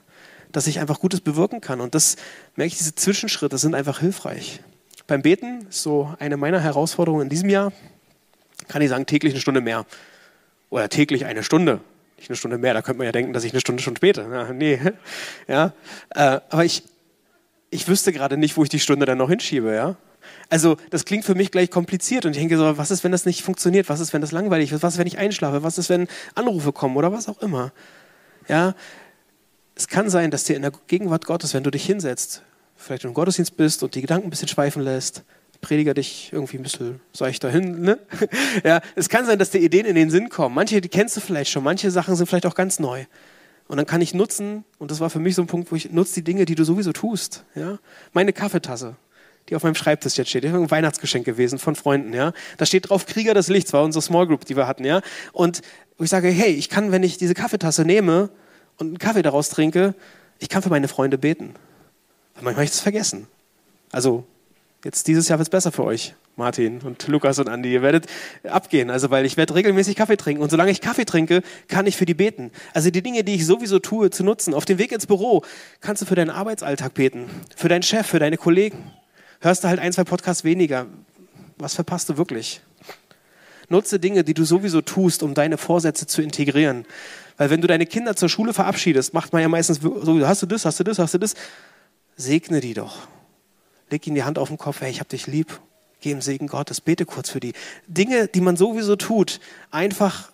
Dass 0.52 0.68
ich 0.68 0.78
einfach 0.78 1.00
Gutes 1.00 1.20
bewirken 1.20 1.60
kann. 1.60 1.80
Und 1.80 1.96
das 1.96 2.16
merke 2.54 2.68
ich, 2.68 2.78
diese 2.78 2.94
Zwischenschritte 2.94 3.58
sind 3.58 3.74
einfach 3.74 3.98
hilfreich. 3.98 4.60
Beim 5.08 5.22
Beten 5.22 5.66
ist 5.68 5.82
so 5.82 6.14
eine 6.20 6.36
meiner 6.36 6.60
Herausforderungen 6.60 7.24
in 7.24 7.28
diesem 7.28 7.48
Jahr, 7.48 7.72
kann 8.68 8.80
ich 8.80 8.90
sagen, 8.90 9.06
täglich 9.06 9.32
eine 9.32 9.40
Stunde 9.40 9.60
mehr. 9.60 9.86
Oder 10.70 10.88
täglich 10.88 11.24
eine 11.24 11.42
Stunde 11.42 11.80
nicht 12.22 12.30
eine 12.30 12.36
Stunde 12.36 12.58
mehr, 12.58 12.72
da 12.72 12.82
könnte 12.82 12.98
man 12.98 13.06
ja 13.06 13.12
denken, 13.12 13.32
dass 13.32 13.42
ich 13.44 13.52
eine 13.52 13.60
Stunde 13.60 13.82
schon 13.82 13.96
später. 13.96 14.30
Ja, 14.30 14.52
nee. 14.52 14.78
Ja, 15.48 15.72
äh, 16.10 16.40
aber 16.50 16.64
ich, 16.64 16.84
ich 17.72 17.88
wüsste 17.88 18.12
gerade 18.12 18.36
nicht, 18.36 18.56
wo 18.56 18.62
ich 18.62 18.68
die 18.68 18.78
Stunde 18.78 19.06
dann 19.06 19.18
noch 19.18 19.30
hinschiebe, 19.30 19.74
ja. 19.74 19.96
Also 20.48 20.76
das 20.90 21.04
klingt 21.04 21.24
für 21.24 21.34
mich 21.34 21.50
gleich 21.50 21.70
kompliziert 21.70 22.26
und 22.26 22.32
ich 22.32 22.38
denke 22.38 22.56
so, 22.56 22.76
was 22.76 22.90
ist, 22.90 23.02
wenn 23.02 23.12
das 23.12 23.24
nicht 23.24 23.42
funktioniert? 23.42 23.88
Was 23.88 23.98
ist, 23.98 24.12
wenn 24.12 24.20
das 24.20 24.30
langweilig 24.30 24.70
ist? 24.70 24.82
Was 24.82 24.94
ist, 24.94 24.98
wenn 24.98 25.06
ich 25.06 25.18
einschlafe? 25.18 25.62
Was 25.62 25.78
ist, 25.78 25.88
wenn 25.88 26.06
Anrufe 26.34 26.72
kommen 26.72 26.96
oder 26.96 27.12
was 27.12 27.28
auch 27.28 27.40
immer? 27.40 27.72
Ja, 28.48 28.74
es 29.74 29.88
kann 29.88 30.10
sein, 30.10 30.30
dass 30.30 30.44
dir 30.44 30.54
in 30.54 30.62
der 30.62 30.72
Gegenwart 30.86 31.24
Gottes, 31.24 31.54
wenn 31.54 31.64
du 31.64 31.70
dich 31.70 31.84
hinsetzt, 31.84 32.42
vielleicht 32.76 33.04
im 33.04 33.14
Gottesdienst 33.14 33.56
bist 33.56 33.82
und 33.82 33.94
die 33.94 34.02
Gedanken 34.02 34.26
ein 34.26 34.30
bisschen 34.30 34.48
schweifen 34.48 34.82
lässt, 34.82 35.24
Prediger 35.62 35.94
dich 35.94 36.30
irgendwie 36.32 36.56
ein 36.56 36.64
bisschen 36.64 37.00
seichter 37.12 37.48
hin. 37.48 37.82
Ne? 37.82 37.98
ja, 38.64 38.80
es 38.96 39.08
kann 39.08 39.24
sein, 39.24 39.38
dass 39.38 39.50
dir 39.50 39.60
Ideen 39.60 39.86
in 39.86 39.94
den 39.94 40.10
Sinn 40.10 40.28
kommen. 40.28 40.56
Manche, 40.56 40.80
die 40.80 40.88
kennst 40.88 41.16
du 41.16 41.20
vielleicht 41.20 41.52
schon, 41.52 41.62
manche 41.62 41.90
Sachen 41.92 42.16
sind 42.16 42.26
vielleicht 42.26 42.46
auch 42.46 42.56
ganz 42.56 42.80
neu. 42.80 43.04
Und 43.68 43.76
dann 43.76 43.86
kann 43.86 44.00
ich 44.00 44.12
nutzen, 44.12 44.64
und 44.78 44.90
das 44.90 45.00
war 45.00 45.08
für 45.08 45.18
mich 45.18 45.34
so 45.34 45.42
ein 45.42 45.46
Punkt, 45.46 45.72
wo 45.72 45.76
ich 45.76 45.90
nutze 45.90 46.14
die 46.16 46.22
Dinge, 46.22 46.44
die 46.44 46.54
du 46.54 46.64
sowieso 46.64 46.92
tust. 46.92 47.44
Ja? 47.54 47.78
Meine 48.12 48.32
Kaffeetasse, 48.32 48.96
die 49.48 49.56
auf 49.56 49.62
meinem 49.62 49.74
Schreibtisch 49.74 50.16
jetzt 50.16 50.28
steht, 50.28 50.44
ist 50.44 50.52
ein 50.52 50.70
Weihnachtsgeschenk 50.70 51.24
gewesen 51.24 51.58
von 51.58 51.74
Freunden. 51.74 52.12
Ja? 52.12 52.32
Da 52.58 52.66
steht 52.66 52.90
drauf 52.90 53.06
Krieger 53.06 53.34
des 53.34 53.48
Lichts, 53.48 53.72
war 53.72 53.82
unsere 53.82 54.02
Small 54.02 54.26
Group, 54.26 54.44
die 54.44 54.56
wir 54.56 54.66
hatten. 54.66 54.84
Ja? 54.84 55.00
Und 55.32 55.62
ich 55.98 56.10
sage, 56.10 56.28
hey, 56.28 56.52
ich 56.52 56.68
kann, 56.68 56.92
wenn 56.92 57.02
ich 57.02 57.16
diese 57.16 57.34
Kaffeetasse 57.34 57.84
nehme 57.84 58.30
und 58.78 58.88
einen 58.88 58.98
Kaffee 58.98 59.22
daraus 59.22 59.48
trinke, 59.48 59.94
ich 60.38 60.48
kann 60.48 60.62
für 60.62 60.70
meine 60.70 60.88
Freunde 60.88 61.18
beten. 61.18 61.54
Weil 62.34 62.44
manchmal 62.44 62.54
habe 62.54 62.64
ich 62.64 62.70
das 62.70 62.80
vergessen. 62.80 63.26
Also 63.90 64.24
jetzt 64.84 65.06
dieses 65.06 65.28
Jahr 65.28 65.38
wird 65.38 65.46
es 65.46 65.50
besser 65.50 65.72
für 65.72 65.84
euch. 65.84 66.14
Martin 66.36 66.80
und 66.80 67.06
Lukas 67.08 67.38
und 67.38 67.48
Andi, 67.48 67.72
ihr 67.72 67.82
werdet 67.82 68.06
abgehen, 68.44 68.90
also 68.90 69.10
weil 69.10 69.26
ich 69.26 69.36
werde 69.36 69.54
regelmäßig 69.54 69.96
Kaffee 69.96 70.16
trinken 70.16 70.42
und 70.42 70.50
solange 70.50 70.70
ich 70.70 70.80
Kaffee 70.80 71.04
trinke, 71.04 71.42
kann 71.68 71.86
ich 71.86 71.96
für 71.96 72.06
die 72.06 72.14
beten. 72.14 72.50
Also 72.72 72.90
die 72.90 73.02
Dinge, 73.02 73.22
die 73.22 73.34
ich 73.34 73.46
sowieso 73.46 73.78
tue, 73.78 74.10
zu 74.10 74.24
nutzen. 74.24 74.54
Auf 74.54 74.64
dem 74.64 74.78
Weg 74.78 74.92
ins 74.92 75.06
Büro 75.06 75.42
kannst 75.80 76.00
du 76.00 76.06
für 76.06 76.14
deinen 76.14 76.30
Arbeitsalltag 76.30 76.94
beten, 76.94 77.26
für 77.54 77.68
deinen 77.68 77.82
Chef, 77.82 78.06
für 78.06 78.18
deine 78.18 78.38
Kollegen. 78.38 78.90
Hörst 79.40 79.64
du 79.64 79.68
halt 79.68 79.78
ein, 79.78 79.92
zwei 79.92 80.04
Podcasts 80.04 80.42
weniger. 80.42 80.86
Was 81.58 81.74
verpasst 81.74 82.08
du 82.08 82.16
wirklich? 82.16 82.62
Nutze 83.68 83.98
Dinge, 83.98 84.24
die 84.24 84.34
du 84.34 84.44
sowieso 84.44 84.80
tust, 84.80 85.22
um 85.22 85.34
deine 85.34 85.58
Vorsätze 85.58 86.06
zu 86.06 86.22
integrieren. 86.22 86.86
Weil 87.36 87.50
wenn 87.50 87.60
du 87.60 87.66
deine 87.66 87.86
Kinder 87.86 88.16
zur 88.16 88.28
Schule 88.28 88.54
verabschiedest, 88.54 89.12
macht 89.12 89.32
man 89.32 89.42
ja 89.42 89.48
meistens 89.48 89.80
so, 89.80 90.26
hast 90.26 90.42
du 90.42 90.46
das, 90.46 90.64
hast 90.64 90.80
du 90.80 90.84
das, 90.84 90.98
hast 90.98 91.14
du 91.14 91.18
das. 91.18 91.34
Segne 92.16 92.60
die 92.60 92.74
doch. 92.74 93.08
Leg 93.90 94.06
ihnen 94.06 94.16
die 94.16 94.24
Hand 94.24 94.38
auf 94.38 94.48
den 94.48 94.58
Kopf, 94.58 94.80
hey, 94.80 94.90
ich 94.90 95.00
hab 95.00 95.08
dich 95.08 95.26
lieb 95.26 95.60
geh 96.02 96.10
im 96.10 96.20
Segen 96.20 96.48
Gottes, 96.48 96.80
bete 96.80 97.06
kurz 97.06 97.30
für 97.30 97.40
die. 97.40 97.52
Dinge, 97.86 98.28
die 98.28 98.40
man 98.40 98.56
sowieso 98.56 98.96
tut, 98.96 99.40
einfach 99.70 100.30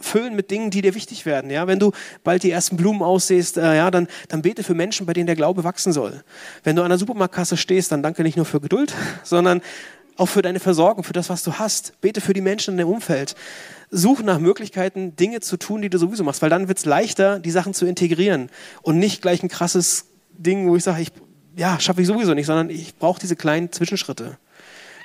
füllen 0.00 0.36
mit 0.36 0.50
Dingen, 0.50 0.70
die 0.70 0.82
dir 0.82 0.94
wichtig 0.94 1.26
werden. 1.26 1.50
Ja? 1.50 1.66
Wenn 1.66 1.78
du 1.78 1.92
bald 2.22 2.42
die 2.42 2.50
ersten 2.50 2.76
Blumen 2.76 3.02
aussehst, 3.02 3.56
äh, 3.56 3.76
ja, 3.76 3.90
dann, 3.90 4.06
dann 4.28 4.42
bete 4.42 4.62
für 4.62 4.74
Menschen, 4.74 5.06
bei 5.06 5.12
denen 5.12 5.26
der 5.26 5.36
Glaube 5.36 5.64
wachsen 5.64 5.92
soll. 5.92 6.22
Wenn 6.62 6.76
du 6.76 6.82
an 6.82 6.90
der 6.90 6.98
Supermarktkasse 6.98 7.56
stehst, 7.56 7.90
dann 7.90 8.02
danke 8.02 8.22
nicht 8.22 8.36
nur 8.36 8.46
für 8.46 8.60
Geduld, 8.60 8.94
sondern 9.24 9.62
auch 10.16 10.26
für 10.26 10.42
deine 10.42 10.60
Versorgung, 10.60 11.04
für 11.04 11.12
das, 11.12 11.30
was 11.30 11.42
du 11.42 11.54
hast. 11.54 12.00
Bete 12.00 12.20
für 12.20 12.32
die 12.32 12.40
Menschen 12.40 12.74
in 12.74 12.78
deinem 12.78 12.90
Umfeld. 12.90 13.34
Such 13.90 14.22
nach 14.22 14.38
Möglichkeiten, 14.38 15.16
Dinge 15.16 15.40
zu 15.40 15.56
tun, 15.56 15.80
die 15.80 15.90
du 15.90 15.98
sowieso 15.98 16.24
machst, 16.24 16.42
weil 16.42 16.50
dann 16.50 16.68
wird 16.68 16.78
es 16.78 16.84
leichter, 16.84 17.38
die 17.38 17.50
Sachen 17.50 17.72
zu 17.72 17.86
integrieren 17.86 18.50
und 18.82 18.98
nicht 18.98 19.22
gleich 19.22 19.42
ein 19.42 19.48
krasses 19.48 20.06
Ding, 20.36 20.68
wo 20.68 20.76
ich 20.76 20.84
sage, 20.84 21.02
ich 21.02 21.12
ja, 21.58 21.80
schaffe 21.80 22.00
ich 22.00 22.06
sowieso 22.06 22.34
nicht, 22.34 22.46
sondern 22.46 22.70
ich 22.70 22.96
brauche 22.96 23.20
diese 23.20 23.34
kleinen 23.34 23.72
Zwischenschritte. 23.72 24.38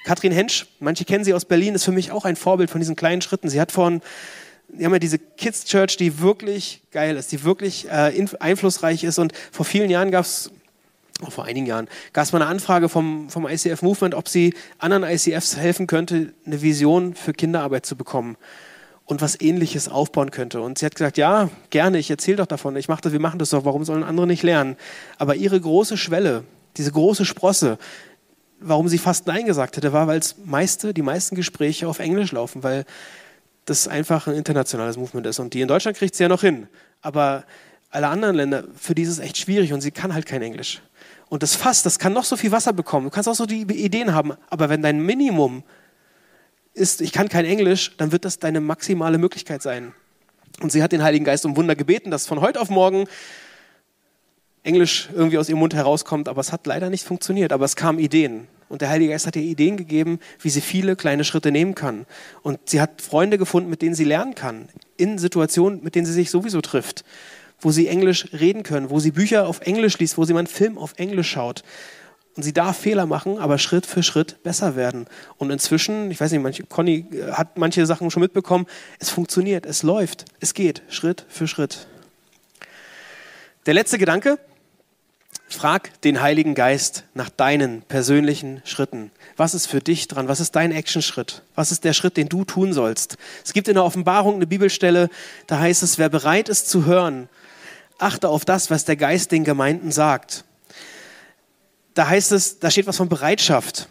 Katrin 0.03 0.31
Hensch, 0.31 0.67
manche 0.79 1.05
kennen 1.05 1.23
sie 1.23 1.33
aus 1.33 1.45
Berlin, 1.45 1.75
ist 1.75 1.85
für 1.85 1.91
mich 1.91 2.11
auch 2.11 2.25
ein 2.25 2.35
Vorbild 2.35 2.69
von 2.69 2.81
diesen 2.81 2.95
kleinen 2.95 3.21
Schritten. 3.21 3.49
Sie 3.49 3.61
hat 3.61 3.71
von 3.71 4.01
die 4.69 4.85
haben 4.85 4.93
ja 4.93 4.99
diese 4.99 5.19
Kids 5.19 5.65
Church, 5.65 5.97
die 5.97 6.19
wirklich 6.19 6.81
geil 6.91 7.15
ist, 7.17 7.31
die 7.31 7.43
wirklich 7.43 7.87
äh, 7.89 8.25
einflussreich 8.39 9.03
ist. 9.03 9.19
Und 9.19 9.33
vor 9.51 9.65
vielen 9.65 9.89
Jahren 9.89 10.11
gab 10.11 10.25
es, 10.25 10.51
oh, 11.21 11.29
vor 11.29 11.45
einigen 11.45 11.65
Jahren, 11.65 11.87
gab 12.11 12.23
es 12.23 12.31
mal 12.31 12.41
eine 12.41 12.49
Anfrage 12.49 12.89
vom, 12.89 13.29
vom 13.29 13.47
ICF 13.47 13.81
Movement, 13.81 14.15
ob 14.15 14.27
sie 14.27 14.53
anderen 14.79 15.03
ICFs 15.03 15.57
helfen 15.57 15.87
könnte, 15.87 16.33
eine 16.45 16.61
Vision 16.61 17.13
für 17.13 17.33
Kinderarbeit 17.33 17.85
zu 17.85 17.95
bekommen 17.95 18.35
und 19.05 19.21
was 19.21 19.39
Ähnliches 19.39 19.89
aufbauen 19.89 20.31
könnte. 20.31 20.61
Und 20.61 20.79
sie 20.79 20.85
hat 20.85 20.95
gesagt, 20.95 21.17
ja, 21.17 21.49
gerne, 21.69 21.99
ich 21.99 22.09
erzähle 22.09 22.37
doch 22.37 22.47
davon, 22.47 22.75
ich 22.75 22.87
mach 22.87 23.01
das, 23.01 23.11
wir 23.11 23.19
machen 23.19 23.39
das 23.39 23.51
doch, 23.51 23.65
warum 23.65 23.83
sollen 23.83 24.03
andere 24.03 24.27
nicht 24.27 24.43
lernen? 24.43 24.75
Aber 25.17 25.35
ihre 25.35 25.59
große 25.59 25.97
Schwelle, 25.97 26.45
diese 26.77 26.91
große 26.91 27.25
Sprosse, 27.25 27.77
warum 28.63 28.87
sie 28.87 28.97
fast 28.97 29.27
Nein 29.27 29.45
gesagt 29.45 29.77
hätte, 29.77 29.93
war, 29.93 30.07
weil 30.07 30.21
meiste, 30.45 30.93
die 30.93 31.01
meisten 31.01 31.35
Gespräche 31.35 31.87
auf 31.87 31.99
Englisch 31.99 32.31
laufen, 32.31 32.63
weil 32.63 32.85
das 33.65 33.87
einfach 33.87 34.27
ein 34.27 34.35
internationales 34.35 34.97
Movement 34.97 35.27
ist. 35.27 35.39
Und 35.39 35.53
die 35.53 35.61
in 35.61 35.67
Deutschland 35.67 35.97
kriegt 35.97 36.15
sie 36.15 36.23
ja 36.23 36.29
noch 36.29 36.41
hin. 36.41 36.67
Aber 37.01 37.45
alle 37.89 38.07
anderen 38.07 38.35
Länder, 38.35 38.63
für 38.75 38.95
die 38.95 39.03
ist 39.03 39.09
es 39.09 39.19
echt 39.19 39.37
schwierig 39.37 39.73
und 39.73 39.81
sie 39.81 39.91
kann 39.91 40.13
halt 40.13 40.25
kein 40.25 40.41
Englisch. 40.41 40.81
Und 41.29 41.43
das 41.43 41.55
Fass, 41.55 41.83
das 41.83 41.99
kann 41.99 42.13
noch 42.13 42.25
so 42.25 42.35
viel 42.35 42.51
Wasser 42.51 42.73
bekommen. 42.73 43.05
Du 43.05 43.09
kannst 43.09 43.29
auch 43.29 43.35
so 43.35 43.45
die 43.45 43.61
Ideen 43.61 44.13
haben. 44.13 44.33
Aber 44.49 44.69
wenn 44.69 44.81
dein 44.81 44.99
Minimum 44.99 45.63
ist, 46.73 47.01
ich 47.01 47.11
kann 47.11 47.29
kein 47.29 47.45
Englisch, 47.45 47.95
dann 47.97 48.11
wird 48.11 48.25
das 48.25 48.39
deine 48.39 48.61
maximale 48.61 49.17
Möglichkeit 49.17 49.61
sein. 49.61 49.93
Und 50.61 50.71
sie 50.71 50.83
hat 50.83 50.91
den 50.91 51.03
Heiligen 51.03 51.25
Geist 51.25 51.45
um 51.45 51.55
Wunder 51.55 51.75
gebeten, 51.75 52.11
dass 52.11 52.27
von 52.27 52.41
heute 52.41 52.61
auf 52.61 52.69
morgen 52.69 53.05
Englisch 54.63 55.09
irgendwie 55.13 55.37
aus 55.37 55.49
ihrem 55.49 55.59
Mund 55.59 55.73
herauskommt, 55.73 56.29
aber 56.29 56.41
es 56.41 56.51
hat 56.51 56.65
leider 56.65 56.89
nicht 56.89 57.05
funktioniert. 57.05 57.51
Aber 57.51 57.65
es 57.65 57.75
kamen 57.75 57.99
Ideen. 57.99 58.47
Und 58.69 58.81
der 58.81 58.89
Heilige 58.89 59.11
Geist 59.11 59.27
hat 59.27 59.35
ihr 59.35 59.43
Ideen 59.43 59.77
gegeben, 59.77 60.19
wie 60.41 60.49
sie 60.49 60.61
viele 60.61 60.95
kleine 60.95 61.23
Schritte 61.23 61.51
nehmen 61.51 61.75
kann. 61.75 62.05
Und 62.41 62.59
sie 62.65 62.81
hat 62.81 63.01
Freunde 63.01 63.37
gefunden, 63.37 63.69
mit 63.69 63.81
denen 63.81 63.93
sie 63.93 64.05
lernen 64.05 64.35
kann. 64.35 64.69
In 64.97 65.19
Situationen, 65.19 65.83
mit 65.83 65.95
denen 65.95 66.05
sie 66.05 66.13
sich 66.13 66.31
sowieso 66.31 66.61
trifft. 66.61 67.03
Wo 67.59 67.71
sie 67.71 67.87
Englisch 67.87 68.29
reden 68.33 68.63
können, 68.63 68.89
wo 68.89 68.99
sie 68.99 69.11
Bücher 69.11 69.47
auf 69.47 69.61
Englisch 69.61 69.99
liest, 69.99 70.17
wo 70.17 70.25
sie 70.25 70.33
mal 70.33 70.39
einen 70.39 70.47
Film 70.47 70.77
auf 70.77 70.93
Englisch 70.97 71.29
schaut. 71.29 71.63
Und 72.35 72.41
sie 72.41 72.53
darf 72.53 72.77
Fehler 72.79 73.05
machen, 73.05 73.37
aber 73.37 73.59
Schritt 73.59 73.85
für 73.85 74.01
Schritt 74.01 74.41
besser 74.41 74.75
werden. 74.75 75.05
Und 75.37 75.51
inzwischen, 75.51 76.09
ich 76.09 76.19
weiß 76.19 76.31
nicht, 76.31 76.41
manche, 76.41 76.63
Conny 76.63 77.05
äh, 77.11 77.31
hat 77.33 77.57
manche 77.57 77.85
Sachen 77.85 78.09
schon 78.09 78.21
mitbekommen, 78.21 78.65
es 78.99 79.11
funktioniert, 79.11 79.67
es 79.67 79.83
läuft, 79.83 80.25
es 80.39 80.55
geht, 80.55 80.81
Schritt 80.89 81.25
für 81.29 81.47
Schritt. 81.47 81.85
Der 83.67 83.75
letzte 83.75 83.99
Gedanke, 83.99 84.39
Frag 85.49 86.01
den 86.01 86.21
Heiligen 86.21 86.55
Geist 86.55 87.03
nach 87.13 87.29
deinen 87.29 87.83
persönlichen 87.83 88.61
Schritten. 88.65 89.11
Was 89.37 89.53
ist 89.53 89.67
für 89.67 89.79
dich 89.79 90.07
dran? 90.07 90.27
Was 90.27 90.39
ist 90.39 90.55
dein 90.55 90.71
Actionschritt? 90.71 91.43
Was 91.55 91.71
ist 91.71 91.83
der 91.83 91.93
Schritt, 91.93 92.17
den 92.17 92.27
du 92.27 92.43
tun 92.43 92.73
sollst? 92.73 93.17
Es 93.43 93.53
gibt 93.53 93.67
in 93.67 93.75
der 93.75 93.83
Offenbarung 93.83 94.35
eine 94.35 94.47
Bibelstelle, 94.47 95.09
da 95.47 95.59
heißt 95.59 95.83
es, 95.83 95.97
wer 95.97 96.09
bereit 96.09 96.49
ist 96.49 96.69
zu 96.69 96.85
hören, 96.85 97.29
achte 97.99 98.29
auf 98.29 98.45
das, 98.45 98.71
was 98.71 98.85
der 98.85 98.95
Geist 98.95 99.31
den 99.31 99.43
Gemeinden 99.43 99.91
sagt. 99.91 100.43
Da 101.93 102.07
heißt 102.07 102.31
es, 102.31 102.59
da 102.59 102.71
steht 102.71 102.87
was 102.87 102.97
von 102.97 103.09
Bereitschaft. 103.09 103.87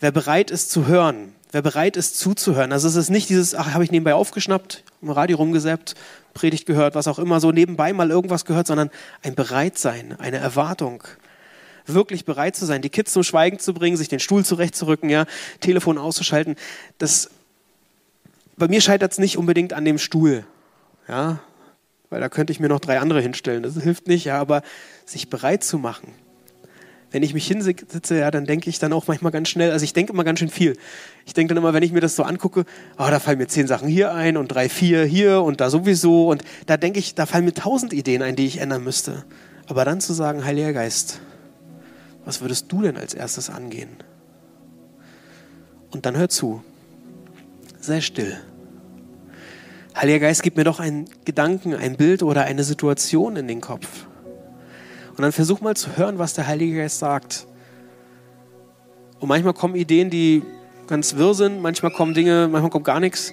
Wer 0.00 0.12
bereit 0.12 0.50
ist 0.50 0.70
zu 0.70 0.86
hören, 0.86 1.34
wer 1.52 1.62
bereit 1.62 1.96
ist 1.96 2.18
zuzuhören. 2.18 2.72
Also 2.72 2.88
es 2.88 2.96
ist 2.96 3.10
nicht 3.10 3.28
dieses, 3.28 3.54
ach, 3.54 3.72
habe 3.74 3.84
ich 3.84 3.92
nebenbei 3.92 4.14
aufgeschnappt, 4.14 4.82
im 5.02 5.10
Radio 5.10 5.36
rumgesäppt, 5.36 5.94
Predigt 6.34 6.66
gehört, 6.66 6.94
was 6.94 7.08
auch 7.08 7.18
immer, 7.18 7.40
so 7.40 7.52
nebenbei 7.52 7.92
mal 7.92 8.10
irgendwas 8.10 8.46
gehört, 8.46 8.66
sondern 8.66 8.90
ein 9.22 9.34
Bereitsein, 9.34 10.18
eine 10.18 10.38
Erwartung. 10.38 11.04
Wirklich 11.84 12.24
bereit 12.24 12.56
zu 12.56 12.64
sein, 12.64 12.80
die 12.80 12.88
Kids 12.88 13.12
zum 13.12 13.22
Schweigen 13.22 13.58
zu 13.58 13.74
bringen, 13.74 13.96
sich 13.96 14.08
den 14.08 14.20
Stuhl 14.20 14.44
zurechtzurücken, 14.44 15.10
ja, 15.10 15.26
Telefon 15.60 15.98
auszuschalten. 15.98 16.56
Das, 16.96 17.30
bei 18.56 18.68
mir 18.68 18.80
scheitert 18.80 19.12
es 19.12 19.18
nicht 19.18 19.36
unbedingt 19.36 19.74
an 19.74 19.84
dem 19.84 19.98
Stuhl, 19.98 20.46
ja, 21.06 21.40
weil 22.08 22.20
da 22.20 22.28
könnte 22.28 22.52
ich 22.52 22.60
mir 22.60 22.68
noch 22.68 22.80
drei 22.80 22.98
andere 22.98 23.20
hinstellen. 23.20 23.62
Das 23.62 23.74
hilft 23.74 24.06
nicht, 24.06 24.24
ja, 24.24 24.40
aber 24.40 24.62
sich 25.04 25.28
bereit 25.28 25.64
zu 25.64 25.76
machen, 25.76 26.14
wenn 27.12 27.22
ich 27.22 27.34
mich 27.34 27.46
hinsitze, 27.46 28.18
ja, 28.18 28.30
dann 28.30 28.46
denke 28.46 28.70
ich 28.70 28.78
dann 28.78 28.92
auch 28.92 29.06
manchmal 29.06 29.32
ganz 29.32 29.48
schnell, 29.48 29.70
also 29.70 29.84
ich 29.84 29.92
denke 29.92 30.12
immer 30.12 30.24
ganz 30.24 30.38
schön 30.38 30.48
viel. 30.48 30.76
Ich 31.26 31.34
denke 31.34 31.54
dann 31.54 31.62
immer, 31.62 31.74
wenn 31.74 31.82
ich 31.82 31.92
mir 31.92 32.00
das 32.00 32.16
so 32.16 32.22
angucke, 32.22 32.64
oh, 32.98 33.06
da 33.10 33.20
fallen 33.20 33.38
mir 33.38 33.46
zehn 33.46 33.66
Sachen 33.66 33.86
hier 33.88 34.14
ein 34.14 34.36
und 34.36 34.48
drei, 34.48 34.68
vier 34.68 35.04
hier 35.04 35.42
und 35.42 35.60
da 35.60 35.68
sowieso. 35.70 36.30
Und 36.30 36.42
da 36.66 36.76
denke 36.78 36.98
ich, 36.98 37.14
da 37.14 37.26
fallen 37.26 37.44
mir 37.44 37.52
tausend 37.52 37.92
Ideen 37.92 38.22
ein, 38.22 38.34
die 38.34 38.46
ich 38.46 38.58
ändern 38.58 38.82
müsste. 38.82 39.24
Aber 39.66 39.84
dann 39.84 40.00
zu 40.00 40.14
sagen, 40.14 40.44
Heiliger 40.44 40.72
Geist, 40.72 41.20
was 42.24 42.40
würdest 42.40 42.72
du 42.72 42.82
denn 42.82 42.96
als 42.96 43.14
erstes 43.14 43.50
angehen? 43.50 43.90
Und 45.90 46.06
dann 46.06 46.16
hör 46.16 46.30
zu. 46.30 46.64
Sei 47.78 48.00
still. 48.00 48.38
Heiliger 49.94 50.20
Geist, 50.20 50.42
gib 50.42 50.56
mir 50.56 50.64
doch 50.64 50.80
einen 50.80 51.04
Gedanken, 51.26 51.74
ein 51.74 51.96
Bild 51.96 52.22
oder 52.22 52.44
eine 52.44 52.64
Situation 52.64 53.36
in 53.36 53.46
den 53.46 53.60
Kopf. 53.60 54.06
Und 55.12 55.20
dann 55.20 55.32
versuch 55.32 55.60
mal 55.60 55.76
zu 55.76 55.96
hören, 55.96 56.18
was 56.18 56.34
der 56.34 56.46
Heilige 56.46 56.78
Geist 56.78 56.98
sagt. 56.98 57.46
Und 59.20 59.28
manchmal 59.28 59.52
kommen 59.52 59.74
Ideen, 59.74 60.10
die 60.10 60.42
ganz 60.86 61.16
wirr 61.16 61.34
sind, 61.34 61.60
manchmal 61.60 61.92
kommen 61.92 62.14
Dinge, 62.14 62.48
manchmal 62.50 62.70
kommt 62.70 62.84
gar 62.84 62.98
nichts, 62.98 63.32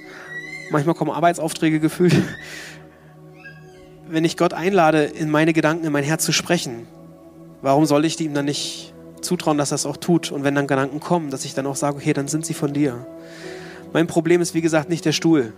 manchmal 0.72 0.94
kommen 0.94 1.12
Arbeitsaufträge 1.12 1.80
gefühlt. 1.80 2.16
Wenn 4.08 4.26
ich 4.26 4.38
Gott 4.38 4.54
einlade, 4.54 5.04
in 5.04 5.30
meine 5.30 5.54
Gedanken, 5.54 5.86
in 5.86 5.92
mein 5.92 6.04
Herz 6.04 6.26
zu 6.26 6.32
sprechen, 6.32 6.88
warum 7.62 7.86
soll 7.86 8.06
ich 8.06 8.20
ihm 8.20 8.34
dann 8.34 8.46
nicht 8.46 8.94
zutrauen, 9.22 9.58
dass 9.58 9.72
er 9.72 9.76
es 9.76 9.86
auch 9.86 9.98
tut? 9.98 10.32
Und 10.32 10.44
wenn 10.44 10.56
dann 10.56 10.68
Gedanken 10.68 11.00
kommen, 11.00 11.32
dass 11.32 11.46
ich 11.46 11.54
dann 11.54 11.66
auch 11.66 11.76
sage, 11.76 11.98
okay, 11.98 12.14
dann 12.14 12.28
sind 12.28 12.46
sie 12.46 12.54
von 12.54 12.74
dir. 12.74 13.06
Mein 13.94 14.08
Problem 14.08 14.42
ist, 14.42 14.54
wie 14.54 14.62
gesagt, 14.62 14.90
nicht 14.90 15.06
der 15.06 15.12
Stuhl. 15.12 15.54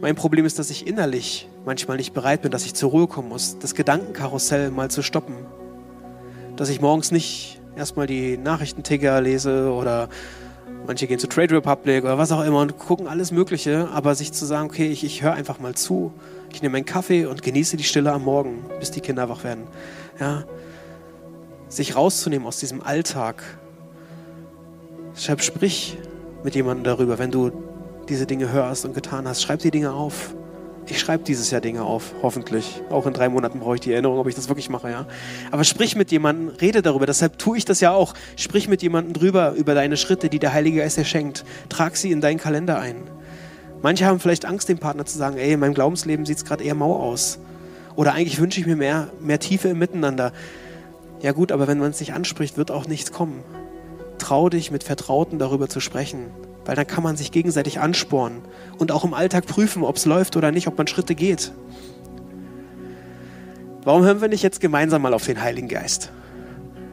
Mein 0.00 0.14
Problem 0.14 0.46
ist, 0.46 0.58
dass 0.58 0.70
ich 0.70 0.86
innerlich 0.86 1.48
manchmal 1.64 1.96
nicht 1.96 2.12
bereit 2.12 2.42
bin, 2.42 2.50
dass 2.50 2.64
ich 2.64 2.74
zur 2.74 2.90
Ruhe 2.90 3.06
kommen 3.06 3.28
muss, 3.28 3.58
das 3.58 3.74
Gedankenkarussell 3.74 4.70
mal 4.70 4.90
zu 4.90 5.02
stoppen. 5.02 5.34
Dass 6.56 6.68
ich 6.68 6.80
morgens 6.80 7.10
nicht 7.10 7.60
erstmal 7.76 8.06
die 8.06 8.36
Nachrichtenticker 8.36 9.20
lese 9.20 9.72
oder 9.72 10.08
manche 10.86 11.06
gehen 11.06 11.18
zu 11.18 11.28
Trade 11.28 11.56
Republic 11.56 12.04
oder 12.04 12.18
was 12.18 12.32
auch 12.32 12.44
immer 12.44 12.60
und 12.60 12.78
gucken 12.78 13.06
alles 13.06 13.30
Mögliche, 13.30 13.88
aber 13.92 14.14
sich 14.14 14.32
zu 14.32 14.44
sagen, 14.44 14.66
okay, 14.66 14.88
ich, 14.88 15.04
ich 15.04 15.22
höre 15.22 15.32
einfach 15.32 15.60
mal 15.60 15.74
zu, 15.74 16.12
ich 16.52 16.62
nehme 16.62 16.76
einen 16.76 16.86
Kaffee 16.86 17.26
und 17.26 17.42
genieße 17.42 17.76
die 17.76 17.84
Stille 17.84 18.12
am 18.12 18.24
Morgen, 18.24 18.64
bis 18.80 18.90
die 18.90 19.00
Kinder 19.00 19.28
wach 19.28 19.44
werden. 19.44 19.66
Ja, 20.20 20.44
sich 21.68 21.96
rauszunehmen 21.96 22.46
aus 22.46 22.58
diesem 22.58 22.82
Alltag. 22.82 23.42
Deshalb 25.14 25.42
sprich 25.42 25.96
mit 26.42 26.54
jemandem 26.54 26.84
darüber, 26.84 27.18
wenn 27.18 27.30
du 27.30 27.50
diese 28.08 28.26
Dinge 28.26 28.52
hörst 28.52 28.84
und 28.84 28.94
getan 28.94 29.26
hast. 29.26 29.42
Schreib 29.42 29.60
die 29.60 29.70
Dinge 29.70 29.92
auf. 29.92 30.34
Ich 30.88 30.98
schreibe 30.98 31.22
dieses 31.24 31.50
Jahr 31.50 31.60
Dinge 31.60 31.82
auf, 31.82 32.12
hoffentlich. 32.22 32.82
Auch 32.90 33.06
in 33.06 33.12
drei 33.12 33.28
Monaten 33.28 33.60
brauche 33.60 33.76
ich 33.76 33.80
die 33.80 33.92
Erinnerung, 33.92 34.18
ob 34.18 34.26
ich 34.26 34.34
das 34.34 34.48
wirklich 34.48 34.68
mache, 34.68 34.90
ja. 34.90 35.06
Aber 35.50 35.64
sprich 35.64 35.94
mit 35.94 36.10
jemandem, 36.10 36.48
rede 36.60 36.82
darüber. 36.82 37.06
Deshalb 37.06 37.38
tue 37.38 37.56
ich 37.56 37.64
das 37.64 37.80
ja 37.80 37.92
auch. 37.92 38.14
Sprich 38.36 38.68
mit 38.68 38.82
jemandem 38.82 39.12
drüber, 39.12 39.52
über 39.52 39.74
deine 39.74 39.96
Schritte, 39.96 40.28
die 40.28 40.40
der 40.40 40.52
Heilige 40.52 40.78
Geist 40.78 40.98
dir 40.98 41.04
schenkt. 41.04 41.44
Trag 41.68 41.96
sie 41.96 42.10
in 42.10 42.20
deinen 42.20 42.38
Kalender 42.38 42.80
ein. 42.80 42.96
Manche 43.80 44.06
haben 44.06 44.20
vielleicht 44.20 44.44
Angst, 44.44 44.68
dem 44.68 44.78
Partner 44.78 45.04
zu 45.06 45.16
sagen, 45.16 45.38
ey, 45.38 45.52
in 45.52 45.60
meinem 45.60 45.74
Glaubensleben 45.74 46.26
sieht 46.26 46.38
es 46.38 46.44
gerade 46.44 46.64
eher 46.64 46.74
mau 46.74 46.96
aus. 46.96 47.38
Oder 47.94 48.14
eigentlich 48.14 48.40
wünsche 48.40 48.60
ich 48.60 48.66
mir 48.66 48.76
mehr, 48.76 49.08
mehr 49.20 49.38
Tiefe 49.38 49.68
im 49.68 49.78
Miteinander. 49.78 50.32
Ja 51.20 51.32
gut, 51.32 51.52
aber 51.52 51.68
wenn 51.68 51.78
man 51.78 51.90
es 51.90 52.00
nicht 52.00 52.12
anspricht, 52.12 52.56
wird 52.56 52.70
auch 52.70 52.86
nichts 52.86 53.12
kommen. 53.12 53.44
Trau 54.18 54.48
dich, 54.48 54.70
mit 54.70 54.82
Vertrauten 54.82 55.38
darüber 55.38 55.68
zu 55.68 55.80
sprechen. 55.80 56.26
Weil 56.64 56.76
dann 56.76 56.86
kann 56.86 57.02
man 57.02 57.16
sich 57.16 57.32
gegenseitig 57.32 57.80
anspornen 57.80 58.42
und 58.78 58.92
auch 58.92 59.04
im 59.04 59.14
Alltag 59.14 59.46
prüfen, 59.46 59.82
ob 59.82 59.96
es 59.96 60.06
läuft 60.06 60.36
oder 60.36 60.52
nicht, 60.52 60.68
ob 60.68 60.78
man 60.78 60.86
Schritte 60.86 61.14
geht. 61.14 61.52
Warum 63.84 64.04
hören 64.04 64.20
wir 64.20 64.28
nicht 64.28 64.42
jetzt 64.42 64.60
gemeinsam 64.60 65.02
mal 65.02 65.12
auf 65.12 65.26
den 65.26 65.40
Heiligen 65.40 65.68
Geist? 65.68 66.12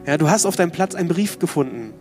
Ja, 0.06 0.16
du 0.16 0.28
hast 0.28 0.44
auf 0.44 0.56
deinem 0.56 0.72
Platz 0.72 0.94
einen 0.94 1.08
Brief 1.08 1.38
gefunden. 1.38 1.92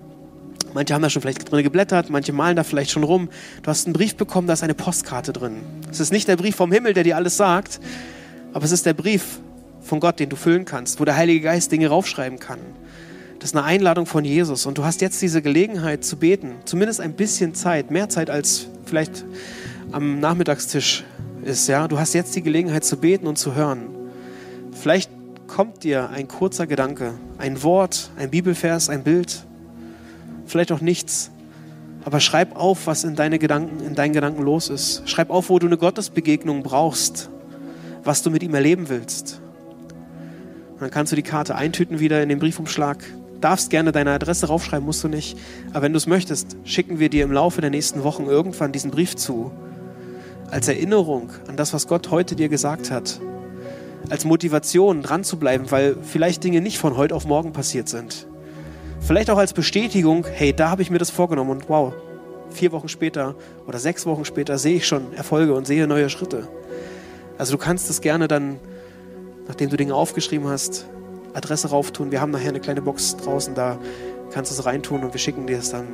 Manche 0.74 0.94
haben 0.94 1.02
da 1.02 1.10
schon 1.10 1.22
vielleicht 1.22 1.52
drin 1.52 1.64
geblättert, 1.64 2.10
manche 2.10 2.34
malen 2.34 2.56
da 2.56 2.64
vielleicht 2.64 2.92
schon 2.92 3.04
rum. 3.04 3.30
Du 3.62 3.70
hast 3.70 3.86
einen 3.86 3.94
Brief 3.94 4.16
bekommen, 4.16 4.48
da 4.48 4.54
ist 4.54 4.64
eine 4.64 4.74
Postkarte 4.74 5.34
drin. 5.34 5.58
Es 5.92 6.00
ist 6.00 6.12
nicht 6.12 6.28
der 6.28 6.38
Brief 6.38 6.56
vom 6.56 6.72
Himmel, 6.72 6.94
der 6.94 7.04
dir 7.04 7.18
alles 7.18 7.38
sagt, 7.38 7.80
aber 8.54 8.66
es 8.66 8.72
ist 8.72 8.86
der 8.86 8.94
Brief 8.94 9.40
von 9.82 10.00
Gott, 10.00 10.20
den 10.20 10.30
du 10.30 10.36
füllen 10.36 10.66
kannst, 10.66 11.00
wo 11.00 11.06
der 11.06 11.16
Heilige 11.16 11.42
Geist 11.42 11.72
Dinge 11.72 11.88
raufschreiben 11.88 12.40
kann. 12.40 12.60
Das 13.39 13.52
ist 13.52 13.56
eine 13.56 13.65
Einladung 13.65 14.06
von 14.06 14.25
Jesus. 14.25 14.65
Und 14.65 14.78
du 14.78 14.84
hast 14.84 14.99
jetzt 14.99 15.21
diese 15.21 15.41
Gelegenheit 15.41 16.04
zu 16.04 16.17
beten. 16.17 16.56
Zumindest 16.65 16.99
ein 16.99 17.13
bisschen 17.13 17.56
Zeit. 17.56 17.89
Mehr 17.89 18.10
Zeit 18.10 18.30
als 18.30 18.67
vielleicht 18.86 19.23
am 19.93 20.19
Nachmittagstisch 20.19 21.06
ist. 21.43 21.67
Ja? 21.67 21.88
Du 21.88 21.97
hast 21.97 22.13
jetzt 22.13 22.36
die 22.36 22.41
Gelegenheit 22.41 22.84
zu 22.84 22.97
beten 22.97 23.28
und 23.28 23.38
zu 23.38 23.56
hören. 23.56 23.88
Vielleicht 24.73 25.10
kommt 25.47 25.84
dir 25.86 26.10
ein 26.10 26.28
kurzer 26.28 26.67
Gedanke, 26.67 27.13
ein 27.38 27.63
Wort, 27.63 28.12
ein 28.17 28.30
Bibelvers, 28.30 28.89
ein 28.89 29.04
Bild. 29.04 29.45
Vielleicht 30.45 30.73
auch 30.73 30.82
nichts. 30.82 31.32
Aber 32.04 32.19
schreib 32.19 32.56
auf, 32.58 32.88
was 32.88 33.06
in, 33.06 33.15
deine 33.15 33.39
Gedanken, 33.39 33.86
in 33.86 33.95
deinen 33.95 34.13
Gedanken 34.13 34.43
los 34.43 34.69
ist. 34.69 35.08
Schreib 35.10 35.30
auf, 35.30 35.49
wo 35.49 35.60
du 35.60 35.67
eine 35.67 35.78
Gottesbegegnung 35.78 36.62
brauchst, 36.62 37.30
was 38.04 38.21
du 38.21 38.32
mit 38.32 38.43
ihm 38.43 38.54
erleben 38.54 38.89
willst. 38.89 39.39
Und 40.73 40.82
dann 40.82 40.91
kannst 40.91 41.12
du 41.13 41.15
die 41.15 41.23
Karte 41.23 41.56
eintüten 41.56 41.99
wieder 41.99 42.21
in 42.21 42.30
den 42.30 42.39
Briefumschlag. 42.39 42.97
Darfst 43.41 43.69
gerne 43.69 43.91
deine 43.91 44.12
Adresse 44.12 44.47
raufschreiben, 44.47 44.86
musst 44.86 45.04
du 45.04 45.08
nicht. 45.08 45.38
Aber 45.71 45.84
wenn 45.84 45.93
du 45.93 45.97
es 45.97 46.08
möchtest, 46.08 46.58
schicken 46.63 46.99
wir 46.99 47.10
dir 47.10 47.23
im 47.23 47.32
Laufe 47.32 47.62
der 47.62 47.69
nächsten 47.69 48.04
Wochen 48.04 48.25
irgendwann 48.25 48.71
diesen 48.71 48.91
Brief 48.91 49.15
zu. 49.15 49.52
Als 50.52 50.67
Erinnerung 50.67 51.30
an 51.47 51.56
das, 51.56 51.73
was 51.73 51.88
Gott 51.88 52.12
heute 52.12 52.36
dir 52.36 52.49
gesagt 52.49 52.91
hat. 52.91 53.21
Als 54.10 54.25
Motivation 54.25 55.04
dran 55.04 55.23
zu 55.23 55.38
bleiben, 55.38 55.71
weil 55.71 55.95
vielleicht 56.02 56.43
Dinge 56.43 56.62
nicht 56.62 56.80
von 56.80 56.97
heute 56.97 57.15
auf 57.15 57.25
morgen 57.25 57.54
passiert 57.54 57.88
sind. 57.88 58.28
Vielleicht 58.99 59.30
auch 59.30 59.38
als 59.38 59.54
Bestätigung, 59.54 60.25
hey, 60.30 60.54
da 60.54 60.69
habe 60.69 60.82
ich 60.82 60.89
mir 60.89 60.97
das 60.97 61.10
vorgenommen 61.10 61.52
und 61.52 61.69
wow, 61.69 61.93
vier 62.49 62.71
Wochen 62.71 62.89
später 62.89 63.36
oder 63.67 63.80
sechs 63.80 64.06
Wochen 64.06 64.25
später 64.25 64.58
sehe 64.58 64.78
ich 64.78 64.88
schon 64.88 65.13
Erfolge 65.13 65.54
und 65.54 65.65
sehe 65.65 65.88
neue 65.88 66.10
Schritte. 66.10 66.47
Also 67.38 67.54
du 67.54 67.58
kannst 67.58 67.89
es 67.89 68.02
gerne 68.02 68.28
dann, 68.28 68.60
nachdem 69.47 69.69
du 69.69 69.78
Dinge 69.78 69.95
aufgeschrieben 69.95 70.47
hast, 70.47 70.86
Adresse 71.34 71.70
rauftun. 71.70 72.12
Wir 72.12 72.22
haben 72.22 72.32
nachher 72.32 72.50
eine 72.50 72.60
kleine 72.60 72.82
Box 72.82 73.18
draußen, 73.18 73.56
da 73.56 73.78
kannst 74.32 74.52
du 74.52 74.56
es 74.56 74.65
reintun 74.65 75.04
und 75.04 75.13
wir 75.13 75.20
schicken 75.20 75.48
dir 75.48 75.58
es 75.60 75.72
dann. 75.72 75.88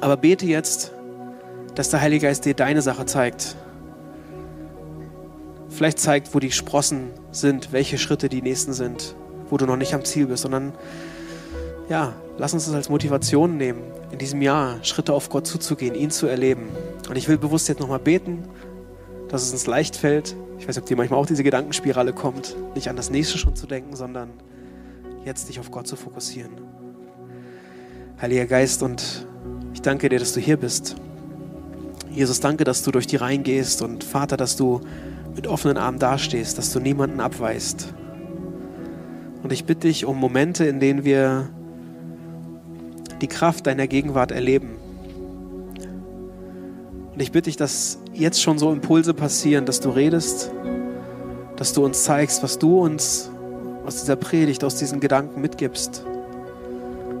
Aber 0.00 0.16
bete 0.16 0.46
jetzt, 0.46 0.92
dass 1.74 1.90
der 1.90 2.00
Heilige 2.00 2.26
Geist 2.26 2.44
dir 2.44 2.54
deine 2.54 2.82
Sache 2.82 3.06
zeigt. 3.06 3.56
Vielleicht 5.68 5.98
zeigt, 5.98 6.34
wo 6.34 6.40
die 6.40 6.52
Sprossen 6.52 7.10
sind, 7.32 7.72
welche 7.72 7.96
Schritte 7.96 8.28
die 8.28 8.42
nächsten 8.42 8.72
sind, 8.72 9.14
wo 9.48 9.56
du 9.56 9.66
noch 9.66 9.76
nicht 9.76 9.94
am 9.94 10.04
Ziel 10.04 10.26
bist, 10.26 10.42
sondern 10.42 10.72
ja, 11.88 12.12
lass 12.38 12.54
uns 12.54 12.66
das 12.66 12.74
als 12.74 12.88
Motivation 12.88 13.56
nehmen, 13.56 13.82
in 14.10 14.18
diesem 14.18 14.42
Jahr 14.42 14.78
Schritte 14.82 15.12
auf 15.12 15.28
Gott 15.28 15.46
zuzugehen, 15.46 15.94
ihn 15.94 16.10
zu 16.10 16.26
erleben. 16.26 16.68
Und 17.08 17.16
ich 17.16 17.28
will 17.28 17.38
bewusst 17.38 17.68
jetzt 17.68 17.80
nochmal 17.80 17.98
beten, 17.98 18.44
dass 19.30 19.44
es 19.44 19.52
uns 19.52 19.66
leicht 19.66 19.96
fällt. 19.96 20.34
Ich 20.58 20.68
weiß 20.68 20.76
nicht, 20.76 20.82
ob 20.82 20.86
dir 20.86 20.96
manchmal 20.96 21.20
auch 21.20 21.26
diese 21.26 21.44
Gedankenspirale 21.44 22.12
kommt, 22.12 22.56
nicht 22.74 22.88
an 22.88 22.96
das 22.96 23.10
nächste 23.10 23.38
schon 23.38 23.54
zu 23.56 23.66
denken, 23.66 23.96
sondern 23.96 24.30
jetzt 25.24 25.48
dich 25.48 25.60
auf 25.60 25.70
Gott 25.70 25.86
zu 25.86 25.96
fokussieren. 25.96 26.50
Heiliger 28.20 28.46
Geist, 28.46 28.82
und 28.82 29.26
ich 29.72 29.80
danke 29.80 30.08
dir, 30.08 30.18
dass 30.18 30.34
du 30.34 30.40
hier 30.40 30.56
bist. 30.56 30.96
Jesus, 32.10 32.40
danke, 32.40 32.64
dass 32.64 32.82
du 32.82 32.90
durch 32.90 33.06
die 33.06 33.16
Reihen 33.16 33.44
gehst 33.44 33.82
und 33.82 34.02
Vater, 34.02 34.36
dass 34.36 34.56
du 34.56 34.80
mit 35.34 35.46
offenen 35.46 35.76
Armen 35.76 35.98
dastehst, 35.98 36.58
dass 36.58 36.72
du 36.72 36.80
niemanden 36.80 37.20
abweist. 37.20 37.94
Und 39.42 39.52
ich 39.52 39.64
bitte 39.64 39.86
dich 39.86 40.04
um 40.04 40.18
Momente, 40.18 40.64
in 40.64 40.80
denen 40.80 41.04
wir 41.04 41.48
die 43.22 43.28
Kraft 43.28 43.66
deiner 43.66 43.86
Gegenwart 43.86 44.32
erleben. 44.32 44.76
Und 47.12 47.22
ich 47.22 47.32
bitte 47.32 47.48
dich, 47.48 47.56
dass 47.56 47.99
jetzt 48.12 48.42
schon 48.42 48.58
so 48.58 48.72
Impulse 48.72 49.14
passieren, 49.14 49.66
dass 49.66 49.80
du 49.80 49.90
redest, 49.90 50.50
dass 51.56 51.72
du 51.72 51.84
uns 51.84 52.04
zeigst, 52.04 52.42
was 52.42 52.58
du 52.58 52.80
uns 52.80 53.30
aus 53.86 54.00
dieser 54.00 54.16
Predigt, 54.16 54.64
aus 54.64 54.76
diesen 54.76 55.00
Gedanken 55.00 55.40
mitgibst, 55.40 56.04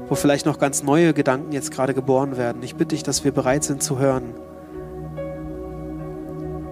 wo 0.08 0.14
vielleicht 0.14 0.46
noch 0.46 0.58
ganz 0.58 0.82
neue 0.82 1.14
Gedanken 1.14 1.52
jetzt 1.52 1.70
gerade 1.70 1.94
geboren 1.94 2.36
werden. 2.36 2.62
Ich 2.62 2.74
bitte 2.74 2.94
dich, 2.94 3.02
dass 3.02 3.24
wir 3.24 3.32
bereit 3.32 3.64
sind 3.64 3.82
zu 3.82 3.98
hören, 3.98 4.34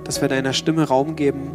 dass 0.04 0.20
wir 0.20 0.28
deiner 0.28 0.52
Stimme 0.52 0.88
Raum 0.88 1.16
geben 1.16 1.50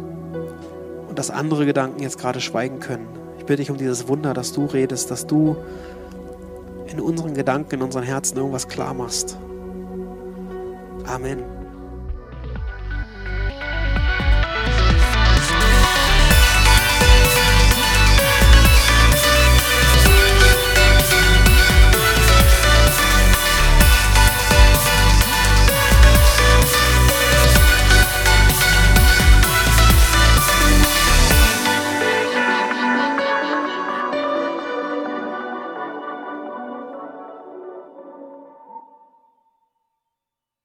und 1.08 1.18
dass 1.18 1.30
andere 1.30 1.66
Gedanken 1.66 2.02
jetzt 2.02 2.18
gerade 2.18 2.40
schweigen 2.40 2.80
können. 2.80 3.08
Ich 3.38 3.44
bitte 3.44 3.58
dich 3.58 3.70
um 3.70 3.76
dieses 3.76 4.08
Wunder, 4.08 4.34
dass 4.34 4.52
du 4.52 4.66
redest, 4.66 5.10
dass 5.10 5.26
du 5.26 5.56
in 6.86 7.00
unseren 7.00 7.34
Gedanken, 7.34 7.76
in 7.76 7.82
unseren 7.82 8.04
Herzen 8.04 8.36
irgendwas 8.36 8.68
klar 8.68 8.94
machst. 8.94 9.36
Amen. 11.06 11.53